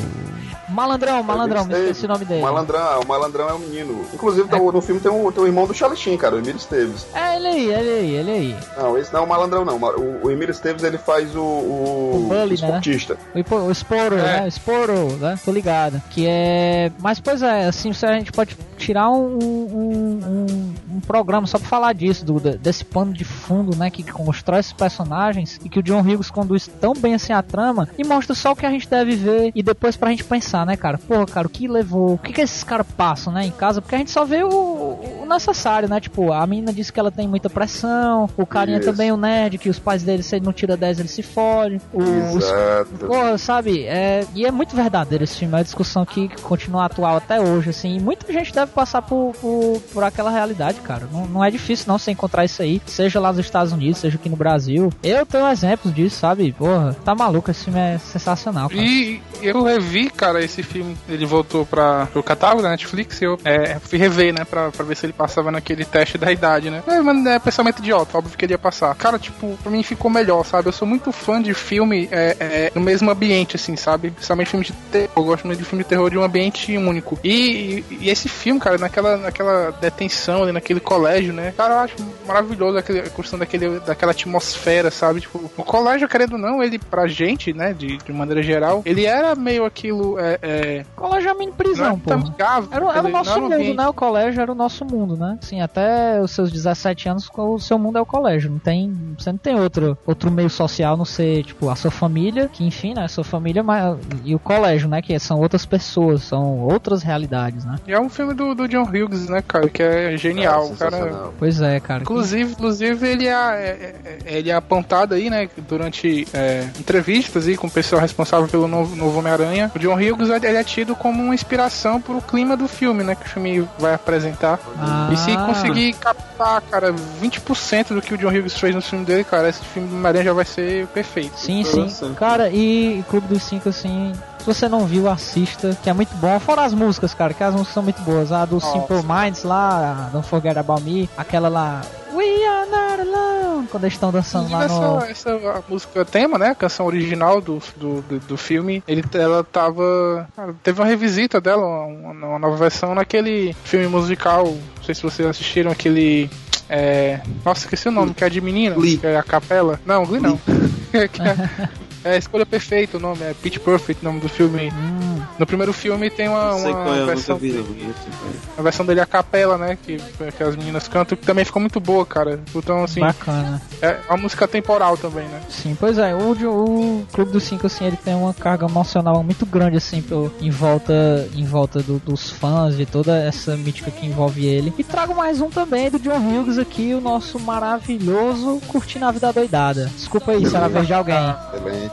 Malandrão, 0.69 1.21
Malandrão, 1.23 1.63
me 1.65 1.73
esqueci 1.76 2.05
o 2.05 2.07
nome 2.07 2.26
dele. 2.26 2.41
O 2.41 2.43
malandrão, 2.43 2.99
o 3.01 3.07
malandrão 3.07 3.49
é 3.49 3.53
o 3.53 3.59
menino. 3.59 4.03
Inclusive, 4.13 4.47
tá- 4.47 4.57
no 4.57 4.82
filme 4.82 4.99
tem 4.99 5.11
o, 5.11 5.32
tem 5.32 5.43
o 5.43 5.47
irmão 5.47 5.67
do 5.67 5.73
Charlie 5.73 6.17
cara, 6.17 6.36
o 6.36 6.39
Emílio 6.39 6.57
Esteves. 6.57 7.05
É 7.13 7.36
ele 7.36 7.47
aí, 7.47 7.65
ele 7.71 7.89
aí, 7.89 8.15
ele 8.15 8.32
aí. 8.32 8.55
Não, 8.78 8.97
esse 8.97 9.13
não 9.13 9.21
é 9.21 9.23
o 9.23 9.28
malandrão, 9.28 9.63
não. 9.63 9.78
O, 9.78 10.26
o 10.26 10.32
Emílio 10.32 10.51
Esteves, 10.51 10.84
ele 10.84 10.97
faz 10.97 11.36
o, 11.36 11.39
o, 11.39 12.15
O 12.15 12.28
Bully, 12.30 12.47
né? 12.49 12.53
esportista. 12.55 13.17
O, 13.34 13.39
Ipo- 13.39 13.55
o 13.57 13.71
Sporo, 13.73 14.17
É. 14.17 14.41
né? 14.41 14.43
O 14.47 14.51
Sporo, 14.51 15.11
né? 15.17 15.39
Tô 15.45 15.51
ligado. 15.51 16.01
Que 16.09 16.26
é. 16.28 16.64
Mas, 16.99 17.20
pois 17.20 17.41
é, 17.41 17.66
assim, 17.66 17.91
a 18.03 18.13
gente 18.18 18.32
pode 18.32 18.57
tirar 18.78 19.09
um, 19.09 19.38
um, 19.38 20.20
um, 20.26 20.74
um 20.95 20.99
programa 20.99 21.47
só 21.47 21.57
pra 21.57 21.68
falar 21.68 21.93
disso, 21.93 22.26
do, 22.26 22.39
de- 22.39 22.57
desse 22.57 22.84
pano 22.84 23.13
de 23.13 23.24
fundo, 23.24 23.76
né? 23.76 23.89
Que 23.89 24.03
constrói 24.03 24.59
esses 24.59 24.74
personagens 24.74 25.59
e 25.63 25.70
que 25.70 25.80
o 25.80 25.84
John 25.84 26.01
Hughes 26.01 26.30
conduz 26.30 26.68
tão 26.80 26.93
bem 26.93 27.13
assim 27.16 27.34
a 27.34 27.41
trama 27.41 27.88
e 27.97 28.03
mostra 28.03 28.36
só 28.36 28.51
o 28.51 28.55
que 28.55 28.66
a 28.66 28.70
gente 28.70 28.88
deve 28.89 29.16
ver 29.16 29.51
e 29.55 29.63
depois 29.63 29.95
pra 29.95 30.09
gente 30.09 30.24
pensar, 30.24 30.66
né, 30.66 30.76
cara? 30.76 30.97
Pô, 30.97 31.26
cara, 31.26 31.47
o 31.47 31.49
que 31.49 31.68
levou? 31.68 32.13
O 32.13 32.18
que, 32.18 32.34
que 32.34 32.41
esses 32.41 32.63
caras 32.63 32.86
passam, 32.97 33.32
né, 33.34 33.45
em 33.45 33.51
casa? 33.51 33.82
Porque 33.82 33.95
a 33.95 33.97
gente 33.97 34.11
só 34.11 34.26
vê 34.26 34.43
o, 34.43 34.49
o 34.49 35.26
necessário, 35.28 35.88
né? 35.89 35.99
Tipo, 35.99 36.32
a 36.32 36.45
menina 36.45 36.74
disse 36.74 36.91
que 36.91 36.99
ela 36.99 37.11
tem 37.11 37.28
muita 37.28 37.49
pressão, 37.49 38.30
o 38.38 38.45
carinha 38.45 38.80
Isso. 38.80 38.89
também, 38.91 39.11
o 39.11 39.18
nerd, 39.18 39.57
que 39.57 39.70
os 39.70 39.80
pais 39.80 40.03
dele, 40.03 40.22
se 40.24 40.36
ele 40.36 40.45
não 40.45 40.53
tira 40.53 40.76
10, 40.78 40.99
ele 40.99 41.07
se 41.09 41.24
fode. 41.24 41.80
O, 41.93 41.99
os 42.36 42.43
Exato. 42.43 43.05
Pô, 43.07 43.38
sabe, 43.38 43.84
é, 43.86 44.26
e 44.36 44.45
é 44.45 44.51
muito 44.51 44.76
verdadeiro 44.76 45.24
esse 45.24 45.38
filme, 45.38 45.53
é 45.53 45.57
uma 45.57 45.63
discussão 45.63 46.05
que 46.05 46.28
continua 46.56 46.86
atual 46.86 47.18
até 47.18 47.39
hoje, 47.39 47.70
assim, 47.70 47.97
e 47.97 47.99
muita 47.99 48.32
gente 48.32 48.53
deve 48.53 48.72
passar 48.72 49.01
por, 49.01 49.34
por, 49.41 49.82
por 49.93 50.03
aquela 50.03 50.32
realidade, 50.32 50.80
cara. 50.82 51.08
Não, 51.12 51.26
não 51.28 51.43
é 51.43 51.51
difícil 51.51 51.86
não 51.88 51.97
você 51.97 52.12
encontrar 52.12 52.45
isso 52.45 52.62
aí, 52.62 52.82
seja 52.86 53.20
lá 53.20 53.30
nos 53.32 53.39
Estados 53.39 53.74
Unidos, 53.74 53.99
seja 53.99 54.16
aqui 54.16 54.30
no 54.30 54.36
Brasil. 54.36 54.89
Eu 55.03 55.26
tenho 55.26 55.47
exemplos 55.47 55.93
disso, 55.93 56.18
sabe? 56.18 56.53
Porra, 56.53 56.95
tá 57.03 57.14
maluco, 57.14 57.51
esse 57.51 57.66
filme 57.66 57.80
é 57.80 57.97
sensacional, 57.97 58.70
cara. 58.70 58.82
E 58.82 59.22
eu 59.41 59.64
revi, 59.64 60.10
cara, 60.10 60.43
esse 60.43 60.64
filme. 60.64 60.95
Ele 61.08 61.26
voltou 61.26 61.66
pra, 61.66 62.08
pro 62.08 62.24
catálogo 62.24 62.62
da 62.62 62.70
Netflix. 62.70 63.22
Eu 63.22 63.38
é, 63.43 63.80
fui 63.80 63.97
rever, 63.97 64.34
né? 64.34 64.45
Pra, 64.45 64.72
pra 64.72 64.86
ver 64.86 64.95
se 64.95 65.06
ele 65.06 65.14
passava 65.14 65.51
naquele 65.51 65.84
teste 65.84 66.18
da 66.18 66.32
idade, 66.32 66.70
né? 66.70 66.84
É, 66.88 67.01
mas 67.01 67.26
é 67.26 67.39
pensamento 67.39 67.80
idiota, 67.80 68.18
óbvio 68.18 68.38
que 68.38 68.45
ele 68.45 68.53
ia 68.53 68.58
passar. 68.58 68.93
Cara, 68.95 69.20
tipo, 69.20 69.58
pra 69.62 69.72
mim 69.72 69.84
ficou 69.84 70.10
melhor, 70.10 70.45
sabe? 70.45 70.68
Eu 70.70 70.74
sou 70.74 70.88
muito 70.88 71.12
fã 71.12 71.41
de 71.41 71.53
filme 71.53 72.08
é, 72.12 72.38
é, 72.39 72.72
no 72.74 72.82
mesmo 72.82 73.10
ambiente, 73.10 73.56
assim, 73.56 73.76
sabe? 73.76 74.12
Principalmente 74.12 74.49
filme 74.49 74.66
de 74.66 74.74
terror. 74.91 75.10
Eu 75.16 75.24
gosto 75.24 75.45
muito 75.47 75.60
de 75.60 75.66
filme 75.66 75.84
de 75.84 75.89
terror 75.89 76.10
de 76.10 76.18
um 76.18 76.24
ambiente 76.24 76.44
único. 76.89 77.17
E, 77.23 77.83
e, 77.89 78.09
esse 78.09 78.27
filme, 78.29 78.59
cara, 78.59 78.77
naquela, 78.77 79.17
naquela 79.17 79.71
detenção 79.71 80.43
ali, 80.43 80.51
naquele 80.51 80.79
colégio, 80.79 81.33
né? 81.33 81.53
Cara, 81.55 81.73
eu 81.75 81.79
acho 81.79 81.95
maravilhoso 82.27 82.77
aquele, 82.77 82.99
a 82.99 83.09
questão 83.09 83.37
daquele, 83.39 83.79
daquela 83.79 84.11
atmosfera, 84.11 84.91
sabe? 84.91 85.21
Tipo, 85.21 85.49
o 85.57 85.63
colégio, 85.63 86.07
querendo 86.07 86.33
ou 86.33 86.39
não, 86.39 86.61
ele, 86.63 86.77
pra 86.79 87.07
gente, 87.07 87.53
né, 87.53 87.73
de, 87.73 87.97
de 87.97 88.11
maneira 88.13 88.41
geral, 88.41 88.81
ele 88.85 89.05
era 89.05 89.35
meio 89.35 89.65
aquilo. 89.65 90.19
É, 90.19 90.39
é, 90.41 90.85
Colégio 90.95 91.29
é 91.29 91.33
não 91.33 91.51
prisão, 91.51 91.99
pô. 91.99 92.13
amigável, 92.13 92.69
Era, 92.71 92.97
era 92.97 93.07
o 93.07 93.09
nosso 93.11 93.29
era 93.31 93.41
mundo, 93.41 93.53
ambiente- 93.53 93.77
né? 93.77 93.87
O 93.87 93.93
colégio 93.93 94.41
era 94.41 94.51
o 94.51 94.55
nosso 94.55 94.85
mundo, 94.85 95.15
né? 95.17 95.37
Assim, 95.41 95.61
até 95.61 96.19
os 96.21 96.31
seus 96.31 96.51
17 96.51 97.09
anos, 97.09 97.29
o 97.35 97.59
seu 97.59 97.77
mundo 97.79 97.97
é 97.97 98.01
o 98.01 98.05
colégio. 98.05 98.51
Não 98.51 98.59
tem, 98.59 98.93
você 99.17 99.31
não 99.31 99.37
tem 99.39 99.59
outro, 99.59 99.97
outro 100.05 100.31
meio 100.31 100.49
social 100.49 100.97
não 100.97 101.05
ser, 101.05 101.43
tipo, 101.43 101.69
a 101.69 101.75
sua 101.75 101.91
família, 101.91 102.49
que 102.51 102.63
enfim, 102.65 102.93
né? 102.93 103.03
A 103.05 103.07
sua 103.07 103.23
família 103.23 103.63
mas, 103.63 103.97
e 104.23 104.35
o 104.35 104.39
colégio, 104.39 104.87
né? 104.89 105.01
Que 105.01 105.17
são 105.19 105.39
outras 105.39 105.65
pessoas, 105.65 106.23
são 106.36 106.59
outras 106.59 107.01
realidades, 107.01 107.63
né? 107.63 107.77
E 107.88 107.93
é 107.93 107.99
um 107.99 108.09
filme 108.09 108.33
do, 108.33 108.53
do 108.53 108.67
John 108.67 108.83
Hughes, 108.83 109.29
né, 109.29 109.41
cara, 109.47 109.69
que 109.69 109.81
é 109.81 110.17
genial. 110.17 110.69
Cara, 110.77 110.97
o 110.97 110.99
cara. 110.99 111.29
Pois 111.39 111.61
é, 111.61 111.79
cara. 111.79 112.01
Inclusive, 112.03 112.51
inclusive 112.51 113.07
ele, 113.07 113.27
é, 113.27 113.31
é- 113.31 113.95
é- 114.05 114.38
ele 114.38 114.49
é 114.49 114.53
apontado 114.53 115.13
aí, 115.13 115.29
né, 115.29 115.47
durante 115.67 116.27
é, 116.33 116.67
entrevistas 116.77 117.47
aí 117.47 117.55
com 117.55 117.67
o 117.67 117.71
pessoal 117.71 118.01
responsável 118.01 118.47
pelo 118.49 118.67
novo, 118.67 118.95
novo 118.95 119.19
Homem-Aranha. 119.19 119.71
O 119.73 119.79
John 119.79 119.95
Hughes 119.95 120.29
ele 120.29 120.57
é 120.57 120.63
tido 120.63 120.93
como 120.95 121.23
uma 121.23 121.33
inspiração 121.33 122.01
pro 122.01 122.21
clima 122.21 122.57
do 122.57 122.67
filme, 122.67 123.03
né, 123.03 123.15
que 123.15 123.25
o 123.25 123.29
filme 123.29 123.67
vai 123.79 123.93
apresentar. 123.93 124.59
Ah. 124.77 125.09
E 125.13 125.17
se 125.17 125.36
conseguir 125.38 125.93
captar, 125.93 126.61
cara, 126.63 126.93
20% 127.21 127.93
do 127.93 128.01
que 128.01 128.13
o 128.13 128.17
John 128.17 128.29
Hughes 128.29 128.59
fez 128.59 128.75
no 128.75 128.81
filme 128.81 129.05
dele, 129.05 129.23
cara, 129.23 129.47
esse 129.47 129.63
filme 129.63 129.88
do 129.88 129.95
Homem-Aranha 129.95 130.25
já 130.25 130.33
vai 130.33 130.45
ser 130.45 130.86
perfeito. 130.88 131.39
Sim, 131.39 131.63
sim. 131.63 132.13
Cara, 132.15 132.49
e 132.49 133.03
Clube 133.09 133.27
dos 133.27 133.43
Cinco, 133.43 133.69
assim, 133.69 134.11
se 134.45 134.53
você 134.53 134.69
não 134.69 134.85
viu, 134.85 135.09
assista, 135.09 135.75
que 135.81 135.89
é 135.89 135.93
muito 135.93 136.13
bom. 136.17 136.39
Fora 136.39 136.63
as 136.63 136.73
músicas, 136.73 137.15
cara, 137.15 137.33
que 137.33 137.43
as 137.43 137.51
músicas 137.51 137.73
são 137.73 137.81
muito 137.81 137.99
boas. 138.03 138.31
A 138.31 138.45
do 138.45 138.55
Nossa. 138.55 138.71
Simple 138.73 139.01
Minds 139.03 139.43
lá, 139.43 140.09
Don't 140.13 140.27
Forget 140.27 140.55
About 140.55 140.83
Me, 140.83 141.09
aquela 141.17 141.49
lá, 141.49 141.81
We 142.13 142.45
Are 142.45 142.69
Not 142.69 143.01
Alone, 143.01 143.67
quando 143.67 143.85
eles 143.85 143.95
estão 143.95 144.11
dançando 144.11 144.51
lá 144.51 144.67
no... 144.67 144.99
Essa, 145.03 145.31
essa 145.31 145.49
a 145.49 145.63
música 145.67 146.05
tema, 146.05 146.37
né? 146.37 146.49
A 146.49 146.55
canção 146.55 146.85
original 146.85 147.41
do, 147.41 147.59
do, 147.75 148.01
do, 148.03 148.19
do 148.19 148.37
filme, 148.37 148.83
ele, 148.87 149.03
ela 149.13 149.43
tava. 149.43 150.29
teve 150.61 150.79
uma 150.79 150.87
revisita 150.87 151.41
dela, 151.41 151.65
uma, 151.65 152.11
uma 152.11 152.39
nova 152.39 152.55
versão 152.55 152.93
naquele 152.93 153.55
filme 153.63 153.87
musical. 153.87 154.45
Não 154.45 154.83
sei 154.83 154.93
se 154.93 155.01
vocês 155.01 155.27
assistiram 155.27 155.71
aquele. 155.71 156.29
É, 156.69 157.19
nossa, 157.43 157.61
esqueci 157.61 157.87
o 157.87 157.91
nome, 157.91 158.13
que 158.13 158.23
é 158.23 158.29
de 158.29 158.41
menina, 158.41 158.75
Glee. 158.75 158.97
que 158.97 159.07
é 159.07 159.17
a 159.17 159.23
capela. 159.23 159.79
Não, 159.85 160.05
Glee 160.05 160.21
não. 160.21 160.39
Que 161.11 161.21
é, 161.21 161.69
é 162.06 162.12
a 162.14 162.18
escolha 162.18 162.45
perfeita 162.45 162.97
o 162.97 162.99
nome, 162.99 163.22
é 163.24 163.34
Pitch 163.34 163.58
Perfect, 163.60 164.01
o 164.01 164.06
nome 164.08 164.20
do 164.22 164.30
filme. 164.30 164.72
Hum, 164.72 165.22
No 165.39 165.45
primeiro 165.45 165.74
filme 165.74 166.10
tem 166.10 166.28
uma, 166.30 166.51
Não 166.51 166.60
sei 166.60 166.72
uma 166.72 166.84
qual 166.84 166.95
é, 166.95 167.06
versão, 167.06 167.38
vi, 167.38 167.58
é. 167.58 168.60
a 168.60 168.62
versão 168.62 168.86
dele 168.86 169.01
a 169.01 169.06
capela, 169.06 169.58
né? 169.58 169.78
Que, 169.82 169.97
que 169.97 170.43
as 170.43 170.56
meninas 170.56 170.88
cantam, 170.88 171.18
que 171.18 171.26
também 171.26 171.43
ficou 171.43 171.60
muito 171.60 171.80
boa, 171.80 172.06
cara. 172.06 172.39
Então, 172.56 172.84
assim, 172.84 172.99
Bacana. 173.01 173.62
é 173.82 173.97
uma 174.10 174.18
música 174.18 174.47
temporal 174.47 174.95
também, 174.97 175.26
né? 175.28 175.41
Sim, 175.49 175.76
pois 175.80 175.97
é, 175.97 176.14
o, 176.16 176.32
o 176.32 177.06
Clube 177.12 177.32
dos 177.32 177.43
Cinco, 177.43 177.68
assim, 177.68 177.86
ele 177.86 177.97
tem 177.97 178.14
uma 178.16 178.34
carga 178.34 178.66
emocional 178.66 179.22
muito 179.24 179.45
grande, 179.45 179.78
assim, 179.78 180.01
pro, 180.01 180.32
em 180.39 180.49
volta, 180.51 181.28
em 181.36 181.45
volta 181.45 181.82
do- 181.82 181.99
dos 181.99 182.30
fãs, 182.30 182.78
de 182.78 182.86
toda 182.86 183.18
essa 183.18 183.58
mítica 183.58 183.89
que 183.91 184.06
envolve 184.06 184.45
ele. 184.45 184.74
E 184.78 184.84
trago 184.84 185.16
mais 185.16 185.41
um 185.41 185.49
também 185.49 185.89
do 185.89 185.99
John 185.99 186.18
Hughes 186.20 186.58
aqui, 186.58 186.93
o 186.93 187.01
nosso 187.01 187.39
maravilhoso 187.39 188.62
Curtindo 188.68 189.06
a 189.06 189.12
Vida 189.12 189.32
Doidada. 189.34 189.91
Desculpa 189.95 190.32
aí, 190.32 190.45
se 190.45 190.56
era 190.56 190.66
a 190.66 190.70
vez 190.70 190.86
de 190.88 190.93
alguém. 190.93 191.16
Excelente. 191.53 191.91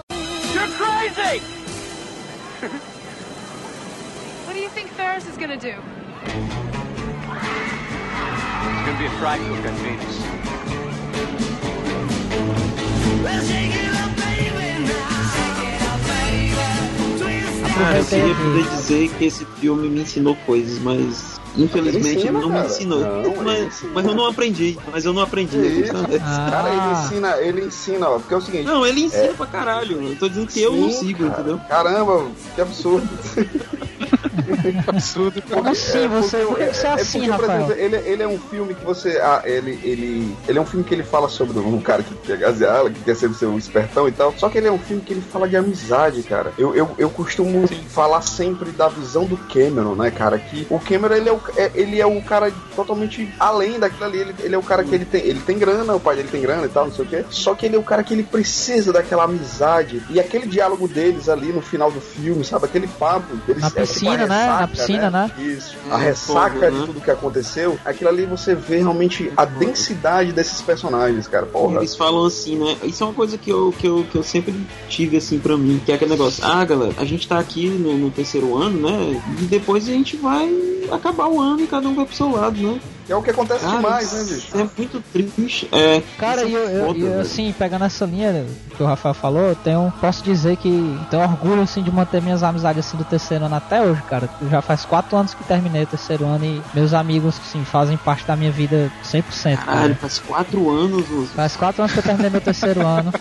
What 4.45 4.55
do 4.55 4.61
you 4.61 4.69
think 4.71 4.91
Ferris 4.91 5.27
is 5.27 5.37
gonna 5.37 5.57
do? 5.57 5.75
It's 8.73 8.83
gonna 8.87 8.99
be 8.99 9.07
a 9.07 9.11
frightful 9.19 9.57
convenience. 9.63 10.23
Cara, 17.75 17.99
eu 17.99 18.05
Aproveitei 18.05 18.05
queria 18.05 18.35
aqui. 18.35 18.43
poder 18.43 18.69
dizer 18.69 19.09
que 19.17 19.25
esse 19.25 19.45
filme 19.45 19.89
me 19.89 20.03
ensinou 20.03 20.37
coisas, 20.37 20.79
mas 20.79 21.41
infelizmente 21.57 22.18
ensina, 22.18 22.32
não 22.40 22.48
me 22.48 22.55
cara. 22.55 22.66
ensinou. 22.66 23.00
Não, 23.00 23.20
ele 23.24 23.36
mas, 23.44 23.66
ensina. 23.66 23.92
mas 23.94 24.07
eu 24.07 24.14
não 24.14 24.26
aprendi. 24.26 24.78
Mas 24.92 25.05
eu 25.05 25.12
não 25.12 25.22
aprendi. 25.22 25.57
Isso. 25.59 25.92
sabe? 25.92 26.16
Ah. 26.22 26.48
Cara, 26.50 26.68
ele 26.70 26.92
ensina, 26.92 27.36
ele 27.38 27.64
ensina, 27.66 28.09
ó, 28.09 28.18
porque 28.18 28.34
é 28.34 28.36
o 28.36 28.40
seguinte. 28.40 28.64
Não, 28.64 28.86
ele 28.86 29.03
ensina 29.03 29.32
pra 29.34 29.46
caralho. 29.46 30.03
Eu 30.03 30.16
tô 30.16 30.28
dizendo 30.28 30.46
que 30.46 30.61
eu 30.62 30.72
não 30.72 30.90
Sim, 30.90 31.07
sigo, 31.07 31.28
cara. 31.28 31.40
entendeu? 31.40 31.61
Caramba, 31.68 32.26
que 32.55 32.61
absurdo. 32.61 33.09
Absurdo. 34.86 35.42
Como 35.42 35.68
assim? 35.68 36.09
Você, 36.09 36.38
por 36.44 36.57
que 36.59 36.66
você 36.66 36.86
é 36.86 36.90
assim, 36.92 37.18
porque, 37.20 37.32
por 37.32 37.40
Rafael? 37.40 37.62
exemplo, 37.64 37.82
ele, 37.82 37.96
ele 38.09 38.22
é 38.22 38.28
um 38.28 38.38
filme 38.38 38.74
que 38.74 38.84
você. 38.84 39.18
Ah, 39.18 39.42
ele, 39.44 39.78
ele, 39.82 40.36
ele 40.46 40.59
é 40.59 40.61
um 40.61 40.66
filme 40.66 40.84
que 40.84 40.94
ele 40.94 41.03
fala 41.03 41.28
sobre 41.28 41.59
um 41.59 41.80
cara 41.80 42.03
que 42.03 42.14
quer 42.16 42.36
gazear, 42.38 42.84
que 42.90 43.00
quer 43.00 43.16
ser 43.16 43.32
seu 43.34 43.57
espertão 43.59 44.09
e 44.09 44.12
tal. 44.12 44.32
Só 44.36 44.48
que 44.48 44.59
ele 44.59 44.68
é 44.68 44.72
um 44.72 44.78
filme 44.78 45.03
que 45.03 45.12
ele 45.14 45.20
fala 45.20 45.48
de 45.48 45.57
amizade, 45.57 46.22
cara. 46.22 46.53
Eu, 46.59 46.74
eu, 46.74 46.90
eu 46.98 47.11
costumo 47.11 47.66
falar 47.88 48.22
sempre 48.22 48.70
da 48.70 48.88
visão 48.88 49.24
do 49.24 49.36
Cameron, 49.36 49.94
né, 49.94 50.11
cara? 50.11 50.38
Que 50.38 50.66
o 50.70 50.78
Cameron 50.78 51.14
ele 51.14 51.28
é 51.28 51.32
o, 51.32 51.36
é- 51.36 51.41
ele 51.74 52.01
é 52.01 52.07
o 52.07 52.20
cara 52.22 52.53
totalmente 52.74 53.28
além 53.38 53.78
daquilo 53.78 54.05
ali. 54.05 54.18
Ele, 54.18 54.34
ele 54.40 54.55
é 54.55 54.59
o 54.59 54.62
cara 54.62 54.84
que 54.84 54.95
ele 54.95 55.05
tem, 55.05 55.20
ele 55.22 55.40
tem 55.40 55.59
grana, 55.59 55.95
o 55.95 56.01
pai 56.01 56.16
dele 56.16 56.28
tem 56.30 56.40
grana 56.40 56.66
e 56.66 56.68
tal, 56.68 56.86
não 56.86 56.93
sei 56.93 57.05
o 57.05 57.09
quê. 57.09 57.24
Só 57.30 57.55
que 57.55 57.66
ele 57.66 57.76
é 57.76 57.78
o 57.78 57.82
cara 57.82 58.03
que 58.03 58.14
ele 58.14 58.22
precisa 58.22 58.93
daquela 58.93 59.24
amizade. 59.24 60.03
E 60.11 60.18
aquele 60.20 60.47
diálogo 60.47 60.86
deles 60.88 61.28
ali 61.28 61.53
no 61.53 61.61
final 61.62 61.90
do 61.90 62.01
filme, 62.01 62.45
sabe? 62.45 62.64
Aquele 62.66 62.86
papo. 62.86 63.26
Eles, 63.49 63.61
Na 63.62 63.68
é 63.68 63.70
tipo 63.70 63.80
a 63.80 63.86
piscina, 63.86 64.16
né? 64.16 64.26
Na 64.26 64.36
ressaca, 64.59 64.68
piscina, 64.68 65.11
né? 65.11 65.30
Isso. 65.38 65.76
A 65.90 65.95
Hum, 65.97 65.99
ressaca 65.99 66.70
de 66.70 66.78
né? 66.78 66.82
tudo 66.86 67.01
que 67.01 67.11
aconteceu, 67.11 67.78
aquilo 67.84 68.11
ali 68.11 68.24
você 68.26 68.55
vê 68.55 68.78
realmente 68.78 69.32
a 69.36 69.45
densidade 69.45 70.32
desses 70.32 70.61
personagens, 70.62 71.26
cara. 71.28 71.47
Porra. 71.47 71.76
Eles 71.78 71.97
falam 71.97 72.24
assim, 72.24 72.57
né? 72.57 72.76
Isso 72.82 73.03
é 73.03 73.07
uma 73.07 73.14
coisa 73.14 73.36
que 73.38 73.51
eu, 73.51 73.72
que 73.78 73.86
eu, 73.86 74.05
que 74.11 74.16
eu 74.16 74.22
sempre 74.22 74.55
tive 74.88 75.16
assim 75.16 75.38
pra 75.38 75.57
mim, 75.57 75.80
que 75.84 75.93
é 75.93 75.95
aquele 75.95 76.11
negócio, 76.12 76.45
ah, 76.45 76.64
galera, 76.64 76.95
a 76.99 77.05
gente 77.05 77.26
tá 77.28 77.38
aqui 77.38 77.68
no, 77.68 77.97
no 77.97 78.11
terceiro 78.11 78.57
ano, 78.57 78.88
né? 78.88 79.22
E 79.40 79.45
depois 79.45 79.88
a 79.88 79.93
gente 79.93 80.16
vai 80.16 80.53
acabar 80.90 81.26
o 81.26 81.32
ano 81.41 81.62
e 81.62 81.66
cada 81.66 81.89
um 81.89 81.95
vai 81.95 82.05
pro 82.07 82.14
seu 82.14 82.30
lado, 82.30 82.61
né? 82.61 82.80
É 83.09 83.16
o 83.16 83.22
que 83.22 83.30
acontece 83.30 83.64
Cara, 83.64 83.76
demais, 83.76 84.12
né, 84.12 84.24
bicho? 84.35 84.57
É 84.57 84.68
muito 84.78 85.03
triste. 85.12 85.68
É, 85.72 86.03
Cara, 86.18 86.45
e 86.45 86.55
é 86.55 86.59
eu, 86.59 86.68
eu, 86.68 86.87
foda, 86.87 86.99
e 86.99 87.03
eu, 87.03 87.09
velho. 87.09 87.20
assim, 87.20 87.53
pegando 87.59 87.85
essa 87.85 88.05
linha 88.07 88.47
que 88.76 88.83
o 88.83 88.87
Rafael 88.87 89.12
falou, 89.14 89.43
eu 89.43 89.57
tenho, 89.57 89.93
posso 90.01 90.22
dizer 90.22 90.57
que 90.57 90.99
tenho 91.11 91.22
orgulho, 91.22 91.61
assim, 91.62 91.83
de 91.83 91.91
manter 91.91 92.22
minhas 92.22 92.43
amizades, 92.43 92.87
assim, 92.87 92.97
do 92.97 93.05
terceiro 93.05 93.45
ano 93.45 93.57
até 93.57 93.83
hoje, 93.83 94.01
cara. 94.05 94.30
Já 94.51 94.62
faz 94.62 94.85
quatro 94.85 95.16
anos 95.16 95.35
que 95.35 95.43
terminei 95.45 95.83
o 95.83 95.87
terceiro 95.87 96.24
ano 96.24 96.45
e 96.45 96.62
meus 96.72 96.95
amigos, 96.95 97.35
assim, 97.45 97.64
fazem 97.64 97.97
parte 97.97 98.24
da 98.24 98.37
minha 98.37 98.53
vida 98.53 98.91
100%. 99.05 99.57
Caralho, 99.57 99.80
Cara. 99.83 99.95
faz 99.97 100.18
quatro 100.20 100.70
anos, 100.70 101.09
Lúcio. 101.11 101.35
Faz 101.35 101.57
quatro 101.57 101.83
anos 101.83 101.93
que 101.93 101.99
eu 101.99 102.03
terminei 102.05 102.30
meu 102.30 102.41
terceiro 102.41 102.87
ano. 102.87 103.12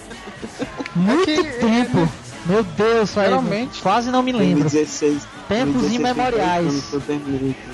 Muito 0.94 1.24
que- 1.24 1.42
tempo! 1.44 2.08
Meu 2.50 2.64
Deus, 2.64 3.14
velho, 3.14 3.28
Geralmente- 3.28 3.80
quase 3.80 4.10
não 4.10 4.22
me 4.22 4.32
lembro. 4.32 4.62
2016. 4.68 5.22
Tempos 5.48 5.82
2016 5.82 5.94
imemoriais. 5.94 6.92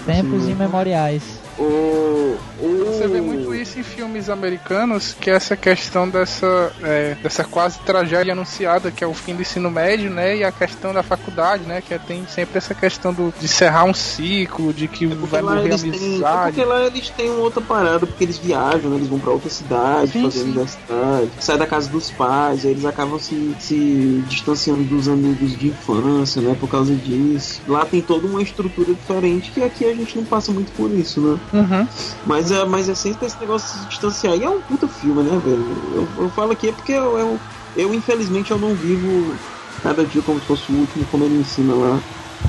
Tempos 0.04 0.48
imemoriais. 0.48 1.22
O, 1.58 2.36
o... 2.60 2.84
Você 2.86 3.06
vê 3.08 3.20
muito 3.20 3.54
isso 3.54 3.78
em 3.78 3.82
filmes 3.82 4.28
americanos, 4.28 5.16
que 5.18 5.30
é 5.30 5.34
essa 5.34 5.56
questão 5.56 6.08
dessa, 6.08 6.72
é, 6.82 7.16
dessa 7.22 7.44
quase 7.44 7.78
tragédia 7.80 8.32
anunciada, 8.32 8.90
que 8.90 9.02
é 9.02 9.06
o 9.06 9.14
fim 9.14 9.34
do 9.34 9.42
ensino 9.42 9.70
médio, 9.70 10.10
né? 10.10 10.36
E 10.36 10.44
a 10.44 10.52
questão 10.52 10.92
da 10.92 11.02
faculdade, 11.02 11.64
né? 11.64 11.80
Que 11.86 11.94
é- 11.94 11.98
tem 11.98 12.26
sempre 12.28 12.58
essa 12.58 12.74
questão 12.74 13.12
do, 13.12 13.32
de 13.38 13.44
encerrar 13.46 13.84
um 13.84 13.94
ciclo, 13.94 14.72
de 14.72 14.86
que 14.88 15.06
Porque 15.06 15.26
vai 15.26 15.42
morrer 15.42 15.60
a 15.60 15.64
eles 15.64 15.82
têm, 15.82 15.90
é 15.92 15.96
amizade. 15.96 16.52
porque 16.52 16.64
lá 16.64 16.84
eles 16.86 17.08
têm 17.10 17.30
uma 17.30 17.40
outra 17.40 17.60
parada, 17.62 18.06
porque 18.06 18.24
eles 18.24 18.38
viajam, 18.38 18.90
né? 18.90 18.96
Eles 18.96 19.08
vão 19.08 19.18
pra 19.18 19.32
outra 19.32 19.50
cidade, 19.50 20.12
Sim, 20.12 20.22
fazer 20.24 20.38
sim. 20.40 20.44
universidade, 20.44 21.30
sai 21.40 21.58
da 21.58 21.66
casa 21.66 21.88
dos 21.88 22.10
pais, 22.10 22.64
aí 22.64 22.70
eles 22.72 22.84
acabam 22.84 23.18
se, 23.18 23.56
se 23.58 24.22
distanciando 24.28 24.84
dos 24.84 25.08
amigos 25.08 25.56
de 25.58 25.68
infância, 25.68 26.40
né? 26.42 26.56
Por 26.58 26.68
causa 26.68 26.94
disso. 26.94 27.60
Lá 27.66 27.84
tem 27.84 28.00
toda 28.02 28.26
uma 28.26 28.42
estrutura 28.42 28.92
diferente 28.94 29.50
que 29.50 29.62
aqui 29.62 29.84
a 29.84 29.94
gente 29.94 30.16
não 30.16 30.24
passa 30.24 30.52
muito 30.52 30.70
por 30.72 30.90
isso, 30.90 31.20
né? 31.20 31.38
Uhum. 31.52 31.86
Mas 32.24 32.50
é, 32.50 32.64
mas 32.64 32.88
é 32.88 32.94
sempre 32.94 33.26
esse 33.26 33.40
negócio 33.40 33.72
de 33.72 33.78
se 33.84 33.88
distanciar. 33.88 34.36
E 34.36 34.44
é 34.44 34.50
um 34.50 34.60
puta 34.60 34.88
filme, 34.88 35.22
né, 35.22 35.38
velho? 35.38 35.66
Eu, 35.94 36.24
eu 36.24 36.30
falo 36.30 36.52
aqui 36.52 36.68
é 36.68 36.72
porque 36.72 36.92
eu, 36.92 37.16
eu, 37.18 37.40
eu, 37.74 37.94
infelizmente, 37.94 38.50
eu 38.50 38.58
não 38.58 38.74
vivo 38.74 39.38
cada 39.82 40.04
dia 40.04 40.22
como 40.22 40.40
se 40.40 40.46
fosse 40.46 40.72
o 40.72 40.76
último, 40.76 41.06
como 41.06 41.24
ele 41.24 41.36
ensina 41.36 41.74
lá. 41.74 42.02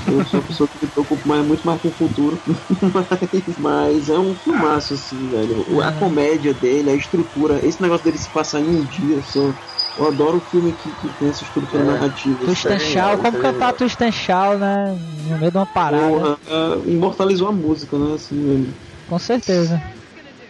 Eu 0.06 0.26
sou 0.26 0.40
uma 0.40 0.46
pessoa 0.46 0.68
que 0.68 0.78
me 0.86 0.92
preocupa 0.92 1.28
mais, 1.28 1.46
muito 1.46 1.66
mais 1.66 1.82
com 1.82 1.88
o 1.88 1.92
futuro. 1.92 2.42
mas, 2.48 3.58
mas 3.58 4.10
é 4.10 4.20
um 4.20 4.36
filmaço, 4.36 4.94
assim, 4.94 5.30
velho. 5.30 5.82
A 5.82 5.92
comédia 5.94 6.54
dele, 6.54 6.90
a 6.90 6.96
estrutura, 6.96 7.66
esse 7.66 7.82
negócio 7.82 8.04
dele 8.04 8.18
se 8.18 8.30
passar 8.30 8.62
em 8.62 8.68
um 8.68 8.84
dia 8.86 9.22
só. 9.22 9.54
Eu 9.98 10.08
adoro 10.08 10.40
filme 10.40 10.74
que, 10.74 10.92
que 10.92 11.10
tem 11.10 11.28
essa 11.30 11.44
estrutura 11.44 11.82
É. 11.82 11.86
narrativa. 11.86 12.38
Twist 12.46 12.68
and 12.68 12.76
isso 12.76 12.86
é 12.86 12.88
genial, 12.88 13.18
como 13.18 13.28
é 13.28 13.32
cantar 13.32 13.52
genial. 13.54 13.74
Twist 13.74 14.04
and 14.04 14.12
Shout, 14.12 14.58
né? 14.60 14.98
No 15.28 15.40
meio 15.40 15.52
de 15.52 15.58
uma 15.58 15.66
parada. 15.66 16.08
Porra, 16.08 16.38
é, 16.48 16.92
imortalizou 16.92 17.48
a 17.48 17.52
música, 17.52 17.98
né? 17.98 18.14
Assim, 18.14 18.46
velho. 18.48 18.74
Com 19.08 19.18
certeza. 19.20 19.82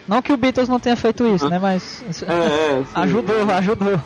Não 0.06 0.22
que 0.22 0.32
o 0.32 0.36
Beatles 0.36 0.68
não 0.68 0.80
tenha 0.80 0.96
feito 0.96 1.26
isso, 1.26 1.48
né? 1.48 1.58
Mas 1.58 2.02
É, 2.26 2.78
é, 2.80 2.84
ajudou, 2.94 3.36
ajudou. 3.52 4.00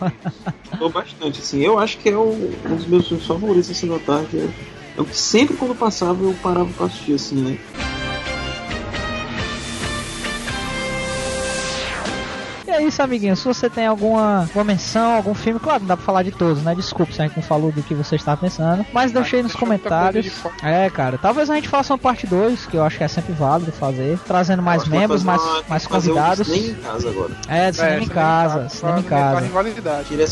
Gostou 0.71 0.91
bastante, 0.91 1.41
assim. 1.41 1.61
Eu 1.65 1.79
acho 1.79 1.99
que 1.99 2.09
é 2.09 2.17
o- 2.17 2.51
um 2.67 2.75
dos 2.77 2.87
meus 2.87 3.07
filmes 3.09 3.27
favoritos 3.27 3.71
assim 3.71 3.89
da 3.89 3.99
tarde. 4.01 4.37
É, 4.39 4.45
é 4.99 5.01
o 5.01 5.05
que 5.05 5.17
sempre 5.17 5.57
quando 5.57 5.75
passava 5.77 6.23
eu 6.25 6.35
parava 6.43 6.71
pra 6.73 6.87
assistir, 6.87 7.15
assim, 7.15 7.41
né? 7.43 7.57
É 12.73 12.83
isso, 12.83 13.03
amiguinho. 13.03 13.37
Se 13.37 13.45
você 13.45 13.69
tem 13.71 13.87
alguma, 13.87 14.41
alguma 14.43 14.65
menção, 14.65 15.15
algum 15.17 15.35
filme, 15.35 15.59
claro, 15.61 15.81
não 15.81 15.87
dá 15.89 15.97
pra 15.97 16.05
falar 16.05 16.23
de 16.23 16.31
todos, 16.33 16.63
né? 16.63 16.75
Desculpe 16.75 17.13
se 17.15 17.21
a 17.23 17.27
gente 17.27 17.37
não 17.37 17.43
falou 17.43 17.71
do 17.73 17.83
que 17.83 17.95
você 17.95 18.17
está 18.17 18.37
pensando. 18.37 18.85
Mas 18.93 19.13
deixei 19.13 19.39
aí 19.41 19.43
nos 19.43 19.55
comentários. 19.55 20.25
de 20.25 20.33
É, 20.63 20.89
cara. 20.91 21.19
Talvez 21.19 21.49
a 21.51 21.55
gente 21.55 21.69
faça 21.69 21.93
uma 21.93 21.99
parte 21.99 22.27
2, 22.27 22.67
que 22.67 22.77
eu 22.77 22.85
acho 22.85 22.99
que 22.99 23.05
é 23.05 23.09
sempre 23.09 23.33
válido 23.33 23.73
fazer. 23.73 24.19
Trazendo 24.27 24.63
mais 24.63 24.87
membros, 24.87 25.23
mais, 25.23 25.41
uma- 25.43 25.63
mais 25.69 25.85
um 25.87 25.89
convidados. 25.89 26.47
cinema 26.47 26.69
em 26.79 26.83
casa 26.83 27.09
agora. 27.11 27.31
É, 27.49 27.73
cinema 27.73 28.01
em 28.03 28.09
casa. 28.09 28.69
Cinema 28.69 28.99
em 28.99 29.03
casa. 29.03 29.47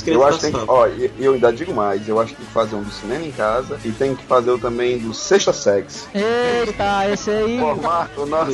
Eu 0.07 0.27
acho 0.27 0.39
que 0.39 0.51
tem 0.51 0.65
ó, 0.69 0.87
e 0.87 1.11
eu 1.19 1.35
ainda 1.35 1.53
digo 1.53 1.75
mais, 1.75 2.09
eu 2.09 2.21
acho 2.21 2.31
que 2.33 2.37
tem 2.39 2.47
que 2.47 2.53
fazer 2.53 2.77
um 2.77 2.83
do 2.83 2.91
cinema 2.91 3.25
em 3.25 3.31
casa 3.33 3.79
e 3.85 3.91
tem 3.93 4.15
que 4.15 4.25
fazer 4.25 4.51
o 4.51 4.59
também 4.59 4.99
do 4.99 5.13
Sexta 5.15 5.53
Sex. 5.53 6.09
Eita, 6.15 7.09
esse 7.13 7.31
aí. 7.31 7.59
Formato, 7.59 8.27
nossa. 8.27 8.51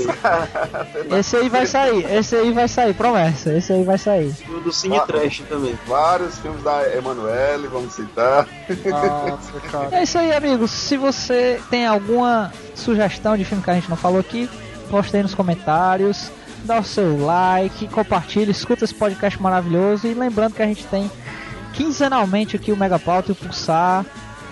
Esse 1.19 1.37
aí 1.37 1.49
vai 1.49 1.67
sair. 1.67 2.05
Esse 2.13 2.37
aí 2.37 2.53
vai 2.53 2.69
sair, 2.69 2.95
promessa. 2.95 3.53
Esse 3.53 3.73
aí 3.73 3.76
vai 3.85 3.99
sair. 3.99 4.35
E 4.49 4.51
o 4.53 4.61
do 4.61 4.73
Cine 4.73 4.97
Ah. 4.97 5.01
Trash 5.01 5.43
também. 5.49 5.79
Vários 5.87 6.39
filmes 6.39 6.63
da 6.63 6.83
Emanuele, 6.97 7.69
vamos 7.69 7.93
citar. 7.95 8.47
Nossa, 8.85 9.61
cara. 9.71 9.89
É 9.97 10.03
isso 10.03 10.19
aí, 10.19 10.33
amigos. 10.33 10.71
Se 10.71 10.97
você 10.97 11.61
tem 11.71 11.87
alguma 11.87 12.53
sugestão 12.75 13.37
de 13.37 13.45
filme 13.45 13.63
que 13.63 13.71
a 13.71 13.75
gente 13.75 13.89
não 13.91 13.97
falou 13.97 14.21
aqui, 14.21 14.49
poste 14.91 15.17
aí 15.17 15.23
nos 15.23 15.35
comentários. 15.35 16.31
Dá 16.65 16.81
o 16.81 16.85
seu 16.85 17.25
like, 17.25 17.87
compartilha, 17.89 18.51
escuta 18.51 18.85
esse 18.85 18.95
podcast 18.95 19.41
maravilhoso. 19.41 20.07
E 20.07 20.15
lembrando 20.15 20.55
que 20.55 20.63
a 20.63 20.67
gente 20.67 20.85
tem 20.87 21.11
quinzenalmente 21.73 22.57
aqui 22.57 22.73
o 22.73 22.77
Megapauta 22.77 23.31
e 23.31 23.33
o 23.33 23.37
Pulsar. 23.37 24.05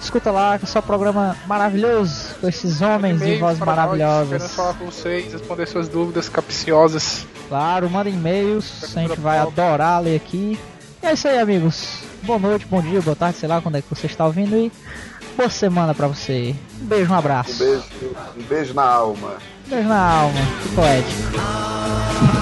Escuta 0.04 0.30
lá, 0.30 0.58
que 0.58 0.64
é 0.64 0.68
só 0.68 0.82
programa 0.82 1.34
maravilhoso 1.46 2.34
com 2.40 2.46
esses 2.46 2.80
homens 2.82 3.18
de 3.20 3.38
nós, 3.38 3.58
maravilhosas. 3.58 4.28
Querendo 4.28 4.48
falar 4.50 4.74
com 4.74 4.84
vocês, 4.84 5.32
responder 5.32 5.66
suas 5.66 5.88
dúvidas 5.88 6.28
capciosas. 6.28 7.26
Claro, 7.48 7.88
manda 7.90 8.08
e-mails, 8.10 8.84
a 8.84 9.00
gente 9.00 9.18
vai 9.18 9.38
adorar 9.38 10.02
ler 10.02 10.16
aqui. 10.16 10.58
E 11.02 11.06
é 11.06 11.14
isso 11.14 11.26
aí, 11.26 11.38
amigos. 11.38 12.00
Boa 12.22 12.38
noite, 12.38 12.66
bom 12.66 12.80
dia, 12.82 13.00
boa 13.00 13.16
tarde, 13.16 13.38
sei 13.38 13.48
lá 13.48 13.60
quando 13.60 13.76
é 13.76 13.82
que 13.82 13.88
você 13.92 14.06
está 14.06 14.24
ouvindo 14.26 14.54
e 14.56 14.70
boa 15.36 15.48
semana 15.50 15.94
pra 15.94 16.06
você. 16.06 16.54
Um 16.80 16.84
beijo, 16.84 17.10
um 17.10 17.14
Um 17.14 17.18
abraço. 17.18 17.58
beijo, 17.58 17.84
um 18.38 18.42
beijo 18.42 18.74
na 18.74 18.84
alma. 18.84 19.34
Beijo 19.66 19.88
na 19.88 20.00
alma, 20.20 20.38
que 20.62 20.68
poético. 20.74 22.33